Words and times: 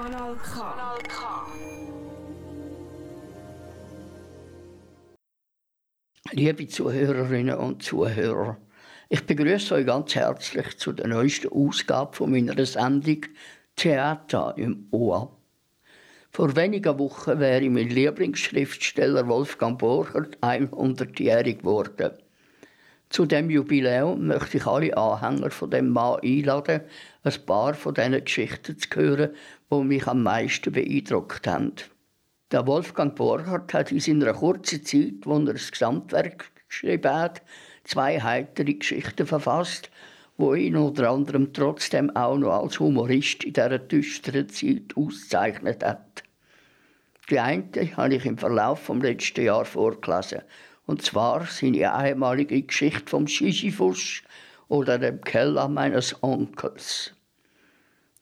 Kanal 0.00 0.34
K. 0.34 1.46
Liebe 6.32 6.66
Zuhörerinnen 6.68 7.58
und 7.58 7.82
Zuhörer, 7.82 8.56
ich 9.10 9.26
begrüße 9.26 9.74
euch 9.74 9.84
ganz 9.84 10.14
herzlich 10.14 10.78
zu 10.78 10.92
der 10.92 11.06
neuesten 11.06 11.52
Ausgabe 11.52 12.16
von 12.16 12.30
meiner 12.30 12.64
Sendung 12.64 13.26
Theater 13.76 14.54
im 14.56 14.88
Ohr. 14.90 15.36
Vor 16.30 16.56
wenigen 16.56 16.98
Wochen 16.98 17.38
wäre 17.38 17.68
mein 17.68 17.90
Lieblingsschriftsteller 17.90 19.28
Wolfgang 19.28 19.78
Borchert 19.78 20.38
100-jährig 20.38 21.58
geworden. 21.58 22.12
Zu 23.10 23.26
dem 23.26 23.50
Jubiläum 23.50 24.28
möchte 24.28 24.58
ich 24.58 24.66
alle 24.66 24.96
Anhänger 24.96 25.50
von 25.50 25.68
dem 25.68 25.90
Mann 25.90 26.20
einladen, 26.22 26.82
ein 27.24 27.34
paar 27.44 27.74
von 27.74 27.92
diesen 27.92 28.24
Geschichten 28.24 28.78
zu 28.78 28.88
hören, 28.94 29.34
die 29.70 29.84
mich 29.84 30.06
am 30.06 30.22
meisten 30.22 30.72
beeindruckt 30.72 31.46
haben. 31.46 31.72
Der 32.50 32.66
Wolfgang 32.66 33.14
Borchardt 33.14 33.72
hat 33.72 33.92
in 33.92 34.00
seiner 34.00 34.32
kurzen 34.32 34.84
Zeit, 34.84 35.24
wo 35.24 35.38
er 35.38 35.52
das 35.52 35.70
Gesamtwerk 35.70 36.50
geschrieben 36.68 37.12
hat, 37.12 37.42
zwei 37.84 38.20
heitere 38.20 38.74
Geschichten 38.74 39.26
verfasst, 39.26 39.90
wo 40.36 40.54
ihn 40.54 40.76
unter 40.76 41.10
anderem 41.10 41.52
trotzdem 41.52 42.14
auch 42.16 42.38
noch 42.38 42.62
als 42.62 42.80
Humorist 42.80 43.44
in 43.44 43.52
dieser 43.52 43.78
düsteren 43.78 44.48
Zeit 44.48 44.96
auszeichnet 44.96 45.84
hat. 45.84 46.24
Die 47.30 47.38
eine 47.38 47.64
habe 47.96 48.14
ich 48.14 48.26
im 48.26 48.38
Verlauf 48.38 48.86
des 48.86 49.02
letzten 49.02 49.44
Jahres 49.44 49.68
vorgelesen 49.68 50.42
und 50.86 51.02
zwar 51.02 51.46
seine 51.46 51.94
einmalige 51.94 52.60
Geschichte 52.62 53.08
vom 53.08 53.28
Sisyphus 53.28 54.22
oder 54.66 54.98
dem 54.98 55.20
Keller 55.20 55.68
meines 55.68 56.20
Onkels. 56.22 57.12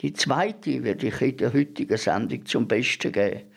Die 0.01 0.13
zweite 0.13 0.85
werde 0.85 1.09
ich 1.09 1.21
in 1.21 1.37
der 1.37 1.53
heutigen 1.53 1.97
Sendung 1.97 2.47
zum 2.47 2.69
Besten 2.69 3.11
geben. 3.11 3.51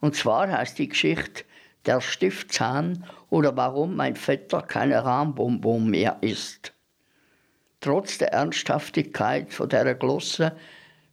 Und 0.00 0.14
zwar 0.14 0.50
heißt 0.50 0.78
die 0.78 0.88
Geschichte 0.88 1.44
Der 1.86 2.00
Stiftzahn 2.00 3.04
oder 3.30 3.56
warum 3.56 3.96
mein 3.96 4.16
Vetter 4.16 4.62
keine 4.62 5.02
Rahmbonbon 5.02 5.88
mehr 5.88 6.18
ist. 6.20 6.74
Trotz 7.80 8.18
der 8.18 8.32
Ernsthaftigkeit 8.32 9.52
von 9.52 9.68
dieser 9.68 9.94
Glosse 9.94 10.56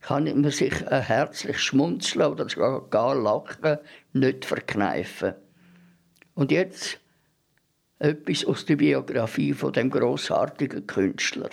kann 0.01 0.25
man 0.25 0.51
sich 0.51 0.85
ein 0.87 1.01
herzlich 1.03 1.59
Schmunzeln 1.59 2.31
oder 2.31 2.49
sogar 2.49 2.87
gar 2.89 3.15
Lachen 3.15 3.77
nicht 4.13 4.45
verkneifen. 4.45 5.35
Und 6.33 6.51
jetzt 6.51 6.99
etwas 7.99 8.45
aus 8.45 8.65
der 8.65 8.75
Biografie 8.75 9.53
von 9.53 9.71
dem 9.71 9.89
großartigen 9.89 10.85
Künstler. 10.85 11.49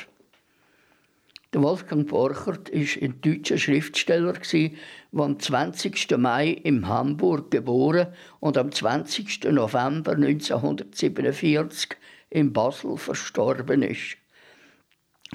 Der 1.55 1.63
Wolfgang 1.63 2.09
Borchert 2.09 2.73
war 2.73 3.03
ein 3.03 3.21
deutscher 3.21 3.59
Schriftsteller, 3.59 4.33
der 4.33 4.71
am 5.13 5.39
20. 5.39 6.17
Mai 6.17 6.49
in 6.49 6.89
Hamburg 6.89 7.51
geboren 7.51 8.07
und 8.41 8.57
am 8.57 8.73
20. 8.73 9.45
November 9.53 10.13
1947 10.13 11.91
in 12.31 12.55
Basel 12.55 12.97
verstorben 12.97 13.83
ist. 13.83 14.17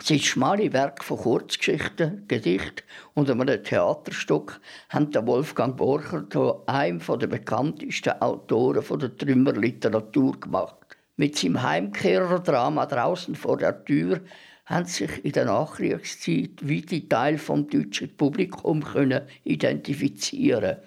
Sein 0.02 0.18
schmale 0.18 0.74
Werk 0.74 1.04
von 1.04 1.20
Kurzgeschichten, 1.20 2.26
Gedicht 2.28 2.84
und 3.14 3.30
einem 3.30 3.64
Theaterstück 3.64 4.60
haben 4.90 5.14
Wolfgang 5.28 5.78
Borchert 5.78 6.34
zu 6.34 6.66
einem 6.66 7.00
der 7.00 7.28
bekanntesten 7.28 8.20
Autoren 8.22 9.00
der 9.00 9.16
Trümmerliteratur 9.18 10.40
gemacht. 10.40 10.98
Mit 11.16 11.38
seinem 11.38 11.62
Heimkehrerdrama 11.62 12.88
draußen 12.88 13.36
vor 13.36 13.58
der 13.58 13.86
Tür 13.86 14.22
haben 14.68 14.86
sich 14.86 15.24
in 15.24 15.32
der 15.32 15.46
Nachkriegszeit 15.46 16.60
weite 16.62 17.08
Teile 17.08 17.38
vom 17.38 17.70
deutschen 17.70 18.16
Publikum 18.16 18.84
können 18.84 19.22
identifizieren. 19.46 20.78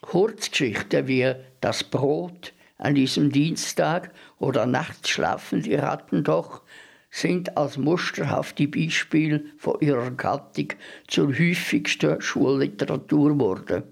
Kurzgeschichten 0.00 1.06
wie 1.06 1.32
Das 1.60 1.84
Brot 1.84 2.52
an 2.76 2.96
diesem 2.96 3.30
Dienstag 3.30 4.12
oder 4.38 4.66
Nachts 4.66 5.10
schlafen 5.10 5.62
die 5.62 5.76
Ratten 5.76 6.24
doch 6.24 6.62
sind 7.10 7.56
als 7.56 7.78
musterhafte 7.78 8.68
Beispiele 8.68 9.44
von 9.56 9.80
ihrer 9.80 10.10
Gattung 10.10 10.68
zur 11.06 11.28
häufigsten 11.28 12.20
Schulliteratur 12.20 13.32
geworden. 13.32 13.84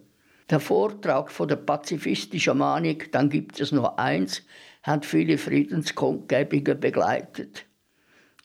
Der 0.51 0.61
Vortrag 0.61 1.31
von 1.31 1.49
der 1.49 1.57
pazifistischen 1.57 2.59
Manik, 2.59 3.11
dann 3.13 3.31
gibt 3.31 3.59
es 3.59 3.73
nur 3.73 3.99
eins, 3.99 4.43
hat 4.83 5.07
viele 5.07 5.39
Friedenskundgebungen 5.39 6.79
begleitet. 6.79 7.67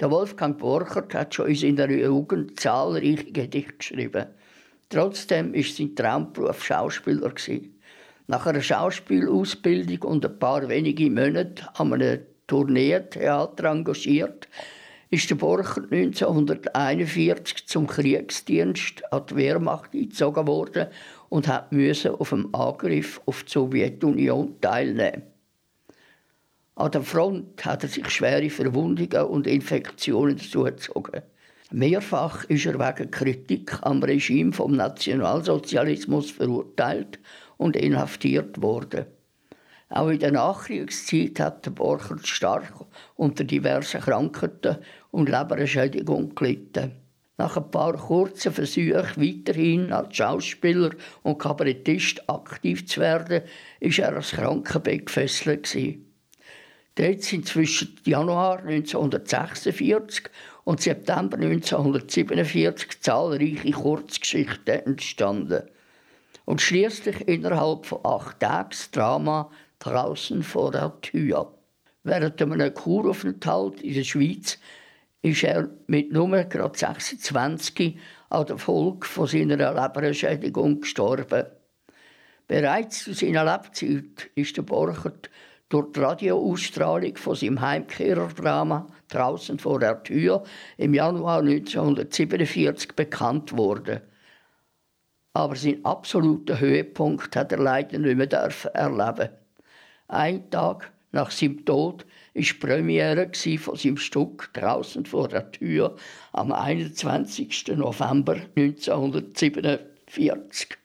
Der 0.02 0.10
Wolfgang 0.10 0.58
Borchert 0.58 1.14
hat 1.14 1.36
schon 1.36 1.46
in 1.46 1.56
seiner 1.56 1.92
Jugend 1.92 2.60
zahlreiche 2.60 3.32
Gedichte 3.32 3.74
geschrieben. 3.78 4.26
Trotzdem 4.90 5.54
ist 5.54 5.78
sein 5.78 5.96
Traumberuf 5.96 6.66
Schauspieler. 6.66 7.32
Nach 8.26 8.48
einer 8.48 8.62
Schauspielausbildung 8.62 10.10
und 10.10 10.26
ein 10.26 10.40
paar 10.40 10.68
wenige 10.68 11.08
Monate 11.08 11.70
an 11.76 11.94
einem 11.94 12.22
Tourneetheater 12.48 13.66
engagiert, 13.66 14.48
ist 15.12 15.30
der 15.30 15.36
Borchert 15.36 15.92
1941 15.92 17.68
zum 17.68 17.86
Kriegsdienst 17.86 19.04
an 19.14 19.28
die 19.30 19.36
Wehrmacht 19.36 19.94
eingezogen 19.94 20.48
worden 20.48 20.88
und 21.30 21.48
musste 21.70 22.20
auf 22.20 22.30
dem 22.30 22.50
Angriff 22.56 23.22
auf 23.28 23.44
die 23.44 23.52
Sowjetunion 23.52 24.60
teilnehmen. 24.62 25.31
An 26.82 26.90
der 26.90 27.04
Front 27.04 27.64
hat 27.64 27.84
er 27.84 27.90
sich 27.90 28.10
schwere 28.10 28.50
Verwundungen 28.50 29.28
und 29.28 29.46
Infektionen 29.46 30.40
zugezogen. 30.40 31.22
Mehrfach 31.70 32.44
ist 32.46 32.66
er 32.66 32.80
wegen 32.80 33.12
Kritik 33.12 33.78
am 33.84 34.02
Regime 34.02 34.52
vom 34.52 34.76
Nationalsozialismus 34.76 36.32
verurteilt 36.32 37.20
und 37.58 37.76
inhaftiert 37.76 38.64
worden. 38.64 39.06
Auch 39.90 40.08
in 40.08 40.18
der 40.18 40.32
Nachkriegszeit 40.32 41.40
hat 41.40 41.76
Borchert 41.76 42.26
stark 42.26 42.74
unter 43.16 43.44
diversen 43.44 44.02
Krankheiten 44.02 44.78
und 45.12 45.30
Leberschädigung 45.30 46.34
gelitten. 46.34 46.94
Nach 47.38 47.58
ein 47.58 47.70
paar 47.70 47.94
kurzen 47.94 48.54
Versuchen, 48.54 49.06
weiterhin 49.18 49.92
als 49.92 50.16
Schauspieler 50.16 50.90
und 51.22 51.38
Kabarettist 51.38 52.28
aktiv 52.28 52.88
zu 52.88 53.02
werden, 53.02 53.44
ist 53.80 54.00
er 54.00 54.16
als 54.16 54.32
Krankenbett 54.32 55.06
gefesselt. 55.06 55.68
Dort 56.96 57.24
sind 57.24 57.48
zwischen 57.48 57.96
Januar 58.04 58.60
1946 58.60 60.30
und 60.66 60.82
September 60.82 61.38
1947 61.38 63.02
zahlreiche 63.02 63.72
Kurzgeschichten 63.72 64.86
entstanden. 64.86 65.64
Und 66.44 66.62
schließlich 66.62 67.28
innerhalb 67.28 67.86
von 67.86 68.00
acht 68.04 68.40
Tagen 68.42 68.70
das 68.72 68.92
Drama 68.92 69.50
draußen 69.80 70.44
vor 70.44 70.72
der 70.72 71.00
Tür. 71.02 71.54
Während 72.04 72.42
einem 72.42 72.74
Kuraufenthalt 72.74 73.82
in 73.82 73.94
der 73.94 74.04
Schweiz 74.04 74.60
ist 75.22 75.44
er 75.44 75.70
mit 75.88 76.12
nur 76.12 76.44
gerade 76.44 76.78
26 76.78 77.98
an 78.30 78.46
der 78.48 78.58
Folge 78.58 79.06
von 79.08 79.28
seiner 79.28 79.74
Leberschädigung 79.74 80.82
gestorben. 80.82 81.46
Bereits 82.48 83.04
zu 83.04 83.14
seiner 83.14 83.46
Lebzeit 83.46 84.30
ist 84.36 84.58
der 84.58 84.64
Borchert 84.64 85.30
durch 85.72 85.92
die 85.94 86.02
Radioausstrahlung 86.02 87.16
von 87.16 87.36
seinem 87.36 87.62
Heimkehrerdrama 87.62 88.88
«Draußen 89.08 89.58
vor 89.58 89.80
der 89.80 90.04
Tür» 90.04 90.44
im 90.78 90.94
Januar 90.94 91.40
1947 91.40 92.94
bekannt 92.94 93.58
worden. 93.58 94.02
Aber 95.34 95.56
seinen 95.56 95.86
absoluten 95.86 96.60
Höhepunkt 96.60 97.38
hat 97.38 97.54
er 97.54 97.60
leider 97.60 97.98
nicht 98.00 98.18
mehr 98.18 98.52
erleben. 98.74 99.30
Ein 100.10 100.50
Tag 100.50 100.92
nach 101.14 101.32
seinem 101.32 101.64
Tod 101.64 102.06
die 102.34 102.44
Premiere 102.44 103.32
von 103.58 103.78
seinem 103.78 103.98
Stück 103.98 104.50
«Draußen 104.54 105.06
vor 105.06 105.30
der 105.30 105.52
Tür» 105.52 105.96
am 106.34 106.52
21. 106.52 107.78
November 107.78 108.36
1947. 108.58 110.78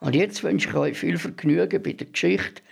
Und 0.00 0.14
jetzt 0.14 0.44
wünsche 0.44 0.68
ich 0.68 0.74
euch 0.74 0.98
viel 0.98 1.18
Vergnügen 1.18 1.82
bei 1.82 1.92
der 1.92 2.06
Geschichte 2.06 2.62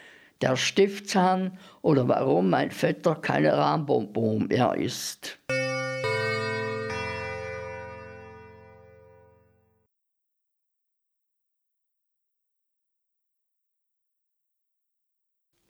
der 0.42 0.56
Stiftzahn 0.56 1.58
oder 1.82 2.08
warum 2.08 2.50
mein 2.50 2.70
Vetter 2.70 3.16
keine 3.16 3.56
Rahmbonbon 3.56 4.48
mehr 4.48 4.74
ist. 4.74 5.38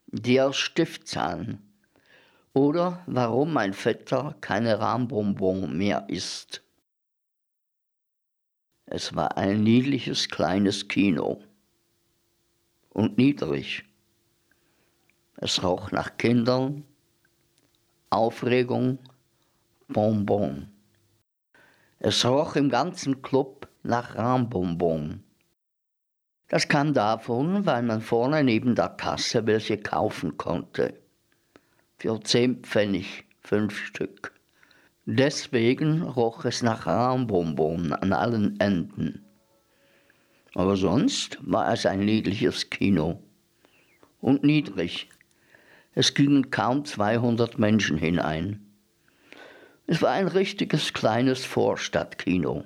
Der 0.08 0.52
Stiftzahn 0.52 1.62
oder 2.52 3.02
warum 3.06 3.52
mein 3.52 3.74
Vetter 3.74 4.34
keine 4.40 4.80
Rahmbonbon 4.80 5.76
mehr 5.76 6.06
isst. 6.08 6.62
Es 8.86 9.14
war 9.14 9.36
ein 9.36 9.62
niedliches 9.62 10.28
kleines 10.28 10.88
Kino 10.88 11.42
und 12.88 13.18
niedrig. 13.18 13.84
Es 15.38 15.62
roch 15.62 15.90
nach 15.90 16.16
Kindern, 16.16 16.84
Aufregung, 18.08 18.98
Bonbon. 19.88 20.68
Es 21.98 22.24
roch 22.24 22.56
im 22.56 22.70
ganzen 22.70 23.20
Club 23.20 23.68
nach 23.82 24.16
Rambonbon. 24.16 25.22
Das 26.48 26.68
kam 26.68 26.94
davon, 26.94 27.66
weil 27.66 27.82
man 27.82 28.00
vorne 28.00 28.44
neben 28.44 28.74
der 28.74 28.88
Kasse 28.88 29.46
welche 29.46 29.76
kaufen 29.76 30.38
konnte. 30.38 30.98
Für 31.98 32.18
zehn 32.20 32.62
Pfennig, 32.62 33.24
fünf 33.40 33.76
Stück. 33.76 34.32
Deswegen 35.04 36.02
roch 36.02 36.46
es 36.46 36.62
nach 36.62 36.86
Rambonbon 36.86 37.92
an 37.92 38.12
allen 38.12 38.58
Enden. 38.58 39.24
Aber 40.54 40.76
sonst 40.76 41.38
war 41.42 41.72
es 41.72 41.84
ein 41.84 42.00
niedliches 42.00 42.70
Kino. 42.70 43.22
Und 44.20 44.42
niedrig. 44.42 45.10
Es 45.98 46.12
gingen 46.12 46.50
kaum 46.50 46.84
200 46.84 47.58
Menschen 47.58 47.96
hinein. 47.96 48.60
Es 49.86 50.02
war 50.02 50.10
ein 50.10 50.28
richtiges 50.28 50.92
kleines 50.92 51.46
Vorstadtkino. 51.46 52.64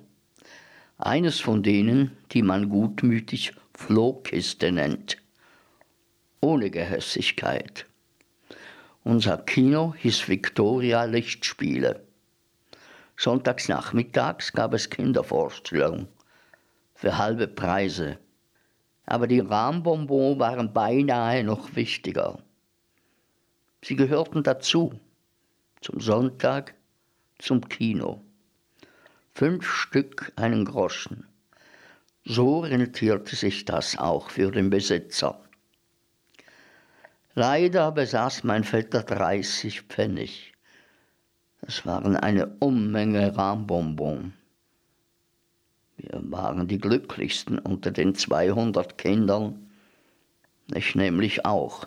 Eines 0.99 1.39
von 1.39 1.63
denen, 1.63 2.17
die 2.33 2.43
man 2.43 2.69
gutmütig 2.69 3.53
Flohkiste 3.73 4.73
nennt. 4.73 5.19
Ohne 6.41 6.73
Gehässigkeit. 6.73 7.87
Unser 9.05 9.39
Kino 9.39 9.95
hieß 9.97 10.27
Victoria 10.27 11.05
Lichtspiele. 11.05 12.05
Sonntags 13.17 13.69
nachmittags 13.69 14.53
gab 14.53 14.75
es 14.75 14.91
Kindervorstellungen 14.91 16.09
für 16.97 17.17
halbe 17.17 17.47
Preise. 17.47 18.19
Aber 19.07 19.29
die 19.29 19.39
Rahmbonbons 19.39 20.41
waren 20.41 20.73
beinahe 20.73 21.45
noch 21.45 21.77
wichtiger. 21.77 22.41
Sie 23.83 23.97
gehörten 23.97 24.43
dazu, 24.43 24.99
zum 25.81 26.01
Sonntag, 26.01 26.75
zum 27.39 27.69
Kino. 27.69 28.23
Fünf 29.33 29.67
Stück 29.67 30.33
einen 30.37 30.65
Groschen. 30.65 31.27
So 32.25 32.61
rentierte 32.61 33.35
sich 33.35 33.65
das 33.65 33.97
auch 33.97 34.31
für 34.31 34.51
den 34.51 34.69
Besitzer. 34.69 35.41
Leider 37.35 37.93
besaß 37.93 38.45
mein 38.45 38.65
Vetter 38.65 39.03
30 39.03 39.83
Pfennig. 39.83 40.53
Das 41.63 41.87
waren 41.87 42.17
eine 42.17 42.49
Unmenge 42.59 43.37
Rahmbonbon. 43.37 44.35
Wir 45.97 46.21
waren 46.31 46.69
die 46.69 46.79
glücklichsten 46.79 47.59
unter 47.59 47.91
den 47.91 48.15
200 48.15 48.99
Kindern. 48.99 49.71
Ich 50.75 50.95
nämlich 50.95 51.47
auch, 51.47 51.87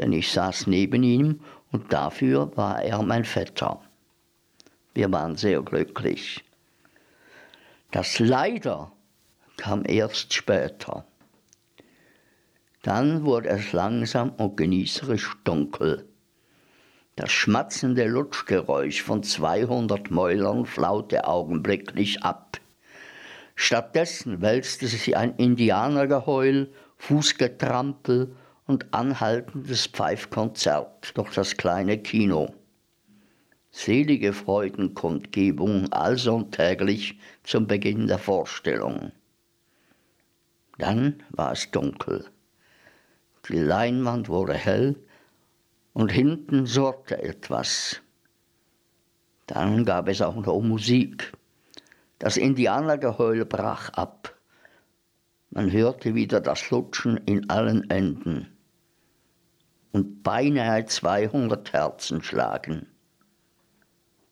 denn 0.00 0.12
ich 0.12 0.32
saß 0.32 0.66
neben 0.66 1.02
ihm 1.02 1.40
und 1.70 1.92
dafür 1.92 2.56
war 2.56 2.82
er 2.82 3.02
mein 3.02 3.24
Vetter. 3.24 3.80
Wir 4.94 5.12
waren 5.12 5.36
sehr 5.36 5.62
glücklich. 5.62 6.42
Das 7.90 8.18
Leider 8.18 8.92
kam 9.56 9.84
erst 9.84 10.32
später. 10.32 11.04
Dann 12.82 13.24
wurde 13.24 13.50
es 13.50 13.72
langsam 13.72 14.30
und 14.30 14.56
genießerisch 14.56 15.36
dunkel. 15.44 16.08
Das 17.16 17.30
schmatzende 17.30 18.06
Lutschgeräusch 18.06 19.02
von 19.02 19.22
200 19.22 20.10
Mäulern 20.10 20.64
flaute 20.64 21.26
augenblicklich 21.26 22.22
ab. 22.22 22.56
Stattdessen 23.54 24.40
wälzte 24.40 24.86
sich 24.86 25.18
ein 25.18 25.36
Indianergeheul, 25.36 26.72
Fußgetrampel 26.96 28.34
und 28.70 28.94
anhaltendes 28.94 29.88
Pfeifkonzert 29.88 31.16
durch 31.18 31.34
das 31.34 31.56
kleine 31.56 31.98
Kino. 31.98 32.54
Selige 33.72 34.32
Freudenkundgebung 34.32 35.92
allsonntäglich 35.92 37.18
zum 37.42 37.66
Beginn 37.66 38.06
der 38.06 38.20
Vorstellung. 38.20 39.10
Dann 40.78 41.20
war 41.30 41.50
es 41.50 41.68
dunkel. 41.72 42.26
Die 43.48 43.58
Leinwand 43.58 44.28
wurde 44.28 44.54
hell 44.54 44.94
und 45.92 46.12
hinten 46.12 46.64
surrte 46.66 47.20
etwas. 47.20 48.00
Dann 49.48 49.84
gab 49.84 50.06
es 50.06 50.22
auch 50.22 50.36
noch 50.36 50.60
Musik. 50.60 51.32
Das 52.20 52.36
Indianergeheul 52.36 53.44
brach 53.46 53.88
ab. 53.94 54.38
Man 55.50 55.72
hörte 55.72 56.14
wieder 56.14 56.40
das 56.40 56.70
Lutschen 56.70 57.16
in 57.26 57.50
allen 57.50 57.90
Enden 57.90 58.46
und 59.92 60.22
beinahe 60.22 60.86
200 60.86 61.72
Herzen 61.72 62.22
schlagen. 62.22 62.86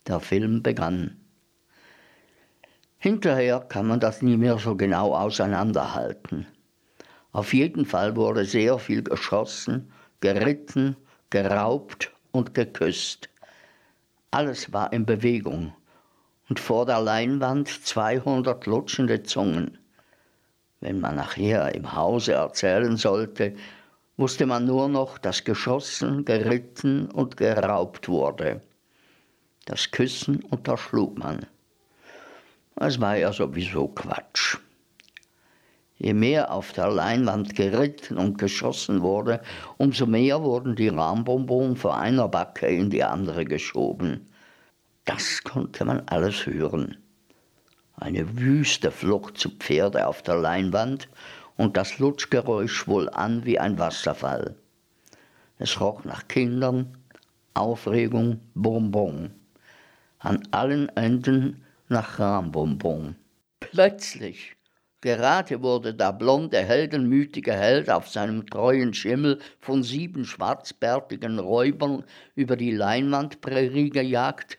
Der 0.06 0.20
Film 0.20 0.62
begann. 0.62 1.20
Hinterher 2.98 3.60
kann 3.60 3.86
man 3.86 4.00
das 4.00 4.22
nie 4.22 4.36
mehr 4.36 4.58
so 4.58 4.74
genau 4.74 5.14
auseinanderhalten. 5.14 6.46
Auf 7.32 7.54
jeden 7.54 7.84
Fall 7.84 8.16
wurde 8.16 8.44
sehr 8.44 8.78
viel 8.78 9.02
geschossen, 9.02 9.92
geritten, 10.20 10.96
geraubt 11.30 12.12
und 12.32 12.54
geküsst. 12.54 13.28
Alles 14.30 14.72
war 14.72 14.92
in 14.92 15.06
Bewegung 15.06 15.72
und 16.48 16.58
vor 16.58 16.86
der 16.86 17.00
Leinwand 17.00 17.68
200 17.68 18.66
lutschende 18.66 19.22
Zungen. 19.22 19.78
Wenn 20.80 21.00
man 21.00 21.16
nachher 21.16 21.74
im 21.74 21.94
Hause 21.94 22.32
erzählen 22.32 22.96
sollte, 22.96 23.54
wusste 24.18 24.46
man 24.46 24.66
nur 24.66 24.88
noch, 24.88 25.16
dass 25.16 25.44
geschossen, 25.44 26.24
geritten 26.26 27.06
und 27.10 27.38
geraubt 27.38 28.08
wurde. 28.08 28.60
Das 29.64 29.90
Küssen 29.90 30.42
unterschlug 30.42 31.16
man. 31.16 31.46
Es 32.76 33.00
war 33.00 33.16
ja 33.16 33.32
sowieso 33.32 33.88
Quatsch. 33.88 34.58
Je 35.96 36.14
mehr 36.14 36.52
auf 36.52 36.72
der 36.72 36.90
Leinwand 36.90 37.54
geritten 37.56 38.18
und 38.18 38.38
geschossen 38.38 39.02
wurde, 39.02 39.40
umso 39.78 40.06
mehr 40.06 40.42
wurden 40.42 40.76
die 40.76 40.88
Rahmbonbons 40.88 41.80
von 41.80 41.92
einer 41.92 42.28
Backe 42.28 42.66
in 42.66 42.90
die 42.90 43.02
andere 43.02 43.44
geschoben. 43.44 44.28
Das 45.04 45.42
konnte 45.42 45.84
man 45.84 46.02
alles 46.06 46.46
hören. 46.46 46.98
Eine 47.96 48.38
wüste 48.38 48.92
Flucht 48.92 49.38
zu 49.38 49.50
Pferde 49.50 50.06
auf 50.06 50.22
der 50.22 50.36
Leinwand 50.36 51.08
und 51.58 51.76
das 51.76 51.98
Lutschgeräusch 51.98 52.72
schwoll 52.72 53.10
an 53.10 53.44
wie 53.44 53.58
ein 53.58 53.78
Wasserfall. 53.78 54.54
Es 55.58 55.80
roch 55.80 56.04
nach 56.04 56.26
Kindern, 56.28 56.96
Aufregung, 57.52 58.40
Bonbon. 58.54 59.32
An 60.20 60.42
allen 60.52 60.88
Enden 60.90 61.64
nach 61.88 62.18
Rahmbonbon. 62.18 63.16
Plötzlich, 63.58 64.56
gerade 65.00 65.60
wurde 65.60 65.94
der 65.94 66.12
blonde, 66.12 66.58
heldenmütige 66.58 67.52
Held 67.52 67.90
auf 67.90 68.08
seinem 68.08 68.46
treuen 68.46 68.94
Schimmel 68.94 69.40
von 69.58 69.82
sieben 69.82 70.24
schwarzbärtigen 70.24 71.40
Räubern 71.40 72.04
über 72.36 72.56
die 72.56 72.70
Leinwandprärie 72.70 73.90
gejagt. 73.90 74.58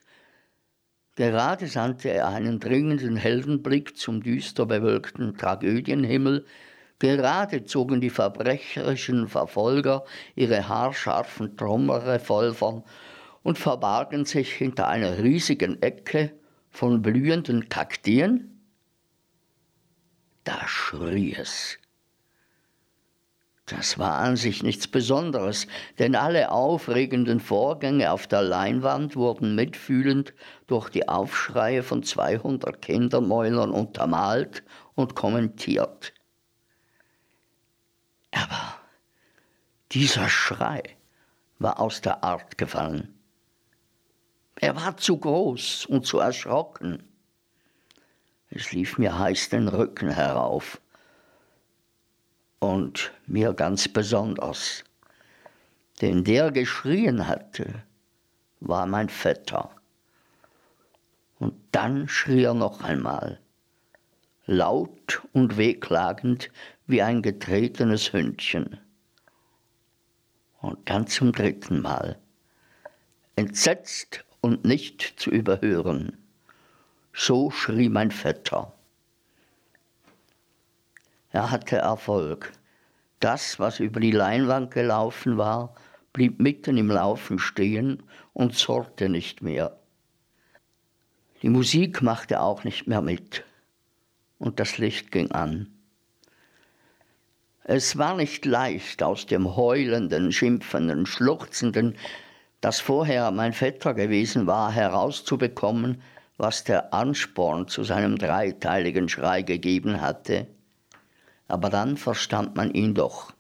Gerade 1.16 1.68
sandte 1.68 2.10
er 2.10 2.28
einen 2.28 2.60
dringenden 2.60 3.16
Heldenblick 3.16 3.98
zum 3.98 4.22
düster 4.22 4.66
bewölkten 4.66 5.38
Tragödienhimmel, 5.38 6.46
Gerade 7.00 7.64
zogen 7.64 8.02
die 8.02 8.10
verbrecherischen 8.10 9.30
Verfolger 9.30 10.04
ihre 10.36 10.68
haarscharfen 10.68 11.56
Trommelrevolvern 11.56 12.84
und 13.42 13.58
verbargen 13.58 14.26
sich 14.26 14.52
hinter 14.52 14.90
einer 14.90 15.18
riesigen 15.20 15.82
Ecke 15.82 16.34
von 16.70 17.02
blühenden 17.02 17.70
Kaktien? 17.70 18.62
Da 20.44 20.68
schrie 20.68 21.36
es. 21.36 21.78
Das 23.66 24.00
war 24.00 24.16
an 24.16 24.36
sich 24.36 24.64
nichts 24.64 24.88
Besonderes, 24.88 25.68
denn 26.00 26.16
alle 26.16 26.52
aufregenden 26.52 27.40
Vorgänge 27.40 28.12
auf 28.12 28.26
der 28.26 28.42
Leinwand 28.42 29.16
wurden 29.16 29.54
mitfühlend 29.54 30.34
durch 30.66 30.90
die 30.90 31.08
Aufschreie 31.08 31.84
von 31.84 32.02
200 32.02 32.82
Kindermäulern 32.82 33.70
untermalt 33.70 34.64
und 34.96 35.16
kommentiert. 35.16 36.14
Aber 38.32 38.76
dieser 39.92 40.30
Schrei 40.30 40.84
war 41.58 41.80
aus 41.80 42.02
der 42.02 42.24
Art 42.24 42.58
gefallen. 42.58 43.20
Er 44.56 44.76
war 44.76 44.98
zu 44.98 45.18
groß 45.18 45.86
und 45.86 46.06
zu 46.06 46.20
erschrocken. 46.20 47.04
Es 48.50 48.72
lief 48.72 48.98
mir 48.98 49.18
heiß 49.18 49.50
den 49.50 49.68
Rücken 49.68 50.10
herauf. 50.10 50.82
Und 52.60 53.12
mir 53.26 53.54
ganz 53.54 53.88
besonders. 53.88 54.84
Denn 56.02 56.24
der 56.24 56.52
geschrien 56.52 57.28
hatte, 57.28 57.84
war 58.60 58.86
mein 58.86 59.10
Vetter. 59.10 59.70
Und 61.40 61.56
dann 61.72 62.10
schrie 62.10 62.44
er 62.44 62.54
noch 62.54 62.82
einmal, 62.82 63.40
laut 64.46 65.22
und 65.32 65.56
wehklagend 65.56 66.52
wie 66.90 67.04
ein 67.04 67.22
getretenes 67.22 68.14
Hündchen. 68.14 68.80
Und 70.60 70.90
dann 70.90 71.06
zum 71.06 71.32
dritten 71.32 71.82
Mal, 71.82 72.18
entsetzt 73.36 74.26
und 74.42 74.66
nicht 74.66 75.14
zu 75.18 75.30
überhören. 75.30 76.18
So 77.14 77.52
schrie 77.52 77.90
mein 77.90 78.10
Vetter. 78.10 78.74
Er 81.32 81.52
hatte 81.52 81.78
Erfolg. 81.78 82.52
Das, 83.20 83.60
was 83.60 83.80
über 83.80 84.00
die 84.00 84.12
Leinwand 84.12 84.72
gelaufen 84.72 85.38
war, 85.38 85.76
blieb 86.12 86.40
mitten 86.40 86.76
im 86.78 86.90
Laufen 86.90 87.38
stehen 87.38 88.02
und 88.34 88.56
zurrte 88.56 89.10
nicht 89.10 89.44
mehr. 89.44 89.78
Die 91.44 91.50
Musik 91.50 92.02
machte 92.02 92.42
auch 92.42 92.64
nicht 92.64 92.88
mehr 92.88 93.02
mit 93.02 93.44
und 94.40 94.60
das 94.60 94.80
Licht 94.80 95.12
ging 95.12 95.30
an. 95.32 95.79
Es 97.72 98.00
war 98.00 98.16
nicht 98.16 98.48
leicht, 98.48 99.04
aus 99.04 99.28
dem 99.28 99.56
heulenden, 99.56 100.32
schimpfenden, 100.32 101.06
schluchzenden, 101.06 101.98
das 102.62 102.80
vorher 102.80 103.30
mein 103.30 103.54
Vetter 103.54 103.94
gewesen 103.94 104.48
war, 104.48 104.72
herauszubekommen, 104.72 106.02
was 106.38 106.64
der 106.64 106.96
Ansporn 106.96 107.68
zu 107.68 107.84
seinem 107.84 108.18
dreiteiligen 108.18 109.08
Schrei 109.08 109.44
gegeben 109.44 110.02
hatte. 110.02 110.48
Aber 111.48 111.70
dann 111.70 111.96
verstand 111.96 112.56
man 112.56 112.72
ihn 112.72 112.96
doch. 112.96 113.34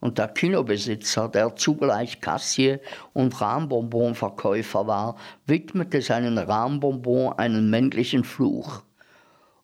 Und 0.00 0.18
der 0.18 0.26
Kinobesitzer, 0.26 1.28
der 1.28 1.54
zugleich 1.54 2.20
Kassier 2.20 2.80
und 3.12 3.40
Rahmbonbonverkäufer 3.40 4.88
war, 4.88 5.16
widmete 5.46 6.02
seinen 6.02 6.38
Rahmbonbon 6.38 7.34
einen 7.34 7.70
männlichen 7.70 8.24
Fluch 8.24 8.82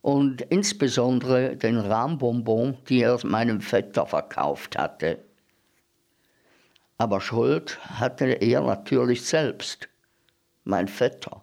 und 0.02 0.40
insbesondere 0.42 1.56
den 1.56 1.78
Rahmbonbon, 1.78 2.78
die 2.88 3.02
er 3.02 3.18
meinem 3.24 3.60
Vetter 3.60 4.06
verkauft 4.06 4.78
hatte. 4.78 5.18
Aber 6.96 7.20
Schuld 7.20 7.78
hatte 7.98 8.26
er 8.26 8.60
natürlich 8.62 9.24
selbst, 9.24 9.88
mein 10.64 10.88
Vetter. 10.88 11.42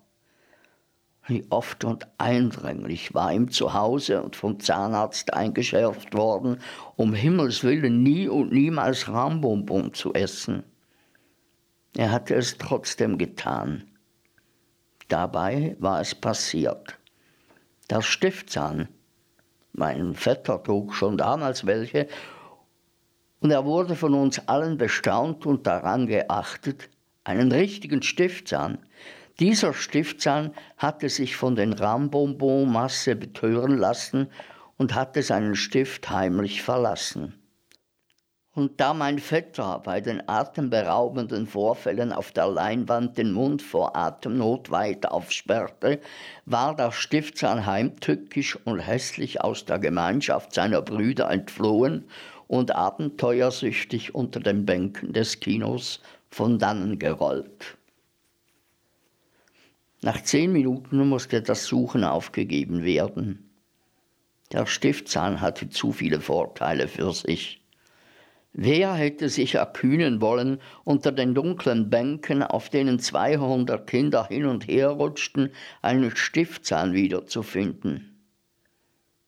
Wie 1.26 1.46
oft 1.50 1.84
und 1.84 2.08
eindringlich 2.18 3.14
war 3.14 3.34
ihm 3.34 3.52
zu 3.52 3.74
Hause 3.74 4.24
und 4.24 4.36
vom 4.36 4.60
Zahnarzt 4.60 5.34
eingeschärft 5.34 6.14
worden, 6.14 6.60
um 6.96 7.14
Himmels 7.14 7.64
willen 7.64 8.02
nie 8.02 8.30
und 8.30 8.54
niemals 8.54 9.10
Rahmbonbon 9.10 9.94
zu 9.94 10.14
essen. 10.14 10.64
Er 11.98 12.12
hatte 12.12 12.36
es 12.36 12.58
trotzdem 12.58 13.18
getan. 13.18 13.84
Dabei 15.10 15.76
war 15.80 16.00
es 16.00 16.16
passiert. 16.16 16.97
Der 17.90 18.02
Stiftzahn. 18.02 18.90
Mein 19.72 20.14
Vetter 20.14 20.62
trug 20.62 20.94
schon 20.94 21.18
damals 21.18 21.66
welche 21.66 22.08
und 23.40 23.52
er 23.52 23.64
wurde 23.64 23.96
von 23.96 24.14
uns 24.14 24.46
allen 24.48 24.78
bestaunt 24.78 25.46
und 25.46 25.68
daran 25.68 26.08
geachtet, 26.08 26.90
einen 27.24 27.50
richtigen 27.52 28.02
Stiftzahn. 28.02 28.80
Dieser 29.40 29.74
Stiftzahn 29.74 30.54
hatte 30.76 31.08
sich 31.08 31.38
von 31.38 31.56
den 31.56 31.72
Rambonbon-Masse 31.72 33.16
betören 33.16 33.78
lassen 33.78 34.28
und 34.78 34.94
hatte 34.94 35.22
seinen 35.24 35.56
Stift 35.56 36.10
heimlich 36.10 36.64
verlassen. 36.64 37.36
Und 38.58 38.80
da 38.80 38.96
mein 38.96 39.20
Vetter 39.20 39.84
bei 39.86 40.02
den 40.02 40.28
atemberaubenden 40.28 41.46
Vorfällen 41.46 42.12
auf 42.12 42.32
der 42.32 42.48
Leinwand 42.48 43.16
den 43.16 43.32
Mund 43.32 43.62
vor 43.62 43.96
Atemnot 43.96 44.72
weit 44.72 45.06
aufsperrte, 45.06 46.02
war 46.46 46.76
der 46.76 46.92
Stiftsahn 46.92 47.68
heimtückisch 47.68 48.56
und 48.66 48.80
hässlich 48.80 49.42
aus 49.42 49.66
der 49.66 49.78
Gemeinschaft 49.78 50.56
seiner 50.56 50.82
Brüder 50.82 51.30
entflohen 51.30 52.06
und 52.48 52.72
abenteuersüchtig 52.72 54.16
unter 54.16 54.40
den 54.40 54.66
Bänken 54.66 55.14
des 55.14 55.40
Kinos 55.40 56.02
von 56.32 56.58
dannen 56.58 56.98
gerollt. 56.98 57.78
Nach 60.02 60.20
zehn 60.24 60.52
Minuten 60.52 61.08
musste 61.08 61.44
das 61.44 61.66
Suchen 61.66 62.04
aufgegeben 62.04 62.84
werden. 62.84 63.52
Der 64.52 64.66
Stiftsahn 64.66 65.42
hatte 65.42 65.70
zu 65.70 65.92
viele 65.92 66.22
Vorteile 66.22 66.88
für 66.88 67.14
sich. 67.14 67.62
Wer 68.54 68.94
hätte 68.94 69.30
sich 69.30 69.56
erkühnen 69.56 70.20
wollen, 70.22 70.60
unter 70.84 71.12
den 71.12 71.36
dunklen 71.36 71.90
Bänken, 71.90 72.42
auf 72.42 72.70
denen 72.70 73.00
200 73.00 73.86
Kinder 73.86 74.28
hin 74.28 74.46
und 74.46 74.68
her 74.68 74.90
rutschten, 74.90 75.52
einen 75.82 76.16
Stiftzahn 76.16 76.94
wiederzufinden? 76.94 78.18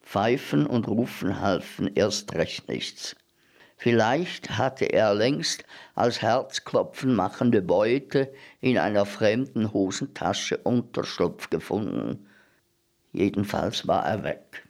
Pfeifen 0.02 0.66
und 0.66 0.88
Rufen 0.88 1.40
halfen 1.40 1.92
erst 1.94 2.34
recht 2.34 2.68
nichts. 2.68 3.16
Vielleicht 3.78 4.58
hatte 4.58 4.86
er 4.86 5.14
längst 5.14 5.64
als 5.96 6.22
Herzklopfen 6.22 7.16
machende 7.16 7.62
Beute 7.62 8.34
in 8.60 8.78
einer 8.78 9.06
fremden 9.06 9.72
Hosentasche 9.72 10.58
Unterschlupf 10.58 11.50
gefunden. 11.50 12.28
Jedenfalls 13.14 13.88
war 13.88 14.06
er 14.06 14.24
weg. 14.24 14.68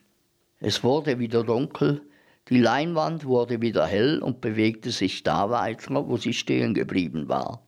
Es 0.59 0.83
wurde 0.83 1.17
wieder 1.19 1.43
dunkel, 1.43 2.01
die 2.49 2.59
Leinwand 2.59 3.25
wurde 3.25 3.61
wieder 3.61 3.85
hell 3.85 4.19
und 4.19 4.41
bewegte 4.41 4.89
sich 4.91 5.23
da 5.23 5.49
weiter, 5.51 6.07
wo 6.07 6.17
sie 6.17 6.33
stehen 6.33 6.73
geblieben 6.73 7.29
war. 7.29 7.61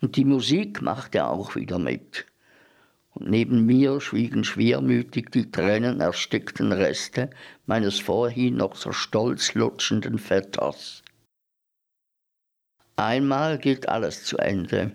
Und 0.00 0.16
die 0.16 0.24
Musik 0.24 0.80
machte 0.80 1.26
auch 1.26 1.56
wieder 1.56 1.78
mit. 1.78 2.26
Und 3.14 3.30
neben 3.30 3.66
mir 3.66 4.00
schwiegen 4.00 4.44
schwermütig 4.44 5.30
die 5.30 5.50
tränenerstickten 5.50 6.70
Reste 6.70 7.30
meines 7.64 7.98
vorhin 7.98 8.56
noch 8.56 8.76
so 8.76 8.92
stolz 8.92 9.54
lutschenden 9.54 10.18
Vetters. 10.18 11.02
Einmal 12.94 13.58
geht 13.58 13.88
alles 13.88 14.24
zu 14.24 14.38
Ende. 14.38 14.92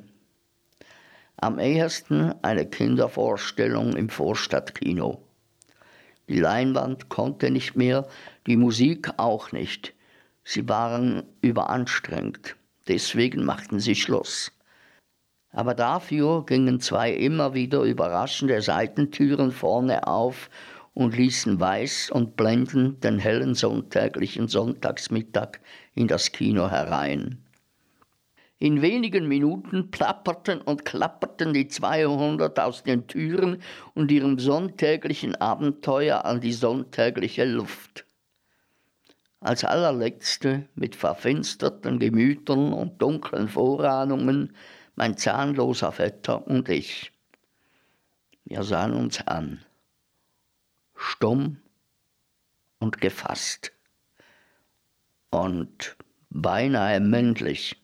Am 1.38 1.60
ehesten 1.60 2.34
eine 2.44 2.68
Kindervorstellung 2.68 3.96
im 3.96 4.10
Vorstadtkino. 4.10 5.24
Die 6.30 6.40
Leinwand 6.40 7.10
konnte 7.10 7.52
nicht 7.52 7.76
mehr, 7.76 8.08
die 8.48 8.58
Musik 8.58 9.10
auch 9.18 9.52
nicht. 9.52 9.94
Sie 10.44 10.68
waren 10.68 11.24
überanstrengt. 11.42 12.56
Deswegen 12.88 13.46
machten 13.46 13.80
sie 13.80 13.96
Schluss. 13.96 14.52
Aber 15.52 15.76
dafür 15.76 16.46
gingen 16.46 16.80
zwei 16.80 17.12
immer 17.12 17.54
wieder 17.54 17.82
überraschende 17.82 18.62
Seitentüren 18.62 19.52
vorne 19.52 20.08
auf 20.08 20.50
und 20.94 21.16
ließen 21.16 21.60
weiß 21.60 22.10
und 22.12 22.36
blendend 22.36 23.04
den 23.04 23.20
hellen 23.20 23.54
sonntäglichen 23.54 24.48
Sonntagsmittag 24.48 25.60
in 25.94 26.08
das 26.08 26.32
Kino 26.32 26.70
herein. 26.70 27.38
In 28.60 28.82
wenigen 28.82 29.28
Minuten 29.28 29.90
plapperten 29.90 30.62
und 30.62 30.86
klapperten 30.86 31.54
die 31.54 31.68
200 31.68 32.60
aus 32.60 32.84
den 32.84 33.08
Türen 33.08 33.62
und 33.96 34.12
ihrem 34.12 34.38
sonntäglichen 34.38 35.36
Abenteuer 35.36 36.26
an 36.26 36.42
die 36.42 36.54
sonntägliche 36.54 37.46
Luft. 37.46 38.06
Als 39.42 39.66
allerletzte, 39.66 40.70
mit 40.76 40.96
verfinsterten 40.96 42.00
Gemütern 42.00 42.72
und 42.72 43.02
dunklen 43.02 43.50
Vorahnungen, 43.50 44.56
mein 44.96 45.18
zahnloser 45.18 45.92
Vetter 45.92 46.48
und 46.48 46.70
ich. 46.70 47.12
Wir 48.46 48.64
sahen 48.64 48.94
uns 48.94 49.28
an, 49.28 49.66
stumm 50.96 51.58
und 52.80 53.02
gefasst 53.02 53.74
und 55.32 55.98
beinahe 56.30 57.00
männlich 57.00 57.82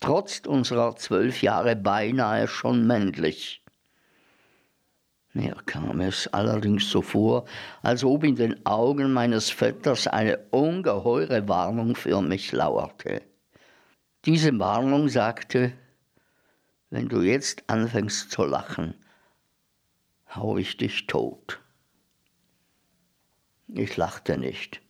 trotz 0.00 0.40
unserer 0.46 0.96
zwölf 0.96 1.42
Jahre 1.42 1.76
beinahe 1.76 2.48
schon 2.48 2.86
männlich. 2.86 3.62
Mir 5.36 5.54
kam 5.66 6.00
es 6.00 6.26
allerdings 6.28 6.88
so 6.88 7.02
vor, 7.02 7.44
als 7.82 8.02
ob 8.02 8.24
in 8.24 8.36
den 8.36 8.64
Augen 8.64 9.12
meines 9.12 9.50
Vetters 9.50 10.06
eine 10.06 10.38
ungeheure 10.50 11.46
Warnung 11.46 11.94
für 11.94 12.22
mich 12.22 12.52
lauerte. 12.52 13.20
Diese 14.24 14.58
Warnung 14.58 15.10
sagte, 15.10 15.72
wenn 16.88 17.08
du 17.08 17.20
jetzt 17.20 17.64
anfängst 17.66 18.30
zu 18.30 18.44
lachen, 18.44 18.94
hau 20.34 20.56
ich 20.56 20.78
dich 20.78 21.06
tot. 21.06 21.60
Ich 23.68 23.98
lachte 23.98 24.38
nicht. 24.38 24.80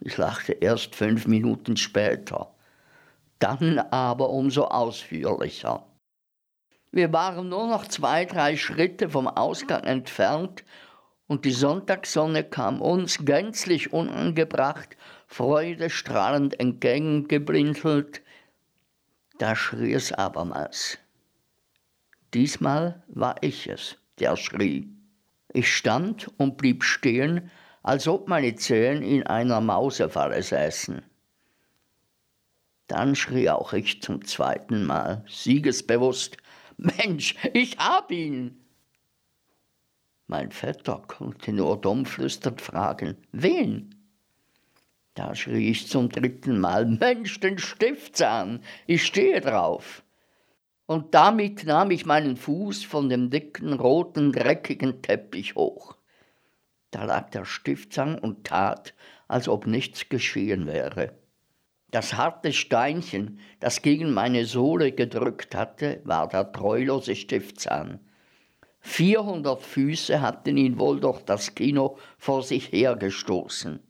Ich 0.00 0.16
lachte 0.16 0.54
erst 0.54 0.96
fünf 0.96 1.28
Minuten 1.28 1.76
später 1.76 2.52
dann 3.40 3.78
aber 3.78 4.30
umso 4.30 4.64
ausführlicher. 4.64 5.86
Wir 6.92 7.12
waren 7.12 7.48
nur 7.48 7.68
noch 7.68 7.86
zwei, 7.86 8.24
drei 8.24 8.56
Schritte 8.56 9.10
vom 9.10 9.28
Ausgang 9.28 9.84
entfernt 9.84 10.64
und 11.28 11.44
die 11.44 11.52
Sonntagssonne 11.52 12.42
kam 12.42 12.82
uns 12.82 13.24
gänzlich 13.24 13.92
unangebracht, 13.92 14.96
freudestrahlend 15.28 16.58
entgegengeblinzelt. 16.58 18.22
Da 19.38 19.54
schrie 19.54 19.92
es 19.92 20.12
abermals. 20.12 20.98
Diesmal 22.34 23.04
war 23.06 23.36
ich 23.42 23.68
es, 23.68 23.96
der 24.18 24.36
schrie. 24.36 24.88
Ich 25.52 25.72
stand 25.72 26.28
und 26.38 26.56
blieb 26.56 26.82
stehen, 26.82 27.50
als 27.84 28.08
ob 28.08 28.28
meine 28.28 28.56
Zehen 28.56 29.02
in 29.02 29.24
einer 29.26 29.60
Mausefalle 29.60 30.42
säßen. 30.42 31.02
Dann 32.88 33.14
schrie 33.14 33.48
auch 33.50 33.72
ich 33.72 34.02
zum 34.02 34.24
zweiten 34.24 34.84
Mal, 34.84 35.24
siegesbewusst, 35.28 36.36
Mensch, 36.80 37.34
ich 37.52 37.76
hab 37.76 38.10
ihn! 38.10 38.58
Mein 40.26 40.50
Vetter 40.50 41.02
konnte 41.06 41.52
nur 41.52 41.78
dumm 41.78 42.06
flüsternd 42.06 42.62
fragen, 42.62 43.18
wen? 43.32 43.94
Da 45.12 45.34
schrie 45.34 45.70
ich 45.70 45.88
zum 45.88 46.08
dritten 46.08 46.58
Mal, 46.58 46.86
Mensch, 46.86 47.38
den 47.40 47.58
Stiftzahn, 47.58 48.62
ich 48.86 49.04
stehe 49.04 49.42
drauf. 49.42 50.02
Und 50.86 51.14
damit 51.14 51.64
nahm 51.66 51.90
ich 51.90 52.06
meinen 52.06 52.38
Fuß 52.38 52.84
von 52.84 53.10
dem 53.10 53.28
dicken, 53.28 53.74
roten, 53.74 54.32
dreckigen 54.32 55.02
Teppich 55.02 55.56
hoch. 55.56 55.96
Da 56.92 57.04
lag 57.04 57.28
der 57.30 57.44
Stiftzahn 57.44 58.18
und 58.18 58.46
tat, 58.46 58.94
als 59.28 59.48
ob 59.48 59.66
nichts 59.66 60.08
geschehen 60.08 60.66
wäre. 60.66 61.12
Das 61.90 62.14
harte 62.14 62.52
Steinchen, 62.52 63.40
das 63.58 63.82
gegen 63.82 64.12
meine 64.12 64.44
Sohle 64.44 64.92
gedrückt 64.92 65.54
hatte, 65.54 66.00
war 66.04 66.28
der 66.28 66.52
treulose 66.52 67.16
Stiftzahn. 67.16 67.98
400 68.80 69.60
Füße 69.60 70.20
hatten 70.20 70.56
ihn 70.56 70.78
wohl 70.78 71.00
durch 71.00 71.22
das 71.22 71.54
Kino 71.54 71.98
vor 72.16 72.42
sich 72.42 72.72
hergestoßen. 72.72 73.80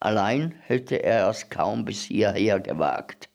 Allein 0.00 0.54
hätte 0.62 1.02
er 1.02 1.28
es 1.28 1.48
kaum 1.48 1.84
bis 1.84 2.04
hierher 2.04 2.58
gewagt. 2.58 3.28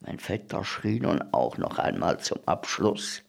Mein 0.00 0.18
Vetter 0.18 0.64
schrie 0.64 1.00
nun 1.00 1.22
auch 1.32 1.58
noch 1.58 1.78
einmal 1.78 2.20
zum 2.20 2.38
Abschluss. 2.46 3.22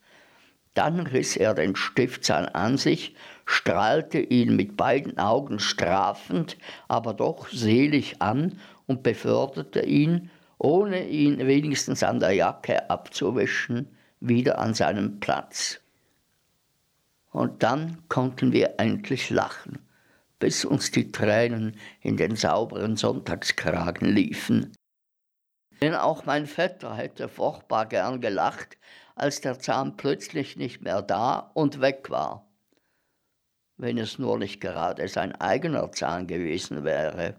Dann 0.75 0.99
riss 0.99 1.35
er 1.35 1.55
den 1.55 1.75
Stiftzahn 1.75 2.45
an 2.45 2.77
sich, 2.77 3.15
strahlte 3.49 4.19
ihn 4.19 4.55
mit 4.55 4.77
beiden 4.77 5.17
Augen 5.17 5.57
strafend, 5.57 6.55
aber 6.87 7.15
doch 7.15 7.49
selig 7.49 8.21
an 8.21 8.59
und 8.85 9.01
beförderte 9.01 9.81
ihn, 9.81 10.29
ohne 10.59 11.07
ihn 11.07 11.39
wenigstens 11.39 12.03
an 12.03 12.19
der 12.19 12.33
Jacke 12.33 12.91
abzuwischen, 12.91 13.87
wieder 14.19 14.59
an 14.59 14.75
seinen 14.75 15.19
Platz. 15.19 15.81
Und 17.31 17.63
dann 17.63 17.97
konnten 18.07 18.53
wir 18.53 18.75
endlich 18.77 19.31
lachen, 19.31 19.79
bis 20.37 20.63
uns 20.63 20.91
die 20.91 21.11
Tränen 21.11 21.75
in 22.01 22.17
den 22.17 22.35
sauberen 22.35 22.97
Sonntagskragen 22.97 24.13
liefen. 24.13 24.73
Denn 25.81 25.95
auch 25.95 26.23
mein 26.23 26.45
Vetter 26.45 26.95
hätte 26.95 27.27
furchtbar 27.27 27.87
gern 27.87 28.21
gelacht, 28.21 28.77
als 29.15 29.41
der 29.41 29.57
Zahn 29.57 29.97
plötzlich 29.97 30.55
nicht 30.55 30.83
mehr 30.83 31.01
da 31.01 31.49
und 31.55 31.81
weg 31.81 32.11
war. 32.11 32.45
Wenn 33.79 33.97
es 33.97 34.19
nur 34.19 34.37
nicht 34.37 34.59
gerade 34.59 35.07
sein 35.07 35.33
eigener 35.39 35.89
Zahn 35.93 36.27
gewesen 36.27 36.83
wäre. 36.83 37.35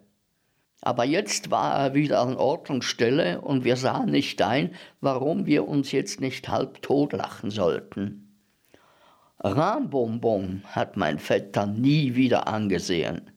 Aber 0.80 1.04
jetzt 1.04 1.50
war 1.50 1.78
er 1.78 1.94
wieder 1.94 2.20
an 2.20 2.35
Ort 2.35 2.70
und 2.70 2.82
Stelle 2.82 3.42
und 3.42 3.64
wir 3.64 3.76
sahen 3.76 4.11
nicht 4.11 4.40
ein, 4.40 4.75
warum 5.02 5.44
wir 5.44 5.68
uns 5.68 5.92
jetzt 5.92 6.18
nicht 6.18 6.49
halb 6.49 6.80
tot 6.80 7.12
lachen 7.12 7.50
sollten. 7.50 8.38
Rahmbonbon 9.38 10.62
hat 10.64 10.97
mein 10.97 11.18
Vetter 11.18 11.66
nie 11.66 12.14
wieder 12.14 12.49
angesehen. 12.49 13.30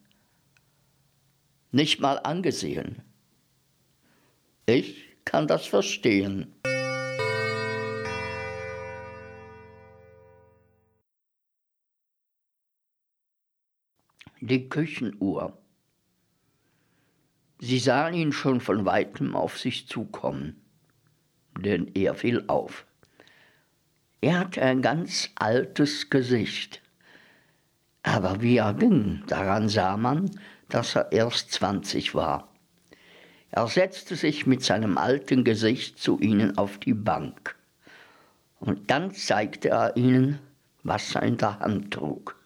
Nicht 1.72 2.00
mal 2.00 2.20
angesehen. 2.24 3.02
Ich 4.66 5.18
kann 5.26 5.48
das 5.48 5.66
verstehen. 5.66 6.56
Die 14.46 14.68
Küchenuhr. 14.68 15.58
Sie 17.60 17.80
sahen 17.80 18.14
ihn 18.14 18.34
schon 18.34 18.60
von 18.60 18.84
weitem 18.84 19.38
auf 19.38 19.58
sich 19.58 19.88
zukommen, 19.88 20.62
denn 21.58 21.90
er 21.94 22.14
fiel 22.14 22.44
auf. 22.48 22.86
Er 24.20 24.40
hatte 24.40 24.62
ein 24.62 24.82
ganz 24.82 25.30
altes 25.36 26.10
Gesicht, 26.10 26.82
aber 28.02 28.42
wie 28.42 28.58
er 28.58 28.74
ging, 28.74 29.24
daran 29.28 29.70
sah 29.70 29.96
man, 29.96 30.30
dass 30.68 30.98
er 30.98 31.14
erst 31.14 31.54
zwanzig 31.54 32.14
war. 32.14 32.50
Er 33.50 33.70
setzte 33.70 34.18
sich 34.18 34.46
mit 34.46 34.62
seinem 34.62 34.98
alten 34.98 35.46
Gesicht 35.46 36.00
zu 36.00 36.20
ihnen 36.20 36.58
auf 36.58 36.80
die 36.80 36.94
Bank, 36.94 37.56
und 38.60 38.92
dann 38.92 39.14
zeigte 39.14 39.70
er 39.70 39.96
ihnen, 39.96 40.40
was 40.84 41.16
er 41.16 41.24
in 41.24 41.38
der 41.38 41.60
Hand 41.60 41.94
trug. 41.94 42.43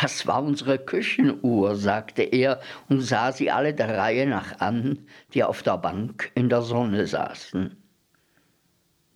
Das 0.00 0.26
war 0.26 0.42
unsere 0.42 0.78
Küchenuhr, 0.78 1.76
sagte 1.76 2.22
er 2.22 2.60
und 2.88 3.00
sah 3.00 3.32
sie 3.32 3.50
alle 3.50 3.74
der 3.74 3.96
Reihe 3.96 4.26
nach 4.26 4.60
an, 4.60 5.06
die 5.34 5.44
auf 5.44 5.62
der 5.62 5.78
Bank 5.78 6.30
in 6.34 6.48
der 6.48 6.62
Sonne 6.62 7.06
saßen. 7.06 7.76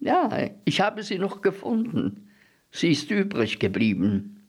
Ja, 0.00 0.50
ich 0.64 0.80
habe 0.80 1.02
sie 1.02 1.18
noch 1.18 1.42
gefunden. 1.42 2.28
Sie 2.70 2.90
ist 2.90 3.10
übrig 3.10 3.60
geblieben. 3.60 4.42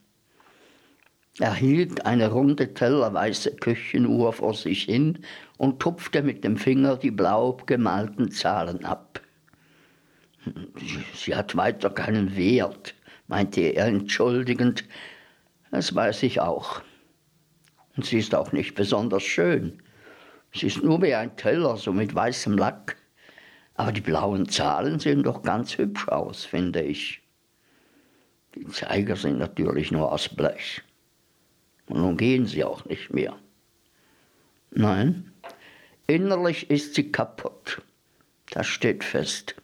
Er 1.40 1.54
hielt 1.54 2.06
eine 2.06 2.32
runde 2.32 2.74
tellerweiße 2.74 3.56
Küchenuhr 3.56 4.34
vor 4.34 4.54
sich 4.54 4.84
hin 4.84 5.20
und 5.58 5.80
tupfte 5.80 6.22
mit 6.22 6.44
dem 6.44 6.58
Finger 6.58 6.98
die 6.98 7.12
blau 7.12 7.58
gemalten 7.66 8.32
Zahlen 8.32 8.86
ab. 8.86 9.22
Sie 11.16 11.36
hat 11.36 11.56
weiter 11.56 11.90
keinen 11.90 12.36
Wert, 12.36 12.94
meinte 13.28 13.62
er 13.62 13.88
entschuldigend, 13.88 14.84
das 15.74 15.96
weiß 15.96 16.22
ich 16.22 16.40
auch. 16.40 16.84
Und 17.98 18.06
sie 18.06 18.20
ist 18.20 18.36
auch 18.36 18.52
nicht 18.52 18.76
besonders 18.76 19.24
schön. 19.24 19.82
Sie 20.54 20.68
ist 20.68 20.84
nur 20.84 21.02
wie 21.02 21.16
ein 21.16 21.36
Teller, 21.36 21.78
so 21.78 21.92
mit 21.92 22.14
weißem 22.14 22.56
Lack. 22.56 22.96
Aber 23.74 23.92
die 23.92 24.02
blauen 24.02 24.48
Zahlen 24.48 25.00
sehen 25.00 25.24
doch 25.24 25.42
ganz 25.42 25.80
hübsch 25.80 26.08
aus, 26.10 26.46
finde 26.46 26.84
ich. 26.84 27.24
Die 28.54 28.68
Zeiger 28.68 29.16
sind 29.16 29.40
natürlich 29.40 29.92
nur 29.92 30.12
aus 30.12 30.30
Blech. 30.30 30.84
Und 31.88 32.02
nun 32.02 32.18
gehen 32.18 32.46
sie 32.46 32.64
auch 32.64 32.86
nicht 32.86 33.12
mehr. 33.12 33.36
Nein, 34.70 35.32
innerlich 36.06 36.70
ist 36.70 36.94
sie 36.94 37.12
kaputt. 37.12 37.82
Das 38.52 38.68
steht 38.68 39.04
fest. 39.04 39.56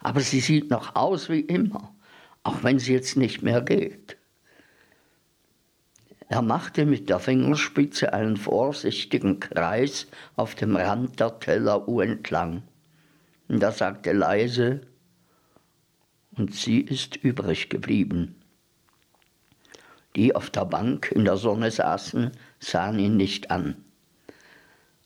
Aber 0.00 0.20
sie 0.22 0.40
sieht 0.40 0.70
noch 0.70 0.96
aus 0.96 1.28
wie 1.28 1.40
immer, 1.40 1.94
auch 2.42 2.64
wenn 2.64 2.80
sie 2.80 2.94
jetzt 2.94 3.16
nicht 3.16 3.42
mehr 3.42 3.60
geht. 3.60 4.16
Er 6.30 6.42
machte 6.42 6.86
mit 6.86 7.10
der 7.10 7.18
Fingerspitze 7.18 8.12
einen 8.12 8.36
vorsichtigen 8.36 9.40
Kreis 9.40 10.06
auf 10.36 10.54
dem 10.54 10.76
Rand 10.76 11.18
der 11.18 11.40
Telleruhr 11.40 12.04
entlang. 12.04 12.62
Und 13.48 13.60
er 13.60 13.72
sagte 13.72 14.12
leise, 14.12 14.82
und 16.36 16.54
sie 16.54 16.82
ist 16.82 17.16
übrig 17.16 17.68
geblieben. 17.68 18.36
Die 20.14 20.32
auf 20.36 20.50
der 20.50 20.66
Bank 20.66 21.10
in 21.10 21.24
der 21.24 21.36
Sonne 21.36 21.72
saßen, 21.72 22.30
sahen 22.60 23.00
ihn 23.00 23.16
nicht 23.16 23.50
an. 23.50 23.84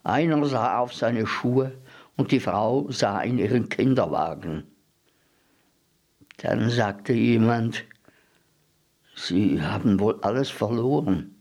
Einer 0.02 0.44
sah 0.44 0.78
auf 0.78 0.92
seine 0.92 1.26
Schuhe 1.26 1.72
und 2.18 2.32
die 2.32 2.40
Frau 2.40 2.90
sah 2.90 3.22
in 3.22 3.38
ihren 3.38 3.70
Kinderwagen. 3.70 4.64
Dann 6.36 6.68
sagte 6.68 7.14
jemand, 7.14 7.86
Sie 9.14 9.62
haben 9.62 10.00
wohl 10.00 10.18
alles 10.22 10.50
verloren. 10.50 11.34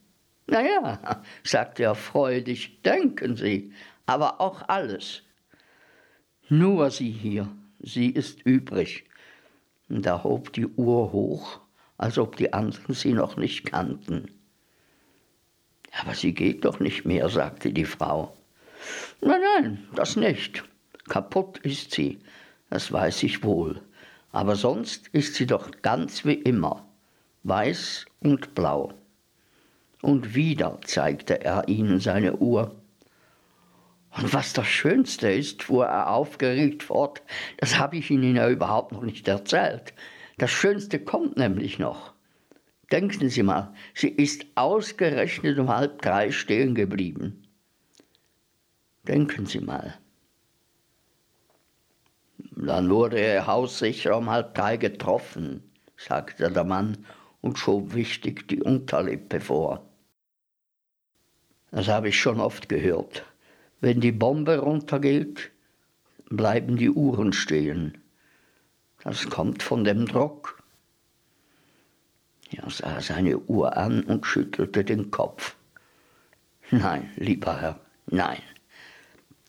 Na 0.48 0.62
ja, 0.62 1.24
sagte 1.44 1.84
er 1.84 1.96
freudig, 1.96 2.82
denken 2.84 3.36
Sie, 3.36 3.74
aber 4.06 4.42
auch 4.42 4.68
alles. 4.68 5.24
Nur 6.50 6.92
sie 6.92 7.10
hier, 7.10 7.48
sie 7.80 8.10
ist 8.10 8.46
übrig. 8.46 9.06
Und 9.90 10.06
er 10.06 10.24
hob 10.24 10.54
die 10.54 10.68
Uhr 10.68 11.12
hoch, 11.12 11.62
als 11.98 12.18
ob 12.18 12.36
die 12.36 12.54
anderen 12.54 12.94
sie 12.94 13.14
noch 13.14 13.38
nicht 13.38 13.66
kannten. 13.66 14.30
Aber 16.02 16.14
sie 16.14 16.34
geht 16.34 16.66
doch 16.66 16.80
nicht 16.80 17.06
mehr, 17.06 17.30
sagte 17.30 17.72
die 17.72 17.86
Frau. 17.86 18.36
Nein, 19.22 19.42
nein, 19.42 19.88
das 19.96 20.16
nicht. 20.16 20.64
Kaputt 21.08 21.60
ist 21.60 21.92
sie, 21.92 22.20
das 22.70 22.92
weiß 22.92 23.24
ich 23.24 23.44
wohl. 23.44 23.82
Aber 24.32 24.56
sonst 24.56 25.08
ist 25.10 25.36
sie 25.36 25.46
doch 25.46 25.72
ganz 25.82 26.26
wie 26.26 26.34
immer 26.34 26.86
weiß 27.44 28.06
und 28.20 28.56
blau. 28.56 28.94
Und 30.02 30.36
wieder 30.36 30.80
zeigte 30.86 31.44
er 31.44 31.68
ihnen 31.68 32.00
seine 32.00 32.38
Uhr. 32.38 32.76
Und 34.16 34.34
was 34.34 34.54
das 34.54 34.68
Schönste 34.68 35.32
ist, 35.32 35.64
fuhr 35.64 35.86
er 35.86 36.12
aufgeregt 36.12 36.84
fort, 36.84 37.22
das 37.58 37.80
habe 37.80 37.98
ich 37.98 38.12
Ihnen 38.12 38.36
ja 38.36 38.50
überhaupt 38.50 38.92
noch 38.92 39.02
nicht 39.02 39.28
erzählt. 39.28 39.94
Das 40.38 40.52
Schönste 40.52 41.00
kommt 41.00 41.38
nämlich 41.38 41.80
noch. 41.80 42.14
Denken 42.92 43.30
Sie 43.30 43.44
mal, 43.44 43.74
sie 43.96 44.10
ist 44.10 44.46
ausgerechnet 44.56 45.58
um 45.58 45.70
halb 45.70 46.02
drei 46.02 46.32
stehen 46.32 46.76
geblieben. 46.76 47.48
Denken 49.08 49.48
Sie 49.48 49.62
mal. 49.62 49.98
Dann 52.56 52.90
wurde 52.90 53.20
er 53.20 53.48
haussicher 53.48 54.16
um 54.16 54.30
halb 54.30 54.54
drei 54.54 54.78
getroffen, 54.78 55.64
sagte 55.98 56.52
der 56.52 56.64
Mann 56.64 57.04
und 57.44 57.60
schob 57.60 57.94
wichtig 57.94 58.48
die 58.48 58.64
Unterlippe 58.64 59.42
vor. 59.42 59.86
Das 61.72 61.90
habe 61.90 62.08
ich 62.08 62.20
schon 62.20 62.40
oft 62.40 62.70
gehört. 62.70 63.26
Wenn 63.82 64.00
die 64.00 64.14
Bombe 64.14 64.60
runtergeht, 64.60 65.52
bleiben 66.30 66.78
die 66.78 66.90
Uhren 66.90 67.34
stehen. 67.34 67.98
Das 69.04 69.30
kommt 69.30 69.62
von 69.62 69.84
dem 69.84 70.06
Druck. 70.06 70.64
Er 72.56 72.70
sah 72.70 73.02
seine 73.02 73.38
Uhr 73.38 73.76
an 73.76 74.04
und 74.04 74.26
schüttelte 74.26 74.86
den 74.86 75.12
Kopf. 75.12 75.58
Nein, 76.72 77.10
lieber 77.18 77.60
Herr, 77.60 77.80
nein. 78.06 78.42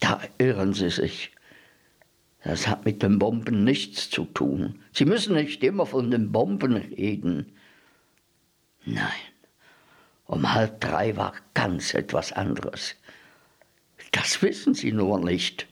Da 0.01 0.21
irren 0.39 0.75
Sie 0.75 0.91
sich. 0.91 1.31
Das 2.43 2.67
hat 2.67 2.85
mit 2.85 3.05
den 3.05 3.21
Bomben 3.21 3.63
nichts 3.63 4.11
zu 4.11 4.25
tun. 4.25 4.81
Sie 4.93 5.05
müssen 5.05 5.37
nicht 5.37 5.63
immer 5.63 5.87
von 5.87 6.11
den 6.11 6.33
Bomben 6.33 6.75
reden. 6.75 7.53
Nein, 8.85 9.11
um 10.27 10.53
halb 10.53 10.81
drei 10.81 11.17
war 11.17 11.35
ganz 11.55 11.95
etwas 11.95 12.33
anderes. 12.33 12.97
Das 14.13 14.43
wissen 14.43 14.75
Sie 14.75 14.93
nur 14.93 15.19
nicht. 15.19 15.67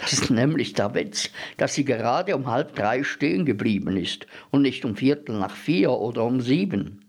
Das 0.00 0.14
ist 0.14 0.30
nämlich 0.30 0.72
der 0.72 0.94
Witz, 0.94 1.28
dass 1.58 1.74
sie 1.74 1.84
gerade 1.84 2.34
um 2.34 2.46
halb 2.46 2.74
drei 2.74 3.04
stehen 3.04 3.44
geblieben 3.44 3.98
ist 3.98 4.26
und 4.50 4.62
nicht 4.62 4.86
um 4.86 4.96
Viertel 4.96 5.38
nach 5.38 5.54
vier 5.54 5.90
oder 5.90 6.24
um 6.24 6.40
sieben. 6.40 7.04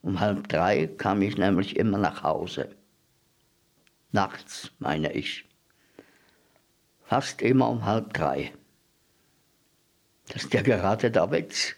Um 0.00 0.20
halb 0.20 0.48
drei 0.48 0.86
kam 0.86 1.22
ich 1.22 1.36
nämlich 1.36 1.76
immer 1.76 1.98
nach 1.98 2.22
Hause. 2.22 2.70
Nachts, 4.12 4.70
meine 4.78 5.12
ich. 5.12 5.44
Fast 7.04 7.42
immer 7.42 7.68
um 7.68 7.84
halb 7.84 8.14
drei. 8.14 8.52
Das 10.28 10.44
ist 10.44 10.54
ja 10.54 10.62
gerade 10.62 11.10
der 11.10 11.32
Witz. 11.32 11.74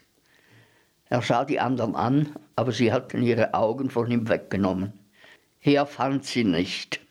Er 1.13 1.21
sah 1.21 1.45
die 1.45 1.59
anderen 1.59 1.95
an, 1.95 2.35
aber 2.55 2.71
sie 2.71 2.91
hatten 2.91 3.21
ihre 3.21 3.53
Augen 3.53 3.91
von 3.91 4.09
ihm 4.09 4.29
weggenommen. 4.29 4.93
Er 5.61 5.85
fand 5.85 6.25
sie 6.25 6.43
nicht. 6.43 7.01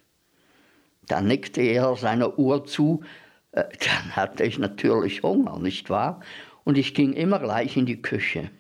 Dann 1.07 1.29
nickte 1.29 1.61
er 1.61 1.95
seiner 1.95 2.37
Uhr 2.37 2.67
zu. 2.67 3.05
Äh, 3.53 3.63
dann 3.79 4.17
hatte 4.17 4.43
ich 4.43 4.59
natürlich 4.59 5.23
Hunger, 5.23 5.61
nicht 5.61 5.89
wahr? 5.89 6.21
Und 6.65 6.79
ich 6.79 6.95
ging 6.95 7.13
immer 7.13 7.39
gleich 7.39 7.77
in 7.77 7.87
die 7.87 8.03
Küche. 8.03 8.51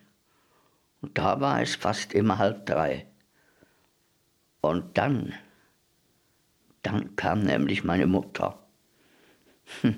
Und 1.00 1.18
da 1.18 1.40
war 1.40 1.60
es 1.60 1.74
fast 1.74 2.14
immer 2.14 2.38
halb 2.38 2.64
drei. 2.66 3.08
Und 4.60 4.96
dann, 4.96 5.32
dann 6.84 7.16
kam 7.16 7.42
nämlich 7.42 7.82
meine 7.82 8.06
Mutter. 8.06 8.60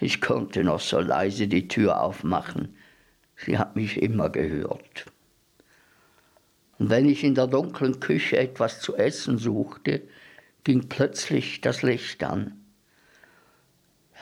Ich 0.00 0.20
konnte 0.20 0.64
noch 0.64 0.80
so 0.80 0.98
leise 0.98 1.46
die 1.46 1.68
Tür 1.68 2.02
aufmachen. 2.02 2.74
Sie 3.44 3.58
hat 3.58 3.76
mich 3.76 4.02
immer 4.02 4.28
gehört. 4.28 5.06
Und 6.78 6.90
wenn 6.90 7.08
ich 7.08 7.24
in 7.24 7.34
der 7.34 7.46
dunklen 7.46 8.00
Küche 8.00 8.38
etwas 8.38 8.80
zu 8.80 8.96
essen 8.96 9.38
suchte, 9.38 10.02
ging 10.64 10.88
plötzlich 10.88 11.60
das 11.60 11.82
Licht 11.82 12.22
an. 12.22 12.52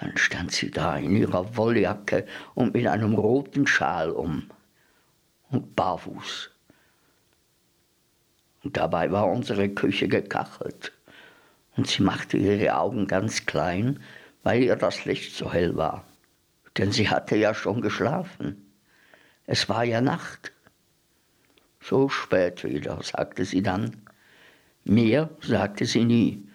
Dann 0.00 0.16
stand 0.16 0.52
sie 0.52 0.70
da 0.70 0.96
in 0.96 1.16
ihrer 1.16 1.56
Wolljacke 1.56 2.26
und 2.54 2.74
mit 2.74 2.86
einem 2.86 3.14
roten 3.14 3.66
Schal 3.66 4.10
um 4.10 4.50
und 5.50 5.74
barfuß. 5.74 6.50
Und 8.62 8.76
dabei 8.76 9.10
war 9.10 9.28
unsere 9.28 9.68
Küche 9.68 10.06
gekachelt. 10.08 10.92
Und 11.76 11.88
sie 11.88 12.02
machte 12.02 12.36
ihre 12.36 12.76
Augen 12.76 13.06
ganz 13.06 13.46
klein, 13.46 14.00
weil 14.42 14.62
ihr 14.62 14.76
das 14.76 15.04
Licht 15.04 15.34
so 15.34 15.52
hell 15.52 15.76
war. 15.76 16.04
Denn 16.76 16.92
sie 16.92 17.08
hatte 17.08 17.36
ja 17.36 17.54
schon 17.54 17.80
geschlafen. 17.80 18.67
Es 19.50 19.66
war 19.70 19.82
ja 19.82 20.02
Nacht. 20.02 20.52
So 21.80 22.10
spät 22.10 22.64
wieder, 22.64 23.02
sagte 23.02 23.46
sie 23.46 23.62
dann. 23.62 24.02
Mehr 24.84 25.30
sagte 25.40 25.86
sie 25.86 26.04
nie, 26.04 26.46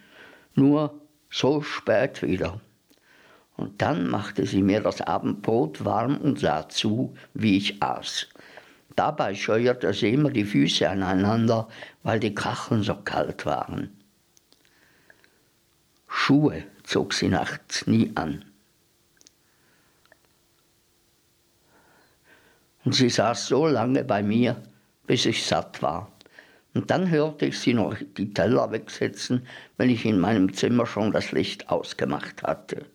nur 0.54 1.02
so 1.32 1.64
spät 1.64 2.22
wieder. 2.22 2.62
Und 3.58 3.82
dann 3.82 4.08
machte 4.08 4.46
sie 4.46 4.62
mir 4.62 4.80
das 4.82 5.02
Abendbrot 5.02 5.84
warm 5.84 6.18
und 6.18 6.38
sah 6.40 6.70
zu, 6.70 7.16
wie 7.34 7.58
ich 7.58 7.82
aß. 7.82 8.28
Dabei 8.96 9.34
scheuerte 9.34 9.92
sie 9.92 10.14
immer 10.14 10.30
die 10.30 10.46
Füße 10.46 10.88
aneinander, 10.88 11.70
weil 12.04 12.20
die 12.20 12.36
Kacheln 12.36 12.84
so 12.84 12.94
kalt 12.94 13.48
waren. 13.48 13.90
Schuhe 16.08 16.64
zog 16.84 17.16
sie 17.16 17.30
nachts 17.30 17.88
nie 17.88 18.12
an. 18.14 18.46
Und 22.86 22.94
sie 22.96 23.10
saß 23.10 23.48
so 23.48 23.68
lange 23.68 24.04
bei 24.04 24.22
mir, 24.22 24.62
bis 25.08 25.26
ich 25.26 25.46
satt 25.46 25.82
war. 25.82 26.12
Und 26.74 26.90
dann 26.90 27.10
hörte 27.10 27.46
ich 27.46 27.60
sie 27.60 27.74
noch 27.74 27.96
die 28.18 28.34
Teller 28.34 28.72
wegsetzen, 28.72 29.48
wenn 29.78 29.90
ich 29.90 30.06
in 30.06 30.20
meinem 30.20 30.54
Zimmer 30.54 30.86
schon 30.86 31.12
das 31.12 31.32
Licht 31.32 31.70
ausgemacht 31.70 32.44
hatte. 32.44 32.86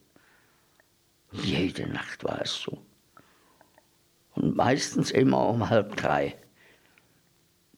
Jede 1.32 1.86
Nacht 1.86 2.24
war 2.24 2.40
es 2.42 2.54
so 2.54 2.82
und 4.38 4.56
meistens 4.56 5.10
immer 5.10 5.48
um 5.48 5.68
halb 5.68 5.96
drei. 5.96 6.36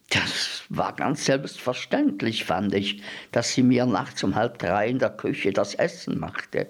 Das 0.09 0.63
war 0.69 0.93
ganz 0.93 1.25
selbstverständlich, 1.25 2.45
fand 2.45 2.73
ich, 2.75 3.01
dass 3.31 3.53
sie 3.53 3.63
mir 3.63 3.85
nachts 3.85 4.23
um 4.23 4.35
halb 4.35 4.59
drei 4.59 4.89
in 4.89 4.99
der 4.99 5.09
Küche 5.09 5.53
das 5.53 5.73
Essen 5.73 6.19
machte. 6.19 6.69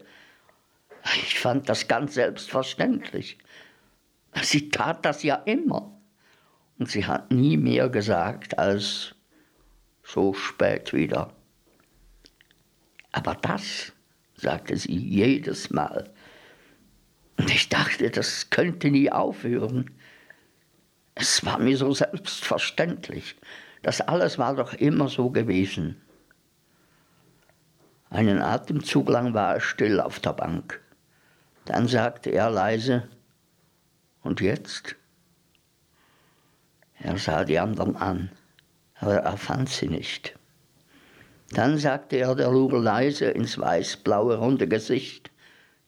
Ich 1.23 1.39
fand 1.39 1.67
das 1.67 1.87
ganz 1.87 2.13
selbstverständlich. 2.13 3.37
Sie 4.41 4.69
tat 4.69 5.05
das 5.05 5.23
ja 5.23 5.35
immer. 5.35 5.91
Und 6.79 6.89
sie 6.89 7.05
hat 7.05 7.31
nie 7.31 7.57
mehr 7.57 7.89
gesagt 7.89 8.57
als 8.57 9.15
so 10.03 10.33
spät 10.33 10.93
wieder. 10.93 11.33
Aber 13.11 13.35
das, 13.35 13.93
sagte 14.35 14.75
sie 14.77 14.97
jedes 14.97 15.69
Mal, 15.69 16.11
und 17.37 17.49
ich 17.49 17.69
dachte, 17.69 18.09
das 18.11 18.49
könnte 18.49 18.91
nie 18.91 19.11
aufhören. 19.11 19.89
Es 21.15 21.43
war 21.45 21.57
mir 21.57 21.75
so 21.75 21.91
selbstverständlich. 21.93 23.35
Das 23.81 24.01
alles 24.01 24.37
war 24.37 24.55
doch 24.55 24.73
immer 24.73 25.09
so 25.09 25.31
gewesen. 25.31 25.99
Einen 28.11 28.41
Atemzug 28.41 29.09
lang 29.09 29.33
war 29.33 29.55
er 29.55 29.61
still 29.61 29.99
auf 29.99 30.19
der 30.19 30.33
Bank. 30.33 30.81
Dann 31.65 31.87
sagte 31.87 32.29
er 32.29 32.51
leise, 32.51 33.07
und 34.21 34.41
jetzt? 34.41 34.95
Er 36.99 37.17
sah 37.17 37.43
die 37.43 37.59
anderen 37.59 37.95
an, 37.95 38.31
aber 38.95 39.17
er 39.17 39.37
fand 39.37 39.69
sie 39.69 39.87
nicht. 39.87 40.37
Dann 41.51 41.77
sagte 41.77 42.17
er 42.17 42.35
der 42.35 42.51
Lure 42.51 42.79
leise 42.79 43.25
ins 43.25 43.57
weiß-blaue 43.57 44.37
runde 44.37 44.67
Gesicht, 44.67 45.31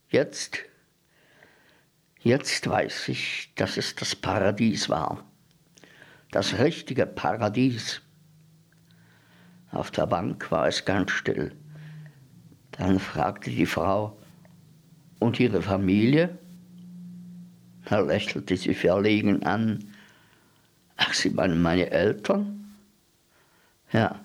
jetzt 0.09 0.59
Jetzt 2.23 2.69
weiß 2.69 3.09
ich, 3.09 3.51
dass 3.55 3.75
es 3.75 3.95
das 3.95 4.15
Paradies 4.15 4.87
war. 4.87 5.25
Das 6.31 6.57
richtige 6.57 7.05
Paradies. 7.05 8.01
Auf 9.71 9.91
der 9.91 10.07
Bank 10.07 10.49
war 10.49 10.69
es 10.69 10.85
ganz 10.85 11.11
still. 11.11 11.53
Dann 12.71 12.99
fragte 12.99 13.49
die 13.49 13.65
Frau, 13.65 14.17
und 15.19 15.37
Ihre 15.37 15.61
Familie? 15.61 16.37
Da 17.93 17.99
lächelte 17.99 18.57
sie 18.57 18.73
verlegen 18.73 19.43
an. 19.43 19.93
Ach, 20.97 21.13
Sie 21.13 21.29
meinen 21.29 21.61
meine 21.61 21.91
Eltern? 21.91 22.73
Ja, 23.91 24.19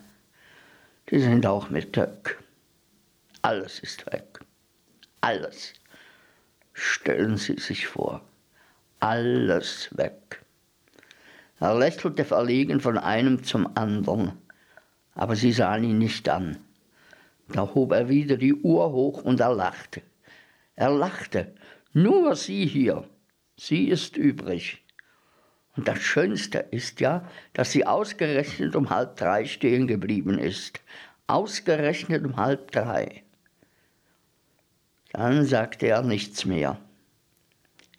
die 1.10 1.18
sind 1.18 1.44
auch 1.44 1.68
mit 1.68 1.94
weg. 1.98 2.38
Alles 3.42 3.78
ist 3.80 4.06
weg. 4.06 4.40
Alles. 5.20 5.74
Stellen 6.72 7.36
Sie 7.36 7.58
sich 7.58 7.86
vor, 7.86 8.22
alles 9.00 9.90
weg. 9.94 10.42
Er 11.60 11.78
lächelte 11.78 12.24
verlegen 12.24 12.80
von 12.80 12.96
einem 12.96 13.44
zum 13.44 13.76
anderen, 13.76 14.32
aber 15.14 15.36
sie 15.36 15.52
sahen 15.52 15.84
ihn 15.84 15.98
nicht 15.98 16.26
an. 16.30 16.56
Da 17.48 17.74
hob 17.74 17.92
er 17.92 18.08
wieder 18.08 18.38
die 18.38 18.54
Uhr 18.54 18.92
hoch 18.92 19.24
und 19.24 19.40
er 19.40 19.54
lachte. 19.54 20.00
Er 20.74 20.88
lachte. 20.88 21.52
Nur 21.92 22.34
sie 22.34 22.64
hier. 22.64 23.04
Sie 23.60 23.88
ist 23.88 24.16
übrig. 24.16 24.84
Und 25.76 25.88
das 25.88 25.98
Schönste 25.98 26.58
ist 26.70 27.00
ja, 27.00 27.28
dass 27.54 27.72
sie 27.72 27.84
ausgerechnet 27.84 28.76
um 28.76 28.88
halb 28.88 29.16
drei 29.16 29.46
stehen 29.46 29.88
geblieben 29.88 30.38
ist. 30.38 30.80
Ausgerechnet 31.26 32.24
um 32.24 32.36
halb 32.36 32.70
drei. 32.70 33.24
Dann 35.10 35.44
sagte 35.44 35.88
er 35.88 36.02
nichts 36.02 36.44
mehr. 36.44 36.78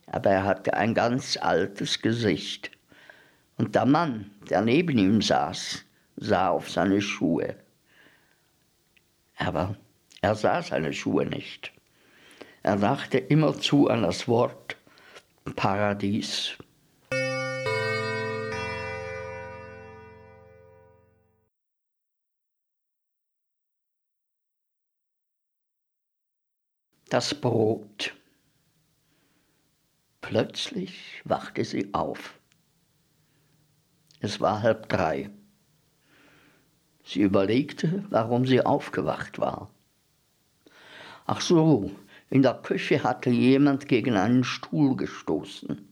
Aber 0.08 0.30
er 0.30 0.46
hatte 0.46 0.76
ein 0.76 0.94
ganz 0.94 1.36
altes 1.36 2.02
Gesicht. 2.02 2.72
Und 3.58 3.76
der 3.76 3.86
Mann, 3.86 4.32
der 4.50 4.62
neben 4.62 4.98
ihm 4.98 5.22
saß, 5.22 5.84
sah 6.16 6.50
auf 6.50 6.72
seine 6.72 7.02
Schuhe. 7.02 7.58
Aber 9.36 9.76
er 10.22 10.36
sah 10.36 10.62
seine 10.64 10.94
Schuhe 10.94 11.26
nicht. 11.26 11.74
Er 12.64 12.78
dachte 12.78 13.18
immerzu 13.18 13.90
an 13.90 14.04
das 14.04 14.28
Wort 14.28 14.79
Paradies. 15.56 16.58
das 27.10 27.34
Brot. 27.34 28.16
Plötzlich 30.22 31.22
wachte 31.26 31.66
sie 31.66 31.94
auf. 31.94 32.40
Es 34.20 34.40
war 34.40 34.62
halb 34.62 34.90
drei. 34.90 35.32
Sie 37.04 37.22
überlegte, 37.22 38.06
warum 38.10 38.46
sie 38.46 38.64
aufgewacht 38.64 39.40
war. 39.40 39.72
Ach 41.26 41.42
so, 41.42 41.92
in 42.30 42.44
der 42.44 42.54
Küche 42.56 43.04
hatte 43.04 43.30
jemand 43.30 43.88
gegen 43.88 44.16
einen 44.16 44.44
Stuhl 44.44 44.96
gestoßen. 44.96 45.88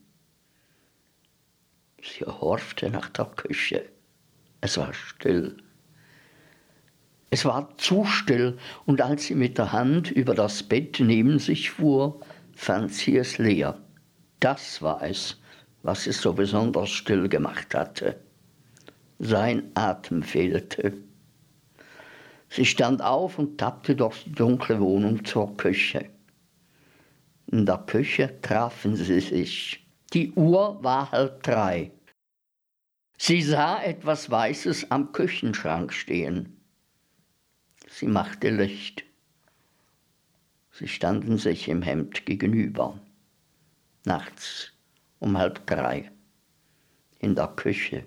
Sie 2.00 2.24
horchte 2.24 2.90
nach 2.90 3.08
der 3.08 3.26
Küche. 3.26 3.88
Es 4.60 4.78
war 4.78 4.94
still. 4.94 5.56
Es 7.30 7.44
war 7.44 7.76
zu 7.76 8.04
still, 8.04 8.56
und 8.86 9.00
als 9.00 9.26
sie 9.26 9.34
mit 9.34 9.58
der 9.58 9.72
Hand 9.72 10.10
über 10.10 10.34
das 10.34 10.62
Bett 10.62 11.00
neben 11.00 11.38
sich 11.38 11.70
fuhr, 11.70 12.20
fand 12.54 12.94
sie 12.94 13.16
es 13.16 13.38
leer. 13.38 13.78
Das 14.40 14.80
war 14.80 15.02
es, 15.02 15.40
was 15.82 16.06
es 16.06 16.20
so 16.20 16.32
besonders 16.32 16.90
still 16.90 17.28
gemacht 17.28 17.74
hatte. 17.74 18.20
Sein 19.18 19.70
Atem 19.74 20.22
fehlte. 20.22 20.94
Sie 22.48 22.64
stand 22.64 23.02
auf 23.02 23.38
und 23.38 23.58
tappte 23.58 23.94
durch 23.94 24.24
die 24.24 24.32
dunkle 24.32 24.80
Wohnung 24.80 25.24
zur 25.24 25.56
Küche. 25.56 26.08
In 27.50 27.64
der 27.64 27.78
Küche 27.78 28.38
trafen 28.42 28.94
sie 28.94 29.20
sich. 29.20 29.86
Die 30.12 30.32
Uhr 30.32 30.84
war 30.84 31.10
halb 31.12 31.42
drei. 31.42 31.90
Sie 33.16 33.42
sah 33.42 33.82
etwas 33.82 34.30
Weißes 34.30 34.90
am 34.90 35.12
Küchenschrank 35.12 35.94
stehen. 35.94 36.60
Sie 37.88 38.06
machte 38.06 38.50
Licht. 38.50 39.04
Sie 40.70 40.88
standen 40.88 41.38
sich 41.38 41.68
im 41.68 41.80
Hemd 41.80 42.26
gegenüber. 42.26 43.00
Nachts 44.04 44.72
um 45.18 45.38
halb 45.38 45.66
drei 45.66 46.12
in 47.18 47.34
der 47.34 47.48
Küche. 47.48 48.04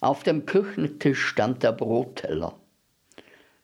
Auf 0.00 0.22
dem 0.22 0.46
Küchentisch 0.46 1.22
stand 1.22 1.62
der 1.62 1.72
Brotteller. 1.72 2.58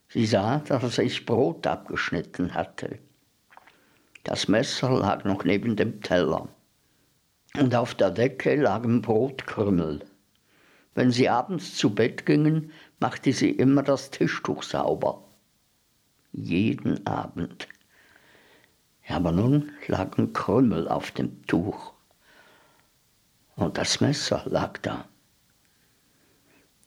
Sie 0.09 0.27
sah, 0.27 0.59
dass 0.59 0.83
er 0.83 0.91
sich 0.91 1.25
Brot 1.25 1.67
abgeschnitten 1.67 2.55
hatte. 2.55 2.99
Das 4.25 4.49
Messer 4.49 4.91
lag 4.91 5.25
noch 5.25 5.45
neben 5.45 5.77
dem 5.77 6.03
Teller. 6.03 6.49
Und 7.59 7.75
auf 7.75 7.95
der 7.95 8.11
Decke 8.11 8.55
lagen 8.57 9.03
Brotkrümmel. 9.03 10.05
Wenn 10.95 11.11
sie 11.11 11.29
abends 11.29 11.77
zu 11.77 11.95
Bett 11.95 12.27
gingen, 12.27 12.73
machte 12.99 13.33
sie 13.33 13.51
immer 13.51 13.83
das 13.83 14.11
Tischtuch 14.11 14.63
sauber. 14.63 15.25
Jeden 16.33 17.07
Abend. 17.07 17.69
Aber 19.09 19.33
nun 19.33 19.73
lagen 19.89 20.33
Krümmel 20.33 20.87
auf 20.87 21.11
dem 21.11 21.45
Tuch. 21.47 21.93
Und 23.57 23.79
das 23.79 24.01
Messer 24.01 24.43
lag 24.47 24.79
da. 24.79 25.09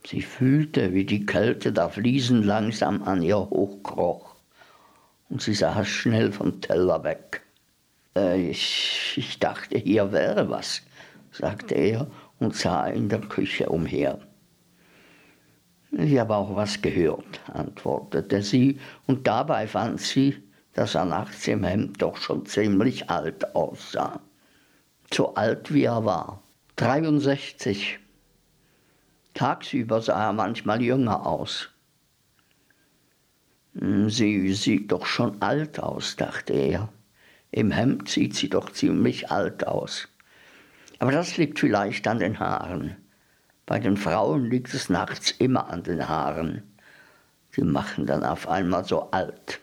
Sie 0.06 0.22
fühlte, 0.22 0.94
wie 0.94 1.06
die 1.06 1.26
Kälte 1.26 1.72
der 1.72 1.90
Fliesen 1.90 2.44
langsam 2.44 3.04
an 3.04 3.22
ihr 3.22 3.38
hochkroch. 3.38 4.33
Und 5.34 5.42
sie 5.42 5.56
sah 5.56 5.84
schnell 5.84 6.32
vom 6.32 6.62
Teller 6.62 7.04
weg. 7.04 7.42
Äh, 8.16 8.52
ich, 8.52 9.16
ich 9.18 9.40
dachte, 9.40 9.80
hier 9.80 10.12
wäre 10.12 10.48
was, 10.48 10.84
sagte 11.32 11.74
er 11.74 12.06
und 12.38 12.56
sah 12.56 12.86
in 12.86 13.10
der 13.10 13.22
Küche 13.22 13.68
umher. 13.68 14.20
Ich 15.92 16.20
habe 16.20 16.36
auch 16.36 16.56
was 16.56 16.80
gehört, 16.84 17.42
antwortete 17.52 18.44
sie, 18.44 18.80
und 19.08 19.26
dabei 19.26 19.66
fand 19.66 20.02
sie, 20.02 20.38
dass 20.74 20.94
er 20.94 21.06
nachts 21.06 21.48
im 21.48 21.64
Hemd 21.64 22.00
doch 22.00 22.18
schon 22.18 22.46
ziemlich 22.46 23.10
alt 23.10 23.56
aussah. 23.56 24.22
So 25.12 25.34
alt 25.34 25.74
wie 25.74 25.86
er 25.86 26.06
war. 26.06 26.44
63. 26.76 27.98
Tagsüber 29.34 30.00
sah 30.00 30.28
er 30.28 30.34
manchmal 30.34 30.84
jünger 30.84 31.26
aus. 31.26 31.73
Hm, 33.78 34.10
sie 34.10 34.54
sieht 34.54 34.92
doch 34.92 35.06
schon 35.06 35.42
alt 35.42 35.80
aus, 35.80 36.16
dachte 36.16 36.54
er. 36.54 36.90
Im 37.52 37.72
Hemd 37.72 38.10
sieht 38.10 38.36
sie 38.36 38.50
doch 38.50 38.72
ziemlich 38.72 39.32
alt 39.32 39.68
aus. 39.68 40.08
Aber 41.00 41.12
das 41.12 41.38
liegt 41.38 41.60
vielleicht 41.60 42.08
an 42.08 42.20
den 42.20 42.40
Haaren. 42.40 42.96
Bei 43.66 43.80
den 43.80 43.98
Frauen 43.98 44.50
liegt 44.50 44.74
es 44.74 44.90
nachts 44.90 45.32
immer 45.32 45.70
an 45.70 45.84
den 45.84 46.08
Haaren. 46.08 46.64
Die 47.56 47.62
machen 47.62 48.06
dann 48.06 48.24
auf 48.24 48.48
einmal 48.48 48.84
so 48.86 49.12
alt. 49.12 49.60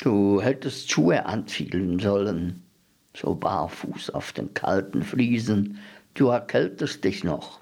Du 0.00 0.40
hättest 0.40 0.90
Schuhe 0.90 1.24
anziehen 1.26 1.98
sollen, 1.98 2.62
so 3.16 3.34
barfuß 3.34 4.10
auf 4.10 4.32
den 4.32 4.52
kalten 4.54 5.02
Fliesen. 5.02 5.78
Du 6.14 6.28
erkältest 6.28 7.04
dich 7.04 7.24
noch. 7.24 7.60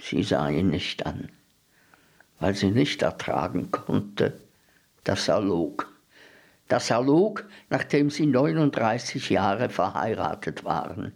Sie 0.00 0.22
sah 0.22 0.48
ihn 0.48 0.68
nicht 0.68 1.06
an, 1.06 1.30
weil 2.42 2.54
sie 2.54 2.70
nicht 2.70 3.02
ertragen 3.02 3.70
konnte, 3.70 4.38
dass 5.04 5.28
er 5.28 5.40
log 5.40 5.92
dass 6.72 6.88
er 6.88 7.02
log, 7.02 7.44
nachdem 7.68 8.08
sie 8.08 8.24
39 8.24 9.28
Jahre 9.28 9.68
verheiratet 9.68 10.64
waren. 10.64 11.12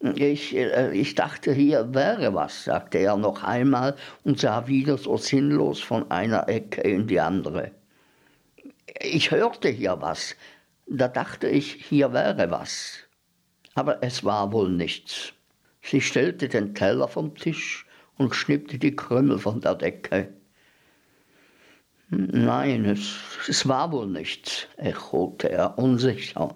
Ich, 0.00 0.56
äh, 0.56 0.90
ich 0.92 1.14
dachte, 1.14 1.52
hier 1.52 1.92
wäre 1.92 2.32
was, 2.32 2.64
sagte 2.64 2.96
er 2.96 3.18
noch 3.18 3.42
einmal 3.42 3.94
und 4.24 4.40
sah 4.40 4.66
wieder 4.66 4.96
so 4.96 5.18
sinnlos 5.18 5.80
von 5.80 6.10
einer 6.10 6.48
Ecke 6.48 6.80
in 6.80 7.06
die 7.06 7.20
andere. 7.20 7.72
Ich 9.00 9.30
hörte 9.32 9.68
hier 9.68 10.00
was, 10.00 10.34
da 10.86 11.08
dachte 11.08 11.48
ich, 11.48 11.84
hier 11.86 12.14
wäre 12.14 12.50
was. 12.50 13.00
Aber 13.74 14.02
es 14.02 14.24
war 14.24 14.50
wohl 14.52 14.70
nichts. 14.70 15.34
Sie 15.82 16.00
stellte 16.00 16.48
den 16.48 16.74
Teller 16.74 17.08
vom 17.08 17.34
Tisch 17.34 17.84
und 18.18 18.34
schnippte 18.34 18.78
die 18.78 18.94
Krümmel 18.94 19.38
von 19.38 19.60
der 19.60 19.74
Decke. 19.74 20.32
Nein, 22.10 22.84
es, 22.84 23.16
es 23.48 23.68
war 23.68 23.92
wohl 23.92 24.06
nichts, 24.06 24.66
echote 24.76 25.50
er 25.50 25.78
unsicher. 25.78 26.54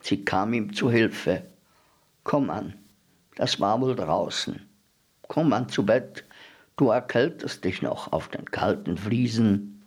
Sie 0.00 0.24
kam 0.24 0.52
ihm 0.52 0.72
zu 0.72 0.90
Hilfe. 0.90 1.44
Komm 2.24 2.50
an, 2.50 2.74
das 3.36 3.60
war 3.60 3.80
wohl 3.80 3.94
draußen. 3.94 4.60
Komm 5.28 5.52
an 5.52 5.68
zu 5.68 5.84
Bett, 5.84 6.24
du 6.76 6.88
erkältest 6.88 7.64
dich 7.64 7.82
noch 7.82 8.12
auf 8.12 8.28
den 8.28 8.46
kalten 8.46 8.96
Fliesen. 8.96 9.82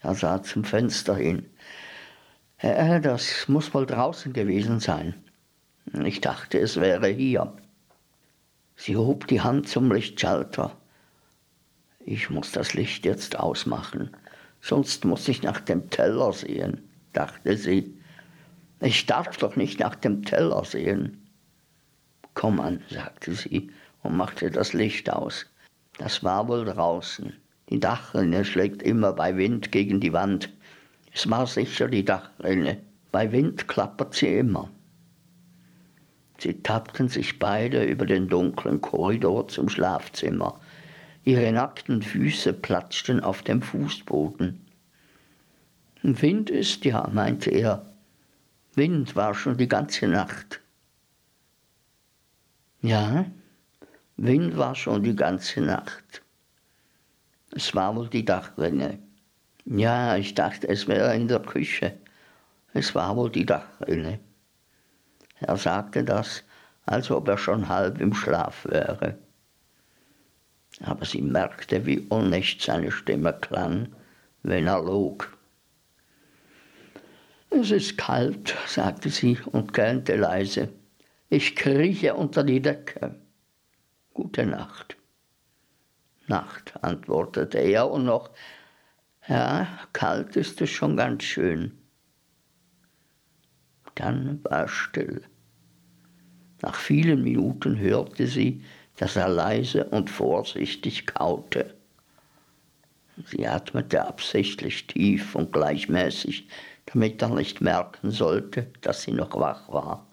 Er 0.00 0.14
sah 0.14 0.42
zum 0.42 0.64
Fenster 0.64 1.16
hin. 1.16 1.48
Äh, 2.58 3.00
das 3.00 3.48
muss 3.48 3.72
wohl 3.74 3.86
draußen 3.86 4.32
gewesen 4.32 4.80
sein. 4.80 5.14
Ich 6.04 6.20
dachte, 6.20 6.58
es 6.58 6.80
wäre 6.80 7.08
hier. 7.08 7.56
Sie 8.84 8.96
hob 8.96 9.28
die 9.28 9.40
Hand 9.40 9.68
zum 9.68 9.92
Lichtschalter. 9.92 10.76
Ich 12.00 12.30
muss 12.30 12.50
das 12.50 12.74
Licht 12.74 13.04
jetzt 13.04 13.38
ausmachen, 13.38 14.10
sonst 14.60 15.04
muss 15.04 15.28
ich 15.28 15.44
nach 15.44 15.60
dem 15.60 15.88
Teller 15.88 16.32
sehen, 16.32 16.90
dachte 17.12 17.56
sie. 17.56 17.96
Ich 18.80 19.06
darf 19.06 19.36
doch 19.36 19.54
nicht 19.54 19.78
nach 19.78 19.94
dem 19.94 20.24
Teller 20.24 20.64
sehen. 20.64 21.28
Komm 22.34 22.58
an, 22.58 22.82
sagte 22.90 23.34
sie 23.34 23.70
und 24.02 24.16
machte 24.16 24.50
das 24.50 24.72
Licht 24.72 25.12
aus. 25.12 25.46
Das 25.98 26.24
war 26.24 26.48
wohl 26.48 26.64
draußen. 26.64 27.32
Die 27.68 27.78
Dachrinne 27.78 28.44
schlägt 28.44 28.82
immer 28.82 29.12
bei 29.12 29.36
Wind 29.36 29.70
gegen 29.70 30.00
die 30.00 30.12
Wand. 30.12 30.52
Es 31.14 31.30
war 31.30 31.46
sicher 31.46 31.86
die 31.86 32.04
Dachrinne. 32.04 32.82
Bei 33.12 33.30
Wind 33.30 33.68
klappert 33.68 34.14
sie 34.14 34.38
immer. 34.38 34.68
Sie 36.42 36.60
tappten 36.60 37.08
sich 37.08 37.38
beide 37.38 37.84
über 37.84 38.04
den 38.04 38.26
dunklen 38.26 38.80
Korridor 38.80 39.46
zum 39.46 39.68
Schlafzimmer. 39.68 40.58
Ihre 41.22 41.52
nackten 41.52 42.02
Füße 42.02 42.52
platschten 42.52 43.20
auf 43.20 43.42
dem 43.42 43.62
Fußboden. 43.62 44.60
Wind 46.02 46.50
ist 46.50 46.84
ja, 46.84 47.08
meinte 47.12 47.50
er. 47.50 47.94
Wind 48.74 49.14
war 49.14 49.36
schon 49.36 49.56
die 49.56 49.68
ganze 49.68 50.08
Nacht. 50.08 50.60
Ja, 52.80 53.26
Wind 54.16 54.58
war 54.58 54.74
schon 54.74 55.04
die 55.04 55.14
ganze 55.14 55.60
Nacht. 55.60 56.22
Es 57.52 57.72
war 57.76 57.94
wohl 57.94 58.08
die 58.08 58.24
Dachrinne. 58.24 58.98
Ja, 59.64 60.16
ich 60.16 60.34
dachte, 60.34 60.68
es 60.68 60.88
wäre 60.88 61.14
in 61.14 61.28
der 61.28 61.38
Küche. 61.38 62.00
Es 62.72 62.96
war 62.96 63.14
wohl 63.14 63.30
die 63.30 63.46
Dachrinne. 63.46 64.18
Er 65.42 65.56
sagte 65.56 66.04
das, 66.04 66.44
als 66.86 67.10
ob 67.10 67.28
er 67.28 67.38
schon 67.38 67.68
halb 67.68 68.00
im 68.00 68.14
Schlaf 68.14 68.64
wäre 68.64 69.18
aber 70.80 71.04
sie 71.04 71.22
merkte, 71.22 71.86
wie 71.86 72.00
unecht 72.00 72.62
seine 72.62 72.90
Stimme 72.90 73.32
klang, 73.40 73.94
wenn 74.42 74.66
er 74.66 74.82
log. 74.82 75.36
Es 77.50 77.70
ist 77.70 77.98
kalt, 77.98 78.56
sagte 78.66 79.10
sie 79.10 79.38
und 79.44 79.74
gähnte 79.74 80.16
leise. 80.16 80.70
Ich 81.28 81.54
krieche 81.54 82.14
unter 82.14 82.44
die 82.44 82.60
Decke. 82.60 83.14
Gute 84.14 84.46
Nacht. 84.46 84.96
Nacht, 86.26 86.74
antwortete 86.82 87.58
er 87.58 87.90
und 87.90 88.04
noch, 88.04 88.30
ja, 89.28 89.66
kalt 89.92 90.36
ist 90.36 90.60
es 90.60 90.70
schon 90.70 90.96
ganz 90.96 91.24
schön. 91.24 91.78
Dann 94.02 94.40
war 94.42 94.66
still. 94.66 95.22
Nach 96.60 96.74
vielen 96.74 97.22
Minuten 97.22 97.78
hörte 97.78 98.26
sie, 98.26 98.64
dass 98.96 99.14
er 99.14 99.28
leise 99.28 99.84
und 99.84 100.10
vorsichtig 100.10 101.06
kaute. 101.06 101.76
Sie 103.26 103.46
atmete 103.46 104.04
absichtlich 104.04 104.88
tief 104.88 105.36
und 105.36 105.52
gleichmäßig, 105.52 106.48
damit 106.86 107.22
er 107.22 107.28
nicht 107.28 107.60
merken 107.60 108.10
sollte, 108.10 108.72
dass 108.80 109.02
sie 109.02 109.12
noch 109.12 109.38
wach 109.38 109.68
war. 109.68 110.04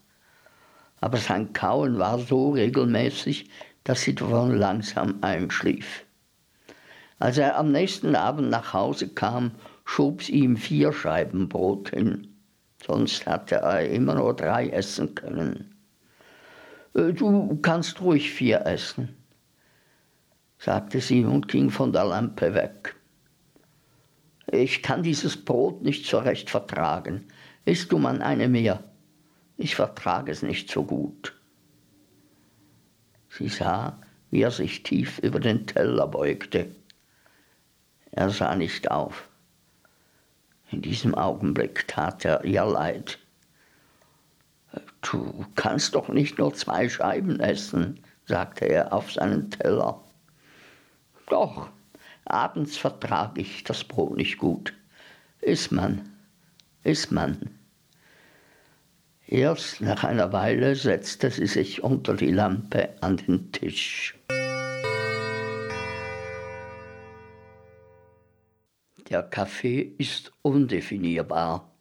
Aber 1.02 1.18
sein 1.18 1.52
Kauen 1.54 1.98
war 1.98 2.20
so 2.20 2.52
regelmäßig, 2.52 3.50
dass 3.86 4.02
sie 4.02 4.14
davon 4.14 4.56
langsam 4.56 5.18
einschlief. 5.22 6.06
Als 7.18 7.40
er 7.40 7.58
am 7.58 7.72
nächsten 7.72 8.16
Abend 8.16 8.52
nach 8.52 8.72
Hause 8.72 9.10
kam, 9.10 9.50
schob 9.84 10.22
sie 10.22 10.34
ihm 10.34 10.58
vier 10.58 10.94
Scheiben 10.94 11.50
Brot 11.50 11.90
hin. 11.90 12.29
Sonst 12.86 13.26
hatte 13.26 13.56
er 13.56 13.90
immer 13.90 14.16
nur 14.16 14.36
drei 14.36 14.70
essen 14.70 15.16
können. 15.16 15.76
Äh, 16.96 17.14
du 17.14 17.60
kannst 17.62 18.02
ruhig 18.02 18.32
vier 18.32 18.66
essen, 18.66 19.16
sagte 20.58 21.02
sie 21.02 21.26
und 21.26 21.48
ging 21.48 21.70
von 21.70 21.92
der 21.92 22.06
Lampe 22.06 22.54
weg. 22.54 22.96
Ich 24.52 24.82
kann 24.82 25.04
dieses 25.04 25.38
Brot 25.46 25.84
nicht 25.84 26.06
so 26.06 26.18
recht 26.18 26.50
vertragen. 26.50 27.28
Isst 27.66 27.92
du 27.92 28.00
man 28.00 28.22
eine 28.22 28.48
mehr? 28.48 28.84
Ich 29.58 29.76
vertrage 29.76 30.32
es 30.32 30.42
nicht 30.42 30.72
so 30.72 30.84
gut. 30.84 31.36
Sie 33.30 33.50
sah, 33.50 34.02
wie 34.32 34.42
er 34.42 34.52
sich 34.52 34.84
tief 34.84 35.20
über 35.20 35.40
den 35.40 35.68
Teller 35.68 36.08
beugte. 36.08 36.74
Er 38.12 38.30
sah 38.32 38.56
nicht 38.56 38.90
auf. 38.90 39.29
In 40.72 40.82
diesem 40.82 41.16
Augenblick 41.16 41.88
tat 41.88 42.26
er 42.26 42.44
ihr 42.46 42.66
leid. 42.66 43.18
Du 45.02 45.46
kannst 45.56 45.96
doch 45.96 46.10
nicht 46.10 46.38
nur 46.38 46.54
zwei 46.54 46.88
Scheiben 46.90 47.40
essen, 47.40 48.04
sagte 48.26 48.66
er 48.66 48.94
auf 48.94 49.12
seinen 49.12 49.50
Teller. 49.50 50.04
Doch, 51.28 51.70
abends 52.26 52.78
vertrage 52.78 53.42
ich 53.42 53.64
das 53.64 53.84
Brot 53.84 54.18
nicht 54.18 54.38
gut. 54.38 54.74
Iss 55.42 55.72
man, 55.72 56.10
iss 56.84 57.10
man. 57.10 57.56
Erst 59.26 59.82
nach 59.82 60.04
einer 60.04 60.34
Weile 60.34 60.76
setzte 60.76 61.32
sie 61.32 61.48
sich 61.48 61.84
unter 61.84 62.16
die 62.16 62.32
Lampe 62.32 62.90
an 63.02 63.18
den 63.18 63.52
Tisch. 63.52 64.19
Der 69.10 69.24
Kaffee 69.24 69.82
ist 69.98 70.32
undefinierbar. 70.44 71.76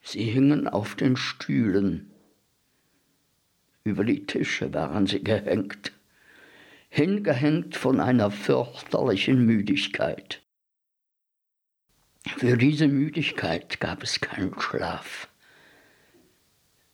Sie 0.00 0.24
hingen 0.24 0.66
auf 0.66 0.94
den 0.94 1.18
Stühlen. 1.18 2.10
Über 3.84 4.04
die 4.04 4.24
Tische 4.24 4.72
waren 4.72 5.06
sie 5.06 5.22
gehängt, 5.22 5.92
hingehängt 6.88 7.76
von 7.76 8.00
einer 8.00 8.30
fürchterlichen 8.30 9.44
Müdigkeit. 9.44 10.42
Für 12.38 12.56
diese 12.56 12.88
Müdigkeit 12.88 13.80
gab 13.80 14.02
es 14.02 14.18
keinen 14.20 14.58
Schlaf. 14.58 15.28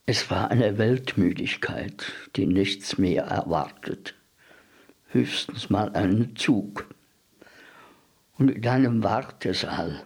Es 0.07 0.29
war 0.29 0.51
eine 0.51 0.77
Weltmüdigkeit, 0.77 2.13
die 2.35 2.47
nichts 2.47 2.99
mehr 2.99 3.25
erwartet, 3.25 4.17
höchstens 5.07 5.71
mal 5.71 5.95
einen 5.95 6.35
Zug 6.35 6.94
in 8.49 8.67
einem 8.67 9.03
Wartesaal 9.03 10.05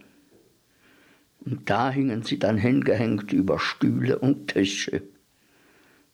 und 1.48 1.70
da 1.70 1.90
hingen 1.90 2.22
sie 2.22 2.38
dann 2.38 2.58
hingehängt 2.58 3.32
über 3.32 3.58
Stühle 3.58 4.18
und 4.18 4.48
Tische. 4.48 5.02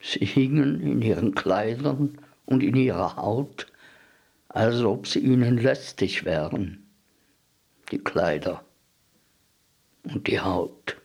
Sie 0.00 0.24
hingen 0.24 0.80
in 0.80 1.02
ihren 1.02 1.34
Kleidern 1.34 2.18
und 2.46 2.62
in 2.62 2.76
ihrer 2.76 3.16
Haut, 3.16 3.66
als 4.48 4.82
ob 4.82 5.08
sie 5.08 5.20
ihnen 5.20 5.58
lästig 5.58 6.24
wären. 6.24 6.86
Die 7.90 7.98
Kleider 7.98 8.64
und 10.04 10.28
die 10.28 10.40
Haut. 10.40 10.96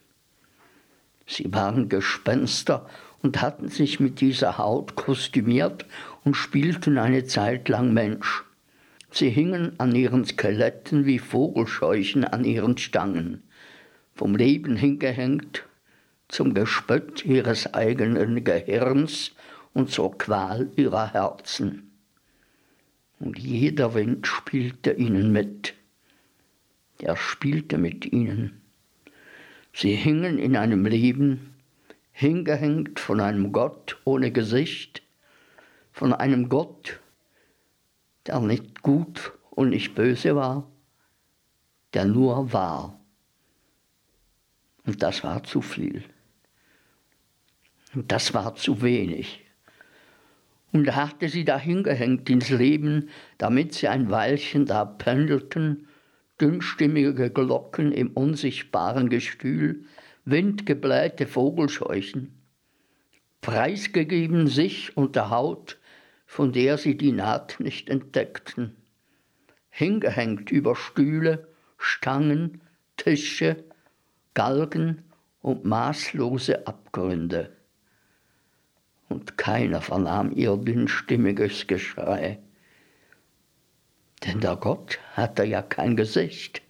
Sie 1.26 1.52
waren 1.54 1.90
Gespenster 1.90 2.88
und 3.24 3.42
hatten 3.42 3.70
sich 3.70 4.00
mit 4.00 4.22
dieser 4.22 4.58
Haut 4.58 4.96
kostümiert 4.96 5.86
und 6.24 6.36
spielten 6.36 6.98
eine 6.98 7.26
Zeit 7.26 7.68
lang 7.70 7.94
Mensch. 7.94 8.44
Sie 9.12 9.30
hingen 9.30 9.80
an 9.80 9.96
ihren 9.96 10.26
Skeletten 10.26 11.06
wie 11.06 11.20
Vogelscheuchen 11.20 12.24
an 12.26 12.44
ihren 12.44 12.78
Stangen 12.78 13.44
vom 14.20 14.36
Leben 14.36 14.76
hingehängt 14.76 15.64
zum 16.28 16.54
Gespött 16.54 17.24
ihres 17.24 17.74
eigenen 17.74 18.44
Gehirns 18.44 19.32
und 19.74 19.90
zur 19.90 20.18
Qual 20.18 20.70
ihrer 20.76 21.14
Herzen. 21.14 21.90
Und 23.18 23.40
jeder 23.40 23.94
Wind 23.94 24.28
spielte 24.28 24.92
ihnen 24.92 25.32
mit. 25.32 25.74
Er 27.02 27.16
spielte 27.16 27.78
mit 27.78 28.12
ihnen. 28.12 28.60
Sie 29.74 29.96
hingen 29.96 30.38
in 30.38 30.58
einem 30.58 30.86
Leben, 30.86 31.54
hingehängt 32.12 33.00
von 33.00 33.22
einem 33.22 33.54
Gott 33.54 34.02
ohne 34.04 34.34
Gesicht, 34.34 35.02
von 35.94 36.12
einem 36.12 36.50
Gott, 36.50 36.99
der 38.32 38.40
nicht 38.42 38.82
gut 38.82 39.34
und 39.52 39.70
nicht 39.70 39.96
böse 39.96 40.36
war, 40.36 40.70
der 41.94 42.06
nur 42.06 42.54
war. 42.54 43.00
Und 44.86 45.04
das 45.04 45.24
war 45.24 45.44
zu 45.44 45.62
viel. 45.62 46.04
Und 47.94 48.12
das 48.12 48.34
war 48.34 48.56
zu 48.56 48.82
wenig. 48.82 49.46
Und 50.72 50.88
er 50.88 50.96
hatte 50.96 51.30
sie 51.30 51.46
da 51.46 51.58
hingehängt 51.58 52.30
ins 52.30 52.50
Leben, 52.50 53.10
damit 53.38 53.74
sie 53.74 53.88
ein 53.88 54.12
Weilchen 54.12 54.66
da 54.66 54.86
pendelten, 54.86 55.88
dünnstimmige 56.40 57.32
Glocken 57.32 57.92
im 57.92 58.12
unsichtbaren 58.12 59.10
Gestühl, 59.10 59.86
windgeblähte 60.26 61.26
Vogelscheuchen, 61.26 62.40
preisgegeben 63.42 64.48
sich 64.48 64.96
unter 64.96 65.32
Haut, 65.32 65.80
von 66.30 66.54
der 66.54 66.78
sie 66.78 66.96
die 66.96 67.12
Naht 67.12 67.60
nicht 67.60 67.90
entdeckten, 67.90 68.76
hingehängt 69.72 70.52
über 70.52 70.76
Stühle, 70.76 71.48
Stangen, 71.80 72.62
Tische, 72.98 73.64
Galgen 74.36 75.02
und 75.42 75.66
maßlose 75.66 76.68
Abgründe. 76.68 77.52
Und 79.10 79.40
keiner 79.40 79.82
vernahm 79.82 80.32
ihr 80.32 80.56
dünnstimmiges 80.56 81.66
Geschrei. 81.66 82.38
Denn 84.24 84.40
der 84.40 84.56
Gott 84.56 85.00
hatte 85.14 85.46
ja 85.46 85.64
kein 85.64 85.96
Gesicht. 85.96 86.62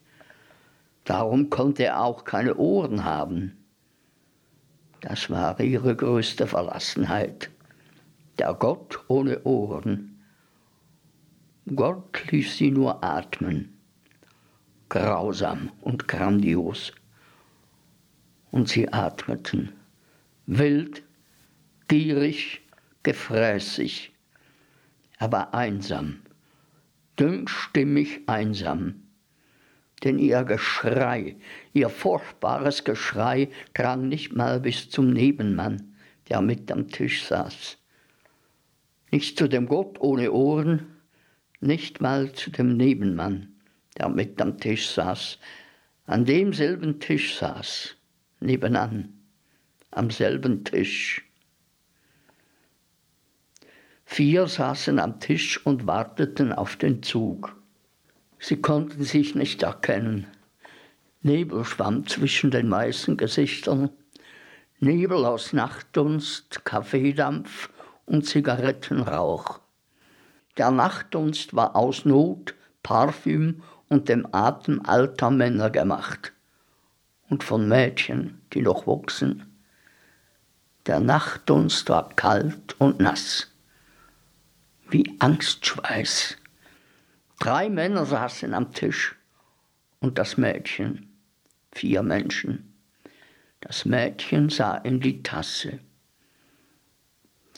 Darum 1.03 1.49
konnte 1.49 1.83
er 1.83 2.01
auch 2.01 2.23
keine 2.23 2.55
Ohren 2.55 3.03
haben. 3.03 3.57
Das 5.01 5.29
war 5.29 5.59
ihre 5.59 5.97
größte 5.97 6.47
Verlassenheit. 6.47 7.49
Der 8.39 8.54
Gott 8.54 9.04
ohne 9.10 9.43
Ohren. 9.43 10.17
Gott 11.75 12.32
ließ 12.32 12.56
sie 12.56 12.71
nur 12.71 13.04
atmen. 13.04 13.78
Grausam 14.88 15.73
und 15.82 16.08
grandios 16.08 16.93
und 18.49 18.69
sie 18.69 18.93
atmeten. 18.93 19.73
Wild, 20.45 21.04
gierig, 21.89 22.62
gefräßig, 23.04 24.13
aber 25.17 25.54
einsam, 25.54 26.21
dünnstimmig 27.19 28.21
einsam. 28.27 29.04
Denn 30.06 30.17
ihr 30.17 30.46
Geschrei, 30.46 31.35
ihr 31.73 31.90
furchtbares 31.90 32.85
Geschrei 32.85 33.50
drang 33.73 34.08
nicht 34.08 34.33
mal 34.33 34.62
bis 34.62 34.90
zum 34.90 35.12
Nebenmann, 35.12 35.94
der 36.29 36.40
mit 36.40 36.71
am 36.71 36.87
Tisch 36.87 37.25
saß. 37.25 37.79
Nicht 39.12 39.37
zu 39.37 39.47
dem 39.47 39.67
Gott 39.67 39.99
ohne 39.99 40.31
Ohren, 40.31 40.87
nicht 41.62 42.01
mal 42.01 42.31
zu 42.33 42.51
dem 42.51 42.77
Nebenmann, 42.77 43.55
der 43.97 44.10
mit 44.10 44.41
am 44.41 44.57
Tisch 44.57 44.89
saß, 44.89 45.39
an 46.05 46.25
demselben 46.25 46.99
Tisch 46.99 47.37
saß 47.37 47.95
nebenan, 48.39 49.13
am 49.91 50.10
selben 50.10 50.63
Tisch. 50.63 51.25
Vier 54.05 54.47
saßen 54.47 54.99
am 54.99 55.19
Tisch 55.19 55.65
und 55.65 55.85
warteten 55.85 56.51
auf 56.51 56.75
den 56.77 57.03
Zug. 57.03 57.55
Sie 58.39 58.57
konnten 58.57 59.03
sich 59.03 59.35
nicht 59.35 59.62
erkennen. 59.62 60.27
Nebel 61.21 61.65
schwamm 61.65 62.07
zwischen 62.07 62.49
den 62.49 62.71
weißen 62.71 63.17
Gesichtern, 63.17 63.89
Nebel 64.79 65.25
aus 65.25 65.51
Nachtdunst, 65.51 66.63
Kaffeedampf 66.63 67.69
und 68.10 68.25
Zigarettenrauch. 68.25 69.60
Der 70.57 70.71
Nachtdunst 70.71 71.55
war 71.55 71.75
aus 71.75 72.05
Not, 72.05 72.55
Parfüm 72.83 73.63
und 73.87 74.10
dem 74.10 74.27
Atem 74.33 74.81
alter 74.85 75.29
Männer 75.29 75.69
gemacht 75.69 76.33
und 77.29 77.43
von 77.43 77.67
Mädchen, 77.69 78.41
die 78.53 78.62
noch 78.62 78.87
wuchsen. 78.87 79.45
Der 80.85 80.99
Nachtdunst 80.99 81.87
war 81.89 82.10
kalt 82.10 82.75
und 82.79 82.99
nass, 82.99 83.51
wie 84.89 85.15
Angstschweiß. 85.19 86.37
Drei 87.39 87.69
Männer 87.69 88.05
saßen 88.05 88.53
am 88.53 88.73
Tisch 88.73 89.15
und 89.99 90.17
das 90.17 90.37
Mädchen, 90.37 91.15
vier 91.71 92.01
Menschen. 92.01 92.73
Das 93.62 93.85
Mädchen 93.85 94.49
sah 94.49 94.75
in 94.77 94.99
die 94.99 95.21
Tasse. 95.21 95.79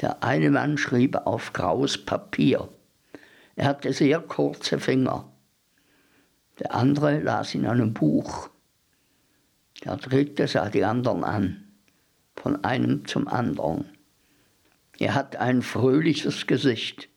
Der 0.02 0.24
eine 0.24 0.50
Mann 0.50 0.78
schrieb 0.78 1.16
auf 1.16 1.54
graues 1.54 2.04
Papier. 2.04 2.70
Er 3.56 3.66
hatte 3.66 3.94
sehr 3.94 4.20
kurze 4.20 4.80
Finger. 4.80 5.32
Der 6.60 6.74
andere 6.74 7.20
las 7.20 7.54
in 7.54 7.68
einem 7.68 7.94
Buch. 7.94 8.50
Der 9.84 9.98
dritte 9.98 10.48
sah 10.48 10.70
die 10.70 10.84
anderen 10.84 11.24
an, 11.24 11.72
von 12.36 12.64
einem 12.64 13.06
zum 13.06 13.28
anderen. 13.28 13.86
Er 14.98 15.14
hatte 15.14 15.40
ein 15.40 15.62
fröhliches 15.62 16.48
Gesicht. 16.48 17.10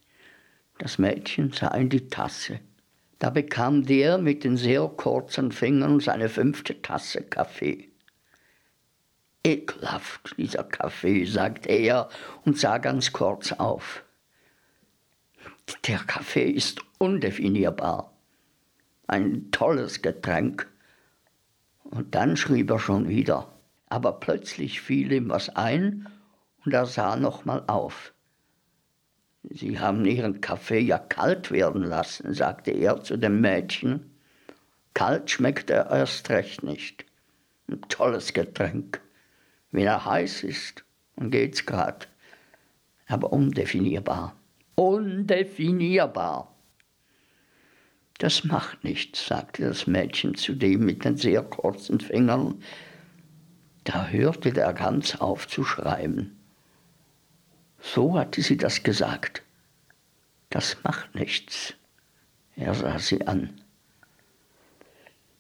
Das 0.78 0.98
Mädchen 0.98 1.52
sah 1.52 1.68
in 1.68 1.88
die 1.88 2.08
Tasse. 2.08 2.60
Da 3.18 3.30
bekam 3.30 3.86
der 3.86 4.18
mit 4.18 4.44
den 4.44 4.56
sehr 4.56 4.88
kurzen 4.88 5.52
Fingern 5.52 6.00
seine 6.00 6.28
fünfte 6.28 6.82
Tasse 6.82 7.22
Kaffee. 7.22 7.93
Ekelhaft, 9.44 10.34
dieser 10.38 10.64
Kaffee, 10.64 11.26
sagte 11.26 11.68
er 11.68 12.08
und 12.44 12.58
sah 12.58 12.78
ganz 12.78 13.12
kurz 13.12 13.52
auf. 13.52 14.04
Der 15.86 15.98
Kaffee 15.98 16.50
ist 16.50 16.80
undefinierbar. 16.98 18.12
Ein 19.06 19.50
tolles 19.50 20.02
Getränk. 20.02 20.66
Und 21.84 22.14
dann 22.14 22.36
schrieb 22.36 22.70
er 22.70 22.78
schon 22.78 23.08
wieder. 23.08 23.52
Aber 23.88 24.18
plötzlich 24.18 24.80
fiel 24.80 25.12
ihm 25.12 25.28
was 25.28 25.50
ein 25.50 26.08
und 26.64 26.72
er 26.72 26.86
sah 26.86 27.16
nochmal 27.16 27.64
auf. 27.66 28.14
Sie 29.42 29.78
haben 29.78 30.06
Ihren 30.06 30.40
Kaffee 30.40 30.80
ja 30.80 30.98
kalt 30.98 31.50
werden 31.50 31.82
lassen, 31.82 32.32
sagte 32.32 32.70
er 32.70 33.02
zu 33.02 33.18
dem 33.18 33.42
Mädchen. 33.42 34.10
Kalt 34.94 35.30
schmeckt 35.30 35.68
er 35.68 35.90
erst 35.90 36.30
recht 36.30 36.62
nicht. 36.62 37.04
Ein 37.68 37.82
tolles 37.82 38.32
Getränk. 38.32 39.03
Wenn 39.74 39.88
er 39.88 40.04
heiß 40.04 40.44
ist, 40.44 40.84
dann 41.16 41.32
geht's 41.32 41.66
grad. 41.66 42.06
Aber 43.08 43.32
undefinierbar. 43.32 44.36
Undefinierbar. 44.76 46.54
Das 48.18 48.44
macht 48.44 48.84
nichts, 48.84 49.26
sagte 49.26 49.64
das 49.66 49.88
Mädchen 49.88 50.36
zu 50.36 50.54
dem 50.54 50.84
mit 50.84 51.04
den 51.04 51.16
sehr 51.16 51.42
kurzen 51.42 51.98
Fingern. 51.98 52.62
Da 53.82 54.06
hörte 54.06 54.52
der 54.52 54.72
ganz 54.74 55.16
auf 55.16 55.48
zu 55.48 55.64
schreiben. 55.64 56.38
So 57.80 58.16
hatte 58.16 58.42
sie 58.42 58.56
das 58.56 58.84
gesagt. 58.84 59.42
Das 60.50 60.76
macht 60.84 61.16
nichts. 61.16 61.74
Er 62.54 62.74
sah 62.74 63.00
sie 63.00 63.26
an. 63.26 63.60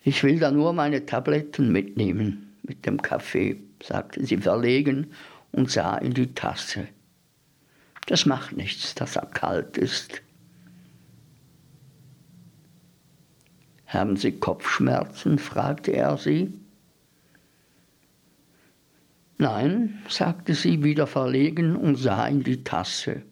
Ich 0.02 0.24
will 0.24 0.40
da 0.40 0.50
nur 0.50 0.72
meine 0.72 1.06
Tabletten 1.06 1.70
mitnehmen 1.70 2.56
mit 2.64 2.84
dem 2.84 3.00
Kaffee 3.00 3.62
sagte 3.86 4.24
sie 4.24 4.38
verlegen 4.38 5.12
und 5.52 5.70
sah 5.70 5.96
in 5.98 6.14
die 6.14 6.34
Tasse. 6.34 6.88
Das 8.06 8.26
macht 8.26 8.56
nichts, 8.56 8.94
dass 8.94 9.16
er 9.16 9.26
kalt 9.26 9.76
ist. 9.76 10.22
Haben 13.86 14.16
Sie 14.16 14.32
Kopfschmerzen? 14.32 15.38
fragte 15.38 15.92
er 15.92 16.16
sie. 16.16 16.52
Nein, 19.38 20.02
sagte 20.08 20.54
sie 20.54 20.82
wieder 20.82 21.06
verlegen 21.06 21.76
und 21.76 21.96
sah 21.96 22.26
in 22.26 22.42
die 22.42 22.64
Tasse. 22.64 23.22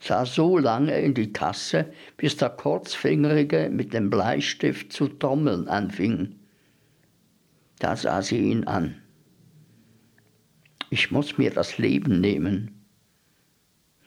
Sah 0.00 0.26
so 0.26 0.58
lange 0.58 1.00
in 1.00 1.14
die 1.14 1.32
Tasse, 1.32 1.92
bis 2.16 2.36
der 2.36 2.50
Kurzfingerige 2.50 3.70
mit 3.72 3.92
dem 3.92 4.10
Bleistift 4.10 4.92
zu 4.92 5.08
trommeln 5.08 5.68
anfing. 5.68 6.36
Da 7.78 7.96
sah 7.96 8.22
sie 8.22 8.38
ihn 8.38 8.64
an 8.64 9.00
ich 10.90 11.10
muss 11.10 11.38
mir 11.38 11.50
das 11.50 11.78
Leben 11.78 12.20
nehmen. 12.20 12.84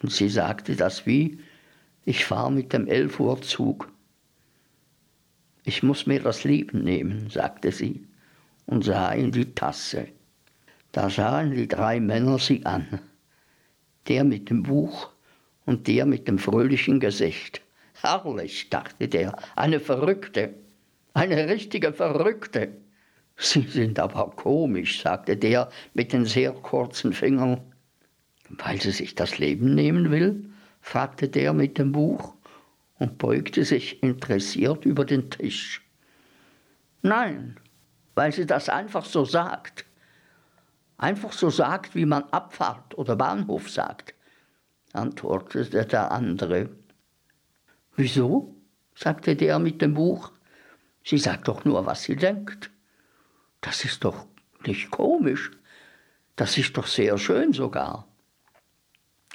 Und 0.02 0.12
sie 0.12 0.30
sagte 0.30 0.76
das 0.76 1.06
wie, 1.06 1.40
ich 2.06 2.26
fahre 2.26 2.52
mit 2.52 2.74
dem 2.74 2.88
11 2.88 3.20
Uhr 3.20 3.42
Zug. 3.42 3.92
Ich 5.64 5.84
muss 5.84 6.08
mir 6.08 6.22
das 6.22 6.44
Leben 6.44 6.84
nehmen, 6.84 7.30
sagte 7.30 7.72
sie 7.72 8.08
und 8.66 8.84
sah 8.84 9.12
in 9.12 9.32
die 9.32 9.54
Tasse. 9.54 10.08
Da 10.92 11.10
sahen 11.10 11.52
die 11.52 11.68
drei 11.68 12.00
Männer 12.00 12.40
sie 12.40 12.66
an, 12.66 13.00
der 14.08 14.24
mit 14.24 14.50
dem 14.50 14.64
Buch 14.64 15.12
und 15.66 15.88
der 15.88 16.06
mit 16.06 16.28
dem 16.28 16.40
fröhlichen 16.40 17.00
Gesicht. 17.00 17.62
Herrlich, 17.94 18.70
dachte 18.70 19.08
der, 19.08 19.38
eine 19.56 19.80
Verrückte, 19.80 20.56
eine 21.14 21.48
richtige 21.48 21.94
Verrückte. 21.94 22.70
Sie 23.44 23.64
sind 23.64 23.98
aber 23.98 24.30
komisch, 24.36 25.02
sagte 25.02 25.36
der 25.36 25.70
mit 25.96 26.14
den 26.14 26.26
sehr 26.26 26.52
kurzen 26.52 27.12
Fingern. 27.12 27.60
Weil 28.50 28.80
sie 28.80 28.92
sich 28.92 29.16
das 29.16 29.40
Leben 29.40 29.74
nehmen 29.74 30.12
will? 30.12 30.46
fragte 30.80 31.28
der 31.28 31.52
mit 31.54 31.80
dem 31.80 31.92
Buch 31.92 32.36
und 33.00 33.18
beugte 33.18 33.66
sich 33.66 34.04
interessiert 34.04 34.86
über 34.86 35.06
den 35.06 35.32
Tisch. 35.32 35.82
Nein, 37.02 37.60
weil 38.14 38.32
sie 38.32 38.46
das 38.46 38.70
einfach 38.70 39.06
so 39.06 39.26
sagt. 39.26 39.86
Einfach 40.98 41.34
so 41.34 41.50
sagt, 41.50 41.96
wie 41.96 42.06
man 42.06 42.24
Abfahrt 42.26 42.96
oder 42.96 43.16
Bahnhof 43.16 43.72
sagt, 43.72 44.14
antwortete 44.94 45.86
der 45.86 46.12
andere. 46.12 46.70
Wieso? 47.96 48.56
sagte 48.94 49.36
der 49.36 49.58
mit 49.58 49.82
dem 49.82 49.96
Buch. 49.96 50.32
Sie 51.04 51.18
sagt 51.18 51.48
doch 51.48 51.66
nur, 51.66 51.88
was 51.88 52.04
sie 52.04 52.16
denkt. 52.16 52.71
Das 53.62 53.86
ist 53.86 54.04
doch 54.04 54.26
nicht 54.66 54.92
komisch. 54.92 55.52
Das 56.36 56.58
ist 56.58 56.78
doch 56.78 56.88
sehr 56.88 57.18
schön 57.18 57.54
sogar. 57.54 58.08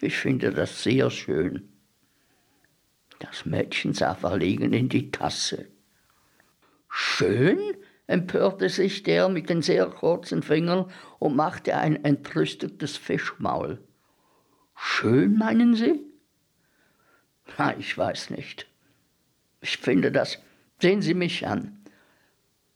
Ich 0.01 0.17
finde 0.17 0.51
das 0.51 0.83
sehr 0.83 1.11
schön. 1.11 1.73
Das 3.19 3.47
Mädchen 3.47 3.95
sah 3.95 4.15
verlegen 4.15 4.73
in 4.73 4.89
die 4.89 5.11
Tasse. 5.11 5.69
Schön? 6.89 7.59
empörte 8.07 8.69
sich 8.69 9.03
der 9.03 9.29
mit 9.29 9.51
den 9.51 9.63
sehr 9.63 9.87
kurzen 9.87 10.43
Fingern 10.43 10.91
und 11.19 11.35
machte 11.35 11.77
ein 11.77 12.05
entrüstetes 12.05 12.97
Fischmaul. 12.97 13.83
Schön, 14.77 15.37
meinen 15.37 15.75
Sie? 15.75 16.05
Na, 17.59 17.77
ich 17.77 17.97
weiß 17.97 18.31
nicht. 18.31 18.69
Ich 19.61 19.79
finde 19.79 20.13
das. 20.13 20.39
Sehen 20.81 21.03
Sie 21.03 21.15
mich 21.15 21.47
an. 21.47 21.85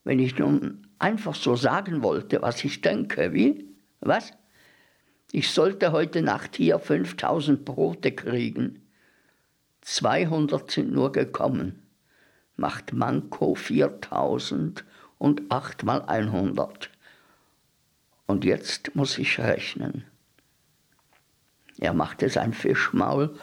Wenn 0.04 0.18
ich 0.18 0.36
nun 0.38 0.89
einfach 1.00 1.34
so 1.34 1.56
sagen 1.56 2.02
wollte, 2.02 2.42
was 2.42 2.64
ich 2.64 2.80
denke. 2.80 3.32
Wie? 3.32 3.66
Was? 4.00 4.32
Ich 5.32 5.50
sollte 5.50 5.92
heute 5.92 6.22
Nacht 6.22 6.56
hier 6.56 6.78
5000 6.78 7.64
Brote 7.64 8.12
kriegen. 8.12 8.86
200 9.82 10.70
sind 10.70 10.92
nur 10.92 11.12
gekommen. 11.12 11.82
Macht 12.56 12.92
Manko 12.92 13.54
4000 13.54 14.84
und 15.18 15.50
8 15.50 15.84
mal 15.84 16.02
100. 16.02 16.90
Und 18.26 18.44
jetzt 18.44 18.94
muss 18.94 19.18
ich 19.18 19.38
rechnen. 19.38 20.04
Er 21.78 21.94
machte 21.94 22.28
sein 22.28 22.52
Fischmaul 22.52 23.34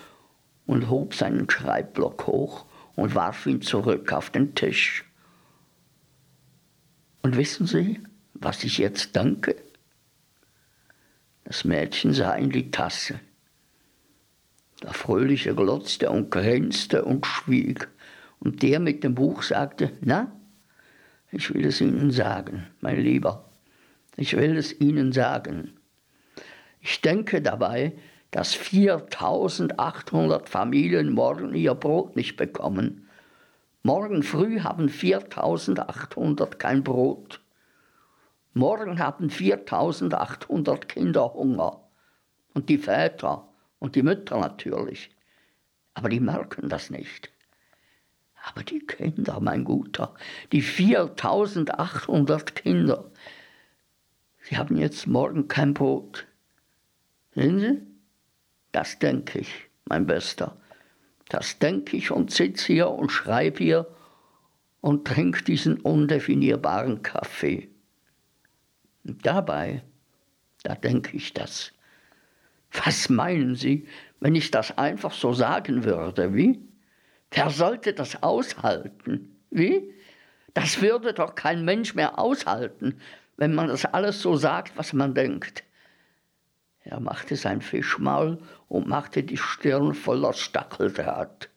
und 0.67 0.89
hob 0.89 1.15
seinen 1.15 1.49
Schreibblock 1.49 2.27
hoch 2.27 2.65
und 2.95 3.15
warf 3.15 3.45
ihn 3.47 3.61
zurück 3.61 4.13
auf 4.13 4.29
den 4.29 4.53
Tisch. 4.53 5.06
Und 7.21 7.37
wissen 7.37 7.67
Sie, 7.67 7.99
was 8.33 8.63
ich 8.63 8.77
jetzt 8.77 9.15
danke? 9.15 9.55
Das 11.43 11.63
Mädchen 11.63 12.13
sah 12.13 12.33
in 12.35 12.49
die 12.49 12.71
Tasse. 12.71 13.19
Der 14.83 14.93
Fröhliche 14.93 15.55
glotzte 15.55 16.09
und 16.09 16.29
grinste 16.29 17.03
und 17.03 17.25
schwieg. 17.25 17.87
Und 18.39 18.61
der 18.61 18.79
mit 18.79 19.03
dem 19.03 19.15
Buch 19.15 19.41
sagte, 19.41 19.91
na, 20.01 20.31
ich 21.31 21.53
will 21.53 21.65
es 21.65 21.81
Ihnen 21.81 22.11
sagen, 22.11 22.67
mein 22.81 23.01
Lieber, 23.01 23.49
ich 24.15 24.35
will 24.35 24.55
es 24.57 24.79
Ihnen 24.79 25.11
sagen. 25.11 25.73
Ich 26.79 27.01
denke 27.01 27.41
dabei, 27.41 27.93
dass 28.31 28.53
4800 28.53 30.47
Familien 30.47 31.11
morgen 31.11 31.55
ihr 31.55 31.73
Brot 31.73 32.15
nicht 32.15 32.37
bekommen 32.37 33.06
Morgen 33.87 34.21
früh 34.21 34.59
haben 34.59 34.89
4800 34.89 36.59
kein 36.59 36.83
Brot. 36.83 37.39
Morgen 38.53 38.99
haben 38.99 39.29
4800 39.29 40.89
Kinder 40.89 41.33
Hunger. 41.33 41.87
Und 42.53 42.67
die 42.67 42.79
Väter 42.79 43.47
und 43.79 43.95
die 43.95 44.03
Mütter 44.03 44.39
natürlich. 44.39 45.09
Aber 45.93 46.09
die 46.09 46.19
merken 46.19 46.67
das 46.67 46.89
nicht. 46.89 47.31
Aber 48.43 48.61
die 48.61 48.85
Kinder, 48.85 49.39
mein 49.39 49.63
Guter, 49.63 50.15
die 50.51 50.61
4800 50.61 52.55
Kinder, 52.55 53.09
sie 54.41 54.57
haben 54.57 54.75
jetzt 54.75 55.07
morgen 55.07 55.47
kein 55.47 55.73
Brot. 55.73 56.27
Sehen 57.35 57.59
Sie? 57.61 57.81
Das 58.73 58.99
denke 58.99 59.39
ich, 59.39 59.69
mein 59.85 60.05
Bester. 60.05 60.57
Das 61.29 61.59
denke 61.59 61.97
ich 61.97 62.11
und 62.11 62.31
sitze 62.31 62.67
hier 62.67 62.89
und 62.89 63.11
schreibe 63.11 63.63
hier 63.63 63.87
und 64.81 65.05
trinke 65.05 65.43
diesen 65.43 65.79
undefinierbaren 65.81 67.01
Kaffee. 67.01 67.69
Und 69.03 69.25
dabei, 69.25 69.83
da 70.63 70.75
denke 70.75 71.17
ich 71.17 71.33
das. 71.33 71.73
Was 72.71 73.09
meinen 73.09 73.55
Sie, 73.55 73.87
wenn 74.19 74.35
ich 74.35 74.51
das 74.51 74.77
einfach 74.77 75.13
so 75.13 75.33
sagen 75.33 75.83
würde, 75.83 76.33
wie? 76.33 76.61
Wer 77.31 77.49
sollte 77.49 77.93
das 77.93 78.23
aushalten? 78.23 79.35
Wie? 79.49 79.93
Das 80.53 80.81
würde 80.81 81.13
doch 81.13 81.35
kein 81.35 81.65
Mensch 81.65 81.93
mehr 81.93 82.17
aushalten, 82.17 82.99
wenn 83.37 83.53
man 83.53 83.67
das 83.67 83.85
alles 83.85 84.21
so 84.21 84.35
sagt, 84.35 84.77
was 84.77 84.93
man 84.93 85.13
denkt. 85.13 85.63
Er 86.89 87.01
machte 87.01 87.35
sein 87.35 87.61
Fischmaul 87.61 88.37
und 88.69 88.87
machte 88.87 89.21
die 89.21 89.35
Stirn 89.35 89.93
voller 89.93 90.31
Stacheldraht, 90.31 91.49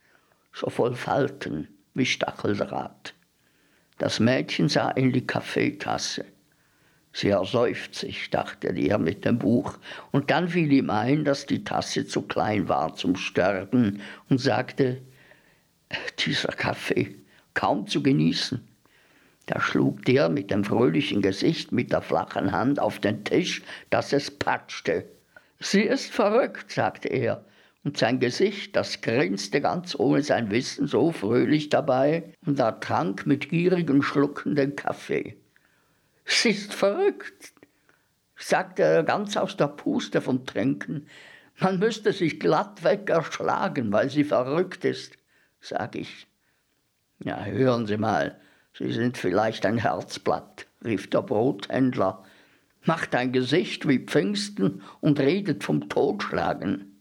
so 0.52 0.68
voll 0.70 0.96
Falten 0.96 1.68
wie 1.94 2.04
Stacheldraht. 2.04 3.14
Das 3.98 4.18
Mädchen 4.18 4.68
sah 4.68 4.90
in 4.90 5.12
die 5.12 5.24
Kaffeetasse. 5.24 6.24
Sie 7.12 7.28
ersäuft 7.28 7.94
sich, 7.94 8.30
dachte 8.30 8.68
er 8.68 8.98
mit 8.98 9.24
dem 9.24 9.38
Buch, 9.38 9.78
und 10.10 10.32
dann 10.32 10.48
fiel 10.48 10.72
ihm 10.72 10.90
ein, 10.90 11.24
dass 11.24 11.46
die 11.46 11.62
Tasse 11.62 12.06
zu 12.06 12.22
klein 12.22 12.68
war 12.68 12.96
zum 12.96 13.14
Sterben, 13.14 14.00
und 14.28 14.38
sagte, 14.38 15.00
dieser 16.18 16.52
Kaffee, 16.52 17.14
kaum 17.54 17.86
zu 17.86 18.02
genießen. 18.02 18.66
Da 19.46 19.60
schlug 19.60 20.04
der 20.06 20.28
mit 20.28 20.50
dem 20.50 20.64
fröhlichen 20.64 21.22
Gesicht 21.22 21.70
mit 21.70 21.92
der 21.92 22.02
flachen 22.02 22.50
Hand 22.50 22.80
auf 22.80 22.98
den 22.98 23.24
Tisch, 23.24 23.62
dass 23.90 24.12
es 24.12 24.30
patschte. 24.30 25.04
Sie 25.60 25.82
ist 25.82 26.10
verrückt, 26.10 26.72
sagte 26.72 27.08
er, 27.08 27.44
und 27.84 27.98
sein 27.98 28.18
Gesicht, 28.18 28.76
das 28.76 29.02
grinste 29.02 29.60
ganz 29.60 29.94
ohne 29.98 30.22
sein 30.22 30.50
Wissen 30.50 30.86
so 30.86 31.12
fröhlich 31.12 31.68
dabei, 31.68 32.34
und 32.46 32.58
er 32.58 32.80
trank 32.80 33.26
mit 33.26 33.50
gierigen 33.50 34.02
Schlucken 34.02 34.54
den 34.54 34.74
Kaffee. 34.74 35.36
Sie 36.24 36.50
ist 36.50 36.72
verrückt, 36.72 37.52
sagte 38.36 38.82
er 38.82 39.02
ganz 39.02 39.36
aus 39.36 39.56
der 39.56 39.68
Puste 39.68 40.22
vom 40.22 40.46
Trinken. 40.46 41.06
Man 41.58 41.78
müsste 41.78 42.12
sich 42.12 42.40
glattweg 42.40 43.10
erschlagen, 43.10 43.92
weil 43.92 44.08
sie 44.08 44.24
verrückt 44.24 44.84
ist, 44.86 45.16
sag 45.60 45.94
ich. 45.94 46.26
Ja, 47.22 47.44
hören 47.44 47.86
Sie 47.86 47.98
mal, 47.98 48.40
Sie 48.72 48.92
sind 48.92 49.18
vielleicht 49.18 49.66
ein 49.66 49.76
Herzblatt, 49.76 50.66
rief 50.82 51.10
der 51.10 51.20
Brothändler, 51.20 52.24
macht 52.84 53.14
ein 53.14 53.32
Gesicht 53.32 53.86
wie 53.88 53.98
Pfingsten 53.98 54.82
und 55.00 55.20
redet 55.20 55.64
vom 55.64 55.88
Totschlagen. 55.88 56.96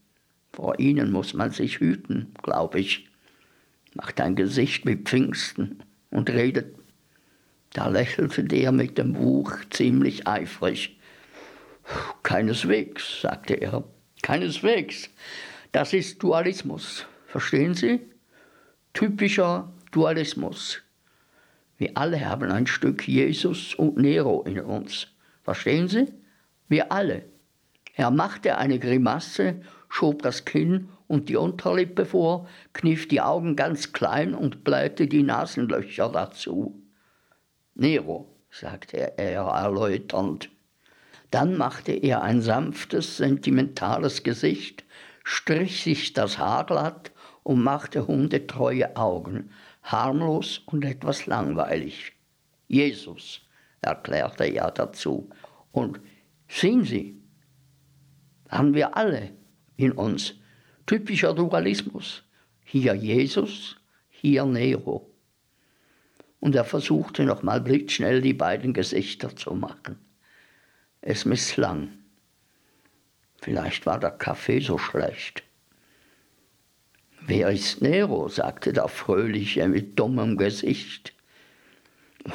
Vor 0.51 0.79
Ihnen 0.79 1.11
muss 1.11 1.33
man 1.33 1.51
sich 1.51 1.79
hüten, 1.79 2.33
glaube 2.41 2.79
ich. 2.79 3.09
Macht 3.93 4.19
ein 4.21 4.35
Gesicht 4.35 4.85
wie 4.85 4.97
Pfingsten 4.97 5.83
und 6.09 6.29
redet. 6.29 6.75
Da 7.73 7.87
lächelte 7.87 8.43
der 8.43 8.71
mit 8.71 8.97
dem 8.97 9.13
Buch 9.13 9.53
ziemlich 9.69 10.27
eifrig. 10.27 10.99
Keineswegs, 12.23 13.21
sagte 13.21 13.55
er, 13.55 13.83
keineswegs. 14.21 15.09
Das 15.71 15.93
ist 15.93 16.21
Dualismus. 16.21 17.05
Verstehen 17.27 17.75
Sie? 17.75 18.01
Typischer 18.93 19.71
Dualismus. 19.91 20.81
Wir 21.77 21.91
alle 21.95 22.27
haben 22.27 22.51
ein 22.51 22.67
Stück 22.67 23.07
Jesus 23.07 23.75
und 23.75 23.97
Nero 23.97 24.43
in 24.43 24.59
uns. 24.59 25.07
Verstehen 25.49 25.87
Sie? 25.87 26.05
Wir 26.67 26.91
alle. 26.91 27.23
Er 27.95 28.11
machte 28.11 28.59
eine 28.59 28.77
Grimasse, 28.77 29.61
schob 29.89 30.21
das 30.21 30.45
Kinn 30.45 30.89
und 31.07 31.27
die 31.27 31.37
Unterlippe 31.37 32.05
vor, 32.05 32.47
kniff 32.73 33.07
die 33.07 33.19
Augen 33.19 33.55
ganz 33.55 33.91
klein 33.91 34.35
und 34.35 34.63
blähte 34.63 35.07
die 35.07 35.23
Nasenlöcher 35.23 36.09
dazu. 36.09 36.79
Nero, 37.73 38.29
sagte 38.51 39.17
er 39.17 39.41
erläuternd. 39.41 40.51
Dann 41.31 41.57
machte 41.57 41.93
er 41.93 42.21
ein 42.21 42.43
sanftes, 42.43 43.17
sentimentales 43.17 44.21
Gesicht, 44.21 44.83
strich 45.23 45.81
sich 45.81 46.13
das 46.13 46.37
Haar 46.37 46.67
glatt 46.67 47.11
und 47.41 47.63
machte 47.63 48.05
hundetreue 48.05 48.95
Augen, 48.95 49.49
harmlos 49.81 50.61
und 50.67 50.85
etwas 50.85 51.25
langweilig. 51.25 52.13
Jesus, 52.67 53.41
erklärte 53.81 54.45
er 54.45 54.71
dazu. 54.71 55.29
Und 55.71 55.99
sehen 56.47 56.83
Sie, 56.83 57.21
haben 58.49 58.73
wir 58.73 58.97
alle 58.97 59.31
in 59.77 59.91
uns 59.91 60.35
typischer 60.85 61.33
Dualismus. 61.33 62.23
Hier 62.63 62.93
Jesus, 62.93 63.77
hier 64.09 64.45
Nero. 64.45 65.09
Und 66.39 66.55
er 66.55 66.65
versuchte 66.65 67.23
nochmal 67.23 67.61
blitzschnell 67.61 68.21
die 68.21 68.33
beiden 68.33 68.73
Gesichter 68.73 69.35
zu 69.35 69.53
machen. 69.53 69.99
Es 71.01 71.25
misslang. 71.25 71.89
Vielleicht 73.41 73.85
war 73.85 73.99
der 73.99 74.11
Kaffee 74.11 74.59
so 74.59 74.77
schlecht. 74.77 75.43
Wer 77.21 77.51
ist 77.51 77.81
Nero? 77.81 78.27
sagte 78.27 78.73
der 78.73 78.87
Fröhliche 78.87 79.67
mit 79.67 79.99
dummem 79.99 80.37
Gesicht. 80.37 81.13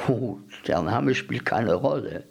Oh, 0.07 0.39
der 0.67 0.81
Name 0.81 1.13
spielt 1.13 1.45
keine 1.45 1.73
Rolle. 1.73 2.27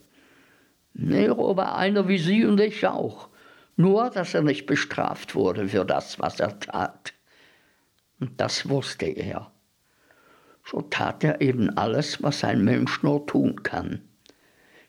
Nero 0.94 1.56
war 1.56 1.76
einer 1.76 2.08
wie 2.08 2.18
Sie 2.18 2.44
und 2.44 2.60
ich 2.60 2.86
auch, 2.86 3.28
nur 3.76 4.10
dass 4.10 4.34
er 4.34 4.42
nicht 4.42 4.66
bestraft 4.66 5.34
wurde 5.34 5.68
für 5.68 5.84
das, 5.84 6.18
was 6.18 6.40
er 6.40 6.58
tat. 6.58 7.12
Und 8.20 8.40
das 8.40 8.68
wusste 8.68 9.06
er. 9.06 9.50
So 10.64 10.80
tat 10.80 11.22
er 11.24 11.40
eben 11.40 11.76
alles, 11.76 12.22
was 12.22 12.42
ein 12.44 12.64
Mensch 12.64 13.02
nur 13.02 13.26
tun 13.26 13.62
kann. 13.62 14.00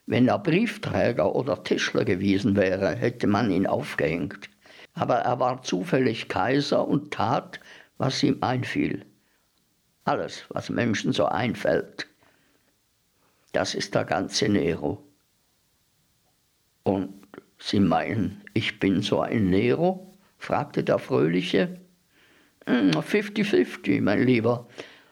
Wenn 0.05 0.27
er 0.27 0.39
Briefträger 0.39 1.35
oder 1.35 1.63
Tischler 1.63 2.05
gewesen 2.05 2.55
wäre, 2.55 2.95
hätte 2.95 3.27
man 3.27 3.51
ihn 3.51 3.67
aufgehängt 3.67 4.49
aber 4.95 5.17
er 5.17 5.39
war 5.39 5.61
zufällig 5.61 6.29
Kaiser 6.29 6.87
und 6.87 7.13
tat, 7.13 7.59
was 7.97 8.23
ihm 8.23 8.37
einfiel. 8.41 9.05
Alles, 10.05 10.45
was 10.49 10.69
Menschen 10.69 11.11
so 11.11 11.25
einfällt. 11.25 12.07
Das 13.51 13.75
ist 13.75 13.93
der 13.93 14.05
ganze 14.05 14.49
Nero. 14.49 15.04
Und 16.85 17.09
Sie 17.59 17.81
meinen, 17.81 18.41
ich 18.53 18.79
bin 18.79 19.01
so 19.01 19.19
ein 19.19 19.49
Nero? 19.49 20.13
fragte 20.37 20.85
der 20.85 20.99
Fröhliche. 20.99 21.81
50-50, 22.65 23.97
hm, 23.97 24.03
mein 24.05 24.23
Lieber. 24.23 24.67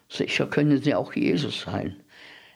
Sicher 0.08 0.48
können 0.48 0.82
Sie 0.82 0.96
auch 0.96 1.14
Jesus 1.14 1.62
sein. 1.62 1.98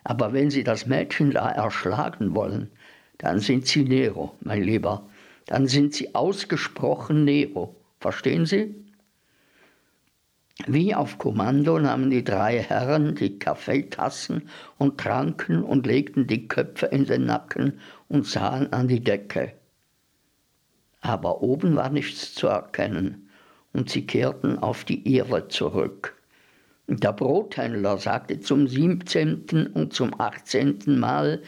Aber 0.05 0.31
wenn 0.31 0.49
Sie 0.49 0.63
das 0.63 0.85
Mädchen 0.85 1.31
da 1.31 1.49
erschlagen 1.49 2.33
wollen, 2.33 2.71
dann 3.17 3.39
sind 3.39 3.67
Sie 3.67 3.83
Nero, 3.83 4.33
mein 4.39 4.63
Lieber 4.63 5.03
dann 5.47 5.67
sind 5.67 5.95
sie 5.95 6.13
ausgesprochen 6.13 7.23
Nero. 7.23 7.75
Verstehen 7.99 8.45
Sie? 8.45 8.75
Wie 10.67 10.93
auf 10.93 11.17
Kommando 11.17 11.79
nahmen 11.79 12.09
die 12.09 12.23
drei 12.23 12.59
Herren 12.59 13.15
die 13.15 13.39
Kaffeetassen 13.39 14.49
und 14.77 14.99
tranken 14.99 15.63
und 15.63 15.85
legten 15.85 16.27
die 16.27 16.47
Köpfe 16.47 16.87
in 16.87 17.05
den 17.05 17.25
Nacken 17.25 17.79
und 18.09 18.25
sahen 18.25 18.71
an 18.73 18.87
die 18.87 19.03
Decke. 19.03 19.53
Aber 21.01 21.41
oben 21.41 21.75
war 21.75 21.89
nichts 21.89 22.33
zu 22.33 22.47
erkennen, 22.47 23.29
und 23.73 23.89
sie 23.89 24.05
kehrten 24.07 24.57
auf 24.59 24.83
die 24.83 25.13
Erde 25.13 25.47
zurück. 25.47 26.15
Der 26.87 27.11
Brothändler 27.11 27.97
sagte 27.97 28.39
zum 28.39 28.67
siebzehnten 28.67 29.67
und 29.67 29.93
zum 29.93 30.19
achtzehnten 30.19 30.99
Mal, 30.99 31.43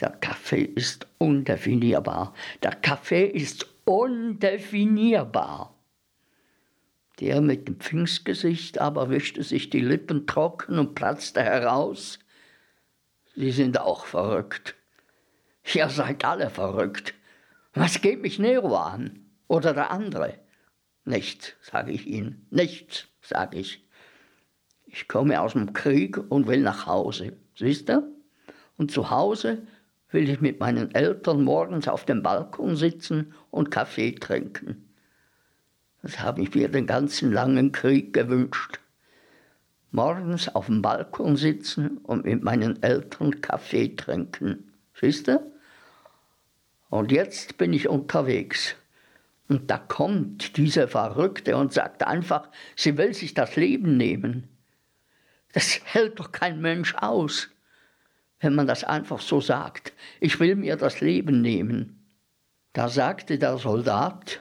der 0.00 0.10
Kaffee 0.10 0.62
ist 0.62 1.08
undefinierbar. 1.18 2.34
Der 2.62 2.72
Kaffee 2.72 3.26
ist 3.26 3.66
undefinierbar. 3.84 5.74
Der 7.18 7.42
mit 7.42 7.68
dem 7.68 7.78
Pfingstgesicht 7.78 8.78
aber 8.80 9.10
wischte 9.10 9.42
sich 9.42 9.68
die 9.68 9.80
Lippen 9.80 10.26
trocken 10.26 10.78
und 10.78 10.94
platzte 10.94 11.42
heraus. 11.42 12.18
Sie 13.34 13.50
sind 13.50 13.78
auch 13.78 14.06
verrückt. 14.06 14.76
Ihr 15.74 15.88
seid 15.88 16.24
alle 16.24 16.50
verrückt. 16.50 17.14
Was 17.74 18.00
geht 18.00 18.22
mich 18.22 18.38
Nero 18.38 18.76
an? 18.76 19.26
Oder 19.46 19.72
der 19.74 19.90
andere? 19.90 20.34
Nichts, 21.04 21.54
sage 21.62 21.92
ich 21.92 22.06
Ihnen. 22.06 22.46
Nichts, 22.50 23.06
sage 23.22 23.58
ich. 23.58 23.86
Ich 24.86 25.06
komme 25.06 25.40
aus 25.40 25.52
dem 25.52 25.72
Krieg 25.72 26.18
und 26.30 26.48
will 26.48 26.62
nach 26.62 26.86
Hause. 26.86 27.36
Siehst 27.54 27.88
du? 27.88 28.02
Und 28.76 28.90
zu 28.90 29.10
Hause 29.10 29.58
will 30.10 30.28
ich 30.28 30.40
mit 30.40 30.58
meinen 30.58 30.94
Eltern 30.94 31.44
morgens 31.44 31.86
auf 31.86 32.04
dem 32.04 32.22
Balkon 32.22 32.74
sitzen 32.74 33.32
und 33.50 33.70
Kaffee 33.70 34.12
trinken. 34.12 34.88
Das 36.02 36.20
habe 36.20 36.42
ich 36.42 36.54
mir 36.54 36.68
den 36.68 36.86
ganzen 36.86 37.32
langen 37.32 37.70
Krieg 37.72 38.12
gewünscht. 38.12 38.80
Morgens 39.92 40.48
auf 40.54 40.66
dem 40.66 40.82
Balkon 40.82 41.36
sitzen 41.36 41.98
und 41.98 42.24
mit 42.24 42.42
meinen 42.42 42.82
Eltern 42.82 43.40
Kaffee 43.40 43.94
trinken. 43.94 44.72
Siehst 44.94 45.28
du? 45.28 45.49
Und 46.90 47.12
jetzt 47.12 47.56
bin 47.56 47.72
ich 47.72 47.88
unterwegs. 47.88 48.74
Und 49.48 49.70
da 49.70 49.78
kommt 49.78 50.56
diese 50.56 50.86
Verrückte 50.86 51.56
und 51.56 51.72
sagt 51.72 52.06
einfach, 52.06 52.48
sie 52.76 52.98
will 52.98 53.14
sich 53.14 53.34
das 53.34 53.56
Leben 53.56 53.96
nehmen. 53.96 54.48
Das 55.52 55.80
hält 55.84 56.20
doch 56.20 56.30
kein 56.30 56.60
Mensch 56.60 56.94
aus, 56.94 57.48
wenn 58.38 58.54
man 58.54 58.66
das 58.66 58.84
einfach 58.84 59.20
so 59.20 59.40
sagt. 59.40 59.92
Ich 60.20 60.38
will 60.38 60.54
mir 60.54 60.76
das 60.76 61.00
Leben 61.00 61.40
nehmen. 61.40 62.06
Da 62.72 62.88
sagte 62.88 63.38
der 63.38 63.58
Soldat, 63.58 64.40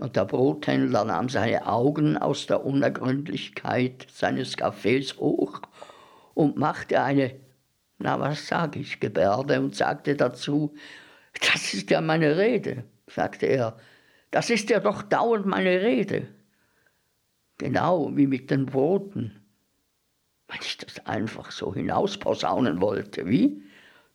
und 0.00 0.14
der 0.14 0.24
Brothändler 0.24 1.04
nahm 1.04 1.28
seine 1.28 1.66
Augen 1.66 2.16
aus 2.16 2.46
der 2.46 2.64
Unergründlichkeit 2.64 4.06
seines 4.12 4.56
Cafés 4.56 5.18
hoch 5.18 5.60
und 6.34 6.56
machte 6.56 7.02
eine, 7.02 7.34
na 7.98 8.20
was 8.20 8.46
sage 8.46 8.78
ich, 8.78 9.00
Gebärde 9.00 9.60
und 9.60 9.74
sagte 9.74 10.14
dazu, 10.14 10.74
das 11.40 11.74
ist 11.74 11.90
ja 11.90 12.00
meine 12.00 12.36
Rede, 12.36 12.84
sagte 13.06 13.46
er, 13.46 13.76
das 14.30 14.50
ist 14.50 14.70
ja 14.70 14.80
doch 14.80 15.02
dauernd 15.02 15.46
meine 15.46 15.80
Rede. 15.80 16.28
Genau 17.58 18.16
wie 18.16 18.26
mit 18.26 18.50
den 18.50 18.66
Broten. 18.66 19.42
Wenn 20.48 20.60
ich 20.62 20.78
das 20.78 21.04
einfach 21.06 21.50
so 21.50 21.74
hinausposaunen 21.74 22.80
wollte, 22.80 23.26
wie? 23.26 23.62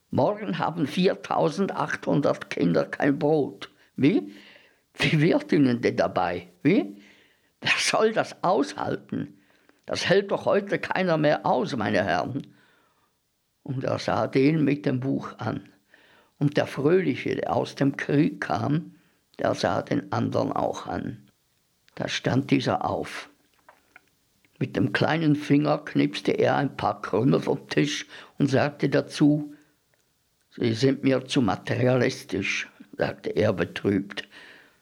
Morgen 0.10 0.60
haben 0.60 0.88
4800 0.88 2.50
Kinder 2.50 2.86
kein 2.86 3.20
Brot. 3.20 3.72
Wie? 3.96 4.32
Wie 4.96 5.22
wird 5.22 5.52
ihnen 5.52 5.82
denn 5.82 5.98
dabei? 5.98 6.50
Wie? 6.62 7.02
Wer 7.62 7.72
soll 7.80 8.14
das 8.14 8.44
aushalten? 8.44 9.40
Das 9.86 10.08
hält 10.08 10.32
doch 10.32 10.46
heute 10.46 10.80
keiner 10.80 11.18
mehr 11.18 11.46
aus, 11.46 11.76
meine 11.76 12.04
Herren. 12.04 12.48
Und 13.64 13.84
er 13.84 14.00
sah 14.00 14.28
den 14.28 14.64
mit 14.64 14.86
dem 14.86 15.00
Buch 15.00 15.38
an. 15.40 15.73
Und 16.44 16.58
der 16.58 16.68
Fröhliche, 16.68 17.36
der 17.36 17.56
aus 17.56 17.76
dem 17.76 17.96
Krieg 17.96 18.42
kam, 18.42 18.96
der 19.40 19.56
sah 19.56 19.82
den 19.82 20.12
anderen 20.12 20.52
auch 20.52 20.88
an. 20.88 21.20
Da 21.96 22.10
stand 22.10 22.52
dieser 22.52 22.84
auf. 22.84 23.30
Mit 24.60 24.76
dem 24.76 24.92
kleinen 24.92 25.38
Finger 25.38 25.78
knipste 25.78 26.34
er 26.34 26.58
ein 26.58 26.76
paar 26.76 27.02
Krümel 27.02 27.40
vom 27.40 27.66
Tisch 27.70 28.08
und 28.40 28.48
sagte 28.48 28.90
dazu, 28.90 29.54
Sie 30.50 30.74
sind 30.74 31.06
mir 31.06 31.24
zu 31.24 31.42
materialistisch, 31.42 32.70
sagte 32.98 33.30
er 33.30 33.54
betrübt. 33.54 34.28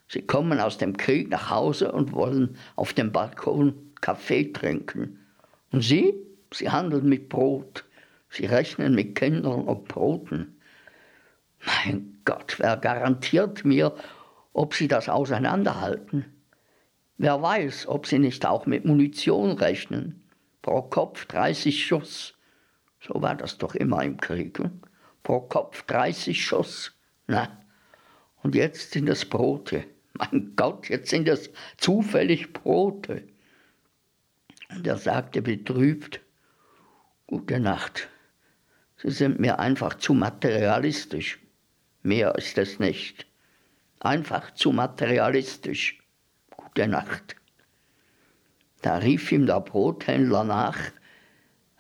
Sie 0.08 0.24
kommen 0.24 0.60
aus 0.60 0.80
dem 0.80 0.98
Krieg 0.98 1.30
nach 1.30 1.52
Hause 1.52 1.92
und 1.92 2.14
wollen 2.14 2.58
auf 2.76 2.94
dem 2.94 3.12
Balkon 3.12 3.92
Kaffee 4.02 4.52
trinken. 4.52 5.20
Und 5.72 5.84
Sie? 5.84 6.16
Sie 6.52 6.72
handeln 6.72 7.08
mit 7.08 7.30
Brot. 7.30 7.86
Sie 8.32 8.48
rechnen 8.48 8.96
mit 8.96 9.14
Kindern 9.14 9.66
und 9.66 9.88
Broten. 9.88 10.56
Mein 11.66 12.20
Gott, 12.26 12.60
wer 12.60 12.78
garantiert 12.78 13.66
mir, 13.66 13.96
ob 14.54 14.74
Sie 14.74 14.88
das 14.88 15.10
auseinanderhalten? 15.10 16.26
Wer 17.18 17.42
weiß, 17.42 17.88
ob 17.88 18.08
Sie 18.08 18.20
nicht 18.20 18.46
auch 18.46 18.66
mit 18.66 18.86
Munition 18.86 19.52
rechnen? 19.52 20.24
Pro 20.62 20.82
Kopf 20.84 21.26
30 21.26 21.86
Schuss. 21.86 22.36
So 23.00 23.22
war 23.22 23.36
das 23.36 23.58
doch 23.58 23.76
immer 23.76 24.04
im 24.04 24.18
Krieg. 24.18 24.60
Hm? 24.60 24.82
Pro 25.24 25.42
Kopf 25.42 25.84
30 25.84 26.44
Schuss. 26.44 26.94
Na, 27.28 27.60
und 28.44 28.56
jetzt 28.56 28.92
sind 28.92 29.08
es 29.08 29.26
Brote. 29.26 29.86
Mein 30.14 30.54
Gott, 30.56 30.90
jetzt 30.90 31.10
sind 31.10 31.28
es 31.28 31.52
zufällig 31.78 32.54
Brote. 32.54 33.24
Und 34.70 34.86
er 34.86 34.98
sagte 34.98 35.42
betrübt, 35.42 36.22
Gute 37.32 37.62
Nacht. 37.62 38.10
Sie 38.98 39.10
sind 39.10 39.40
mir 39.40 39.58
einfach 39.58 39.94
zu 39.94 40.14
materialistisch. 40.14 41.40
Mehr 42.04 42.36
ist 42.36 42.58
es 42.58 42.80
nicht. 42.80 43.28
Einfach 44.00 44.54
zu 44.54 44.72
materialistisch. 44.72 46.00
Gute 46.56 46.88
Nacht. 46.88 47.36
Da 48.82 48.98
rief 48.98 49.32
ihm 49.32 49.46
der 49.46 49.62
Brothändler 49.62 50.44
nach, 50.44 50.78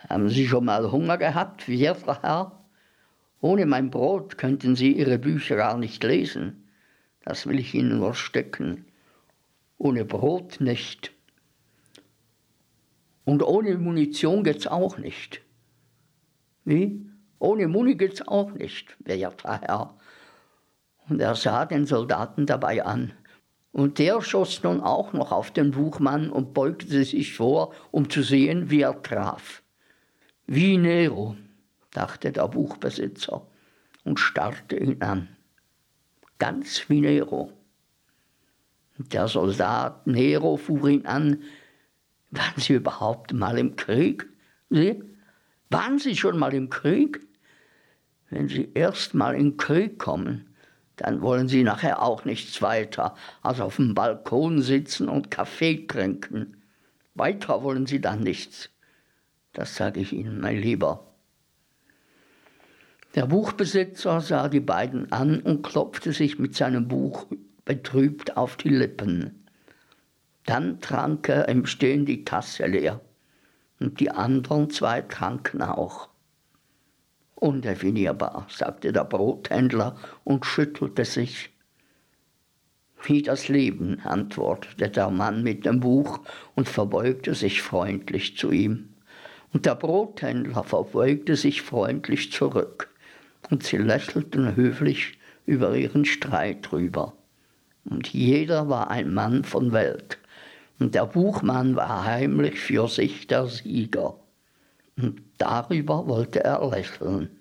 haben 0.08 0.30
Sie 0.30 0.48
schon 0.48 0.66
mal 0.66 0.92
Hunger 0.92 1.18
gehabt, 1.18 1.68
werter 1.68 2.22
Herr? 2.22 2.66
Ohne 3.40 3.66
mein 3.66 3.90
Brot 3.90 4.38
könnten 4.38 4.76
Sie 4.76 4.94
Ihre 4.94 5.18
Bücher 5.18 5.56
gar 5.56 5.78
nicht 5.78 6.04
lesen. 6.04 6.70
Das 7.24 7.48
will 7.48 7.60
ich 7.60 7.74
Ihnen 7.74 7.98
nur 7.98 8.14
stecken. 8.14 8.86
Ohne 9.78 10.06
Brot 10.06 10.62
nicht. 10.62 11.12
Und 13.26 13.42
ohne 13.42 13.78
Munition 13.78 14.44
geht's 14.44 14.68
auch 14.68 14.98
nicht. 14.98 15.42
Wie? 16.66 17.06
Ohne 17.40 17.68
Muni 17.68 17.96
geht's 17.96 18.28
auch 18.28 18.52
nicht, 18.52 18.96
werter 19.00 19.62
Herr. 19.62 19.98
Und 21.10 21.20
er 21.22 21.36
sah 21.36 21.66
den 21.66 21.86
Soldaten 21.86 22.46
dabei 22.46 22.86
an. 22.86 23.14
Und 23.72 24.00
der 24.00 24.22
schoss 24.22 24.64
nun 24.64 24.82
auch 24.82 25.14
noch 25.14 25.32
auf 25.32 25.52
den 25.52 25.72
Buchmann 25.72 26.30
und 26.30 26.54
beugte 26.54 27.04
sich 27.04 27.34
vor, 27.36 27.74
um 27.92 28.10
zu 28.10 28.22
sehen, 28.22 28.70
wie 28.70 28.82
er 28.82 29.02
traf. 29.02 29.64
Wie 30.46 30.78
Nero, 30.78 31.36
dachte 31.92 32.32
der 32.32 32.48
Buchbesitzer 32.48 33.48
und 34.04 34.20
starrte 34.20 34.76
ihn 34.76 35.02
an 35.02 35.30
ganz 36.42 36.90
wie 36.90 37.02
Nero. 37.02 37.54
Der 38.98 39.28
Soldat 39.28 40.08
Nero 40.08 40.58
fuhr 40.58 40.90
ihn 40.90 41.06
an, 41.06 41.44
waren 42.32 42.58
Sie 42.60 42.74
überhaupt 42.74 43.32
mal 43.32 43.60
im 43.60 43.76
Krieg? 43.76 44.28
Sie? 44.72 45.04
Waren 45.70 46.00
Sie 46.00 46.16
schon 46.16 46.40
mal 46.40 46.56
im 46.56 46.72
Krieg? 46.72 47.22
Wenn 48.32 48.48
Sie 48.48 48.72
erst 48.74 49.14
mal 49.14 49.36
in 49.36 49.56
Krieg 49.56 50.00
kommen, 50.00 50.51
dann 51.02 51.22
wollen 51.22 51.48
Sie 51.48 51.64
nachher 51.64 52.04
auch 52.04 52.26
nichts 52.26 52.62
weiter 52.62 53.16
als 53.42 53.60
auf 53.60 53.78
dem 53.78 53.96
Balkon 53.96 54.62
sitzen 54.62 55.10
und 55.10 55.32
Kaffee 55.32 55.88
trinken. 55.88 56.58
Weiter 57.16 57.64
wollen 57.64 57.88
Sie 57.88 58.00
dann 58.00 58.20
nichts. 58.20 58.70
Das 59.54 59.76
sage 59.76 60.00
ich 60.00 60.14
Ihnen, 60.14 60.40
mein 60.40 60.58
Lieber. 60.58 61.08
Der 63.16 63.26
Buchbesitzer 63.26 64.22
sah 64.22 64.48
die 64.48 64.60
beiden 64.60 65.12
an 65.12 65.40
und 65.42 65.64
klopfte 65.64 66.14
sich 66.14 66.38
mit 66.38 66.56
seinem 66.56 66.88
Buch 66.88 67.26
betrübt 67.66 68.38
auf 68.38 68.56
die 68.56 68.70
Lippen. 68.70 69.48
Dann 70.46 70.82
trank 70.82 71.30
er 71.30 71.50
im 71.50 71.66
Stehen 71.66 72.06
die 72.06 72.26
Tasse 72.26 72.68
leer. 72.68 73.02
Und 73.80 74.00
die 74.00 74.12
anderen 74.12 74.70
zwei 74.70 75.02
tranken 75.02 75.64
auch. 75.64 76.11
Undefinierbar, 77.42 78.46
sagte 78.50 78.94
der 78.94 79.04
Brothändler 79.04 79.96
und 80.24 80.46
schüttelte 80.46 81.06
sich. 81.06 81.50
Wie 83.02 83.24
das 83.24 83.48
Leben, 83.48 84.00
antwortete 84.04 84.90
der 84.90 85.10
Mann 85.10 85.42
mit 85.42 85.66
dem 85.66 85.80
Buch 85.80 86.20
und 86.54 86.70
verbeugte 86.70 87.34
sich 87.34 87.64
freundlich 87.64 88.38
zu 88.38 88.52
ihm. 88.52 88.94
Und 89.54 89.66
der 89.66 89.74
Brothändler 89.74 90.64
verbeugte 90.64 91.36
sich 91.36 91.64
freundlich 91.64 92.32
zurück 92.32 92.92
und 93.50 93.64
sie 93.64 93.78
lächelten 93.78 94.56
höflich 94.56 95.18
über 95.48 95.76
ihren 95.76 96.06
Streit 96.06 96.70
drüber. 96.70 97.14
Und 97.86 98.10
jeder 98.10 98.70
war 98.70 98.92
ein 98.92 99.16
Mann 99.16 99.46
von 99.46 99.72
Welt. 99.72 100.20
Und 100.78 100.94
der 100.94 101.08
Buchmann 101.08 101.76
war 101.76 102.06
heimlich 102.06 102.60
für 102.60 102.88
sich 102.88 103.26
der 103.26 103.48
Sieger. 103.48 104.21
Und 104.98 105.22
darüber 105.38 106.08
wollte 106.08 106.44
er 106.44 106.68
lächeln. 106.70 107.38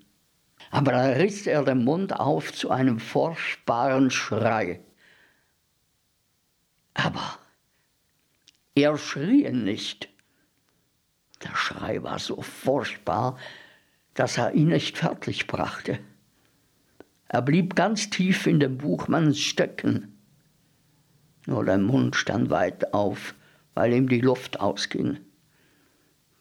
Aber 0.70 0.92
da 0.92 1.04
riss 1.04 1.46
er 1.46 1.64
den 1.64 1.84
Mund 1.84 2.18
auf 2.18 2.52
zu 2.52 2.70
einem 2.70 3.00
furchtbaren 3.00 4.10
Schrei. 4.10 4.80
Aber 6.94 7.38
er 8.74 8.96
schrie 8.98 9.50
nicht. 9.50 10.08
Der 11.42 11.56
Schrei 11.56 12.02
war 12.02 12.18
so 12.18 12.42
furchtbar, 12.42 13.38
dass 14.14 14.36
er 14.36 14.52
ihn 14.52 14.68
nicht 14.68 14.98
fertig 14.98 15.46
brachte. 15.46 15.98
Er 17.28 17.42
blieb 17.42 17.74
ganz 17.74 18.10
tief 18.10 18.46
in 18.46 18.60
dem 18.60 18.78
Buchmanns 18.78 19.38
stecken. 19.38 20.18
Nur 21.46 21.64
der 21.64 21.78
Mund 21.78 22.16
stand 22.16 22.50
weit 22.50 22.92
auf, 22.92 23.34
weil 23.74 23.92
ihm 23.92 24.08
die 24.08 24.20
Luft 24.20 24.60
ausging. 24.60 25.18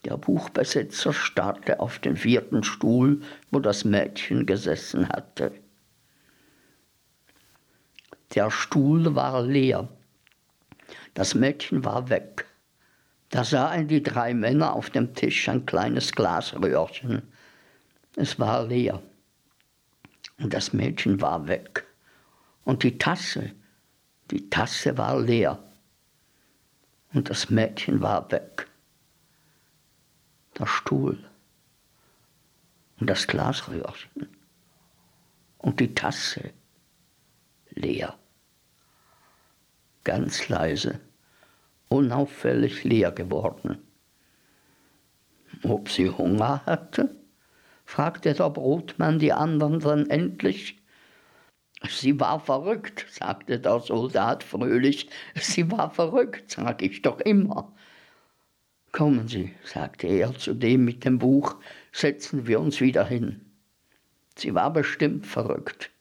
Der 0.06 0.18
Buchbesitzer 0.18 1.14
starrte 1.14 1.80
auf 1.80 2.00
den 2.00 2.16
vierten 2.16 2.64
Stuhl, 2.64 3.22
wo 3.52 3.60
das 3.60 3.84
Mädchen 3.84 4.46
gesessen 4.46 5.10
hatte. 5.10 5.52
Der 8.34 8.50
Stuhl 8.50 9.16
war 9.16 9.42
leer. 9.42 9.90
Das 11.16 11.36
Mädchen 11.36 11.84
war 11.84 12.10
weg. 12.10 12.46
Da 13.30 13.44
sahen 13.44 13.88
die 13.88 14.02
drei 14.02 14.34
Männer 14.34 14.74
auf 14.74 14.90
dem 14.90 15.14
Tisch 15.14 15.50
ein 15.50 15.66
kleines 15.66 16.14
Glasröhrchen. 16.14 17.24
Es 18.16 18.40
war 18.40 18.66
leer. 18.66 19.02
Und 20.40 20.54
das 20.54 20.74
Mädchen 20.74 21.22
war 21.22 21.48
weg. 21.48 21.86
Und 22.64 22.84
die 22.84 22.98
Tasse, 22.98 23.52
die 24.32 24.50
Tasse 24.50 24.98
war 24.98 25.20
leer. 25.20 25.62
Und 27.14 27.30
das 27.30 27.50
Mädchen 27.50 28.02
war 28.02 28.32
weg. 28.32 28.69
Der 30.60 30.68
Stuhl 30.68 31.18
und 33.00 33.10
das 33.10 33.28
Glasröhrchen 33.28 34.28
und 35.58 35.80
die 35.80 35.96
Tasse 35.96 36.52
leer. 37.70 38.18
ganz 40.04 40.50
leise, 40.50 41.00
unauffällig 41.88 42.84
leer 42.84 43.12
geworden. 43.12 43.78
Ob 45.64 45.90
sie 45.90 46.10
Hunger 46.10 46.66
hatte? 46.66 47.16
fragte 47.86 48.34
der 48.34 48.50
Brotmann 48.50 49.20
die 49.20 49.34
anderen 49.34 49.80
dann 49.80 50.10
endlich. 50.10 50.82
Sie 51.88 52.20
war 52.20 52.40
verrückt, 52.40 53.06
sagte 53.10 53.60
der 53.60 53.80
Soldat 53.80 54.44
fröhlich. 54.44 55.10
Sie 55.36 55.72
war 55.72 55.90
verrückt, 55.92 56.52
sag 56.52 56.82
ich 56.82 57.02
doch 57.02 57.20
immer. 57.22 57.74
Kommen 58.92 59.28
Sie, 59.28 59.54
sagte 59.64 60.08
er 60.08 60.36
zu 60.36 60.54
dem 60.54 60.86
mit 60.86 61.06
dem 61.06 61.20
Buch, 61.20 61.58
setzen 61.92 62.48
wir 62.48 62.60
uns 62.60 62.82
wieder 62.82 63.06
hin. 63.06 63.46
Sie 64.36 64.56
war 64.56 64.72
bestimmt 64.74 65.28
verrückt. 65.28 65.92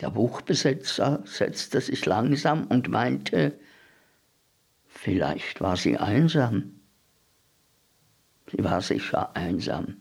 Der 0.00 0.10
Buchbesetzer 0.10 1.22
setzte 1.24 1.80
sich 1.80 2.04
langsam 2.06 2.66
und 2.66 2.88
meinte, 2.88 3.58
vielleicht 4.86 5.60
war 5.60 5.76
sie 5.76 5.96
einsam. 5.96 6.80
Sie 8.50 8.62
war 8.62 8.80
sicher 8.80 9.34
einsam. 9.36 9.96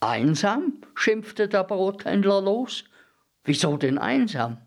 Einsam? 0.00 0.82
schimpfte 0.94 1.48
der 1.48 1.64
Brothändler 1.64 2.40
los. 2.40 2.84
Wieso 3.44 3.76
denn 3.76 3.98
einsam? 3.98 4.58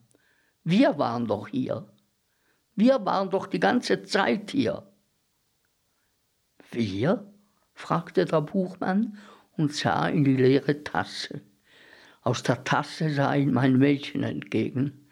Wir 0.64 0.98
waren 0.98 1.28
doch 1.28 1.48
hier. 1.48 1.88
Wir 2.76 3.06
waren 3.06 3.30
doch 3.30 3.48
die 3.48 3.60
ganze 3.60 4.04
Zeit 4.04 4.52
hier. 4.52 4.84
Wir? 6.76 7.26
fragte 7.74 8.26
der 8.26 8.42
Buchmann 8.42 9.18
und 9.58 9.74
sah 9.74 10.08
in 10.08 10.24
die 10.24 10.36
leere 10.36 10.84
Tasse. 10.84 11.42
Aus 12.22 12.44
der 12.44 12.64
Tasse 12.64 13.10
sah 13.10 13.34
ihm 13.34 13.54
mein 13.54 13.78
Mädchen 13.78 14.24
entgegen, 14.24 15.08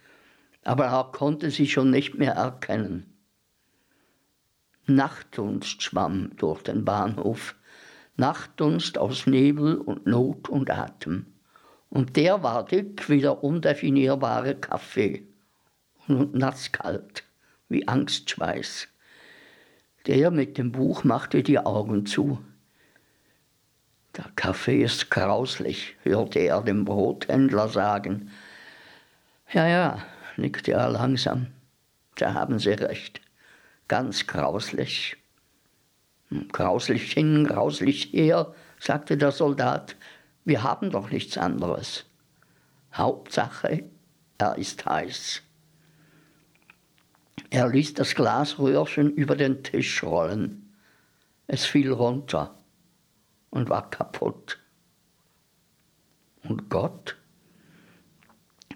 aber 0.63 0.85
er 0.85 1.11
konnte 1.11 1.51
sie 1.51 1.67
schon 1.67 1.91
nicht 1.91 2.15
mehr 2.15 2.33
erkennen. 2.33 3.13
Nachtdunst 4.85 5.81
schwamm 5.81 6.35
durch 6.37 6.61
den 6.63 6.83
Bahnhof, 6.83 7.55
Nachtdunst 8.15 8.97
aus 8.97 9.27
Nebel 9.27 9.77
und 9.77 10.05
Not 10.05 10.49
und 10.49 10.69
Atem. 10.69 11.27
Und 11.89 12.15
der 12.15 12.43
war 12.43 12.65
dick 12.65 13.09
wie 13.09 13.21
der 13.21 13.43
undefinierbare 13.43 14.55
Kaffee 14.55 15.27
und 16.07 16.33
nasskalt 16.33 17.23
wie 17.69 17.87
Angstschweiß. 17.87 18.87
Der 20.05 20.31
mit 20.31 20.57
dem 20.57 20.71
Buch 20.71 21.03
machte 21.03 21.43
die 21.43 21.59
Augen 21.59 22.05
zu. 22.05 22.43
Der 24.17 24.25
Kaffee 24.35 24.83
ist 24.83 25.09
grauslich, 25.09 25.95
hörte 26.03 26.39
er 26.39 26.61
dem 26.61 26.83
Brothändler 26.83 27.69
sagen. 27.69 28.29
Ja, 29.51 29.67
ja, 29.67 30.05
nickte 30.35 30.73
er 30.73 30.89
langsam. 30.89 31.47
Da 32.15 32.33
haben 32.33 32.59
Sie 32.59 32.71
recht. 32.71 33.21
Ganz 33.87 34.27
grauslich. 34.27 35.17
Hm, 36.29 36.49
grauslich 36.49 37.13
hin, 37.13 37.45
grauslich 37.45 38.11
her, 38.11 38.53
sagte 38.79 39.17
der 39.17 39.31
Soldat. 39.31 39.95
Wir 40.43 40.63
haben 40.63 40.91
doch 40.91 41.09
nichts 41.09 41.37
anderes. 41.37 42.05
Hauptsache, 42.93 43.85
er 44.37 44.57
ist 44.57 44.85
heiß. 44.85 45.41
Er 47.49 47.67
ließ 47.69 47.93
das 47.93 48.15
Glasröhrchen 48.15 49.11
über 49.13 49.35
den 49.35 49.63
Tisch 49.63 50.03
rollen. 50.03 50.73
Es 51.47 51.65
fiel 51.65 51.91
runter 51.91 52.55
und 53.49 53.69
war 53.69 53.89
kaputt. 53.89 54.59
Und 56.43 56.69
Gott? 56.69 57.15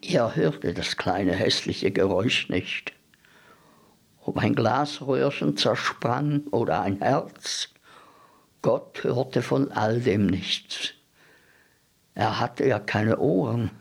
Er 0.02 0.36
hörte 0.36 0.74
das 0.74 0.96
kleine 0.96 1.34
hässliche 1.34 1.92
Geräusch 1.92 2.50
nicht. 2.50 2.94
Ob 4.22 4.38
ein 4.38 4.56
Glasröhrchen 4.56 5.58
zersprang 5.58 6.48
oder 6.52 6.82
ein 6.82 7.00
Herz, 7.00 7.70
Gott 8.62 9.04
hörte 9.04 9.42
von 9.42 9.72
all 9.72 10.02
dem 10.02 10.28
nichts. 10.28 10.94
Er 12.14 12.40
hatte 12.40 12.66
ja 12.66 12.80
keine 12.80 13.18
Ohren. 13.20 13.72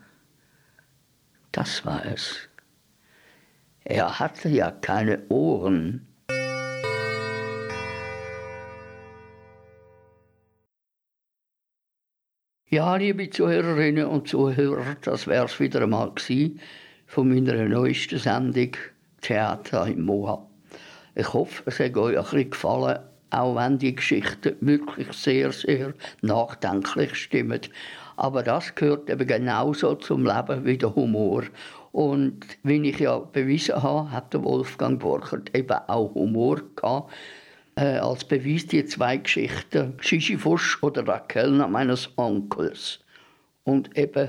Das 1.52 1.84
war 1.84 2.04
es. 2.04 2.48
Er 3.88 4.18
hatte 4.18 4.48
ja 4.48 4.72
keine 4.72 5.28
Ohren. 5.28 6.08
Ja, 12.68 12.96
liebe 12.96 13.30
Zuhörerinnen 13.30 14.06
und 14.06 14.26
Zuhörer, 14.26 14.96
das 15.02 15.28
wäre 15.28 15.44
es 15.44 15.60
wieder 15.60 15.82
einmal 15.82 16.10
gewesen 16.10 16.58
von 17.06 17.28
meiner 17.28 17.54
neuesten 17.68 18.18
Sendung 18.18 18.72
Theater 19.20 19.86
im 19.86 20.02
Moa. 20.02 20.44
Ich 21.14 21.32
hoffe, 21.32 21.62
es 21.66 21.78
hat 21.78 21.96
euch 21.96 22.18
ein 22.18 22.24
bisschen 22.24 22.50
gefallen, 22.50 22.98
auch 23.30 23.54
wenn 23.54 23.78
die 23.78 23.94
Geschichten 23.94 24.56
wirklich 24.62 25.12
sehr, 25.12 25.52
sehr 25.52 25.94
nachdenklich 26.22 27.14
stimmen. 27.14 27.60
Aber 28.16 28.42
das 28.42 28.74
gehört 28.74 29.10
eben 29.10 29.26
genauso 29.26 29.94
zum 29.94 30.24
Leben 30.24 30.64
wie 30.64 30.78
der 30.78 30.94
Humor. 30.94 31.44
Und 31.96 32.58
wie 32.62 32.90
ich 32.90 32.98
ja 32.98 33.18
bewiesen 33.18 33.82
habe, 33.82 34.10
hat 34.10 34.34
der 34.34 34.44
Wolfgang 34.44 35.00
Borchert 35.00 35.56
eben 35.56 35.78
auch 35.86 36.14
Humor 36.14 36.60
gehabt 36.76 37.10
äh, 37.74 37.96
als 37.96 38.22
Beweis 38.22 38.66
die 38.66 38.84
zwei 38.84 39.16
Geschichten, 39.16 39.94
Sisyphus 40.02 40.76
oder 40.82 41.02
der 41.02 41.20
Kellner 41.20 41.68
meines 41.68 42.10
Onkels. 42.16 43.00
Und 43.64 43.96
eben 43.96 44.28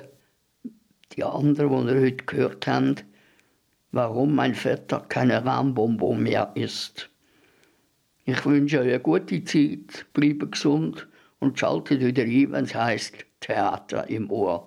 die 1.11 1.26
andere, 1.26 1.68
die 1.68 1.91
ihr 1.91 2.01
heute 2.03 2.26
gehört 2.26 2.68
habt, 2.68 3.03
warum 3.91 4.34
mein 4.34 4.55
Vetter 4.55 5.01
keine 5.09 5.43
Rahmbonbon 5.43 6.24
mehr 6.24 6.53
ist. 6.55 7.09
Ich 8.24 8.45
wünsche 8.45 8.80
euch 8.80 8.88
eine 8.88 9.01
gute 9.01 9.43
Zeit, 9.43 10.05
bleibt 10.13 10.53
gesund 10.53 11.05
und 11.39 11.59
schaltet 11.59 11.99
wieder 11.99 12.24
ein, 12.24 12.49
wenn 12.53 12.63
es 12.63 12.74
heisst 12.74 13.26
Theater 13.41 14.09
im 14.09 14.32
Ohr. 14.32 14.66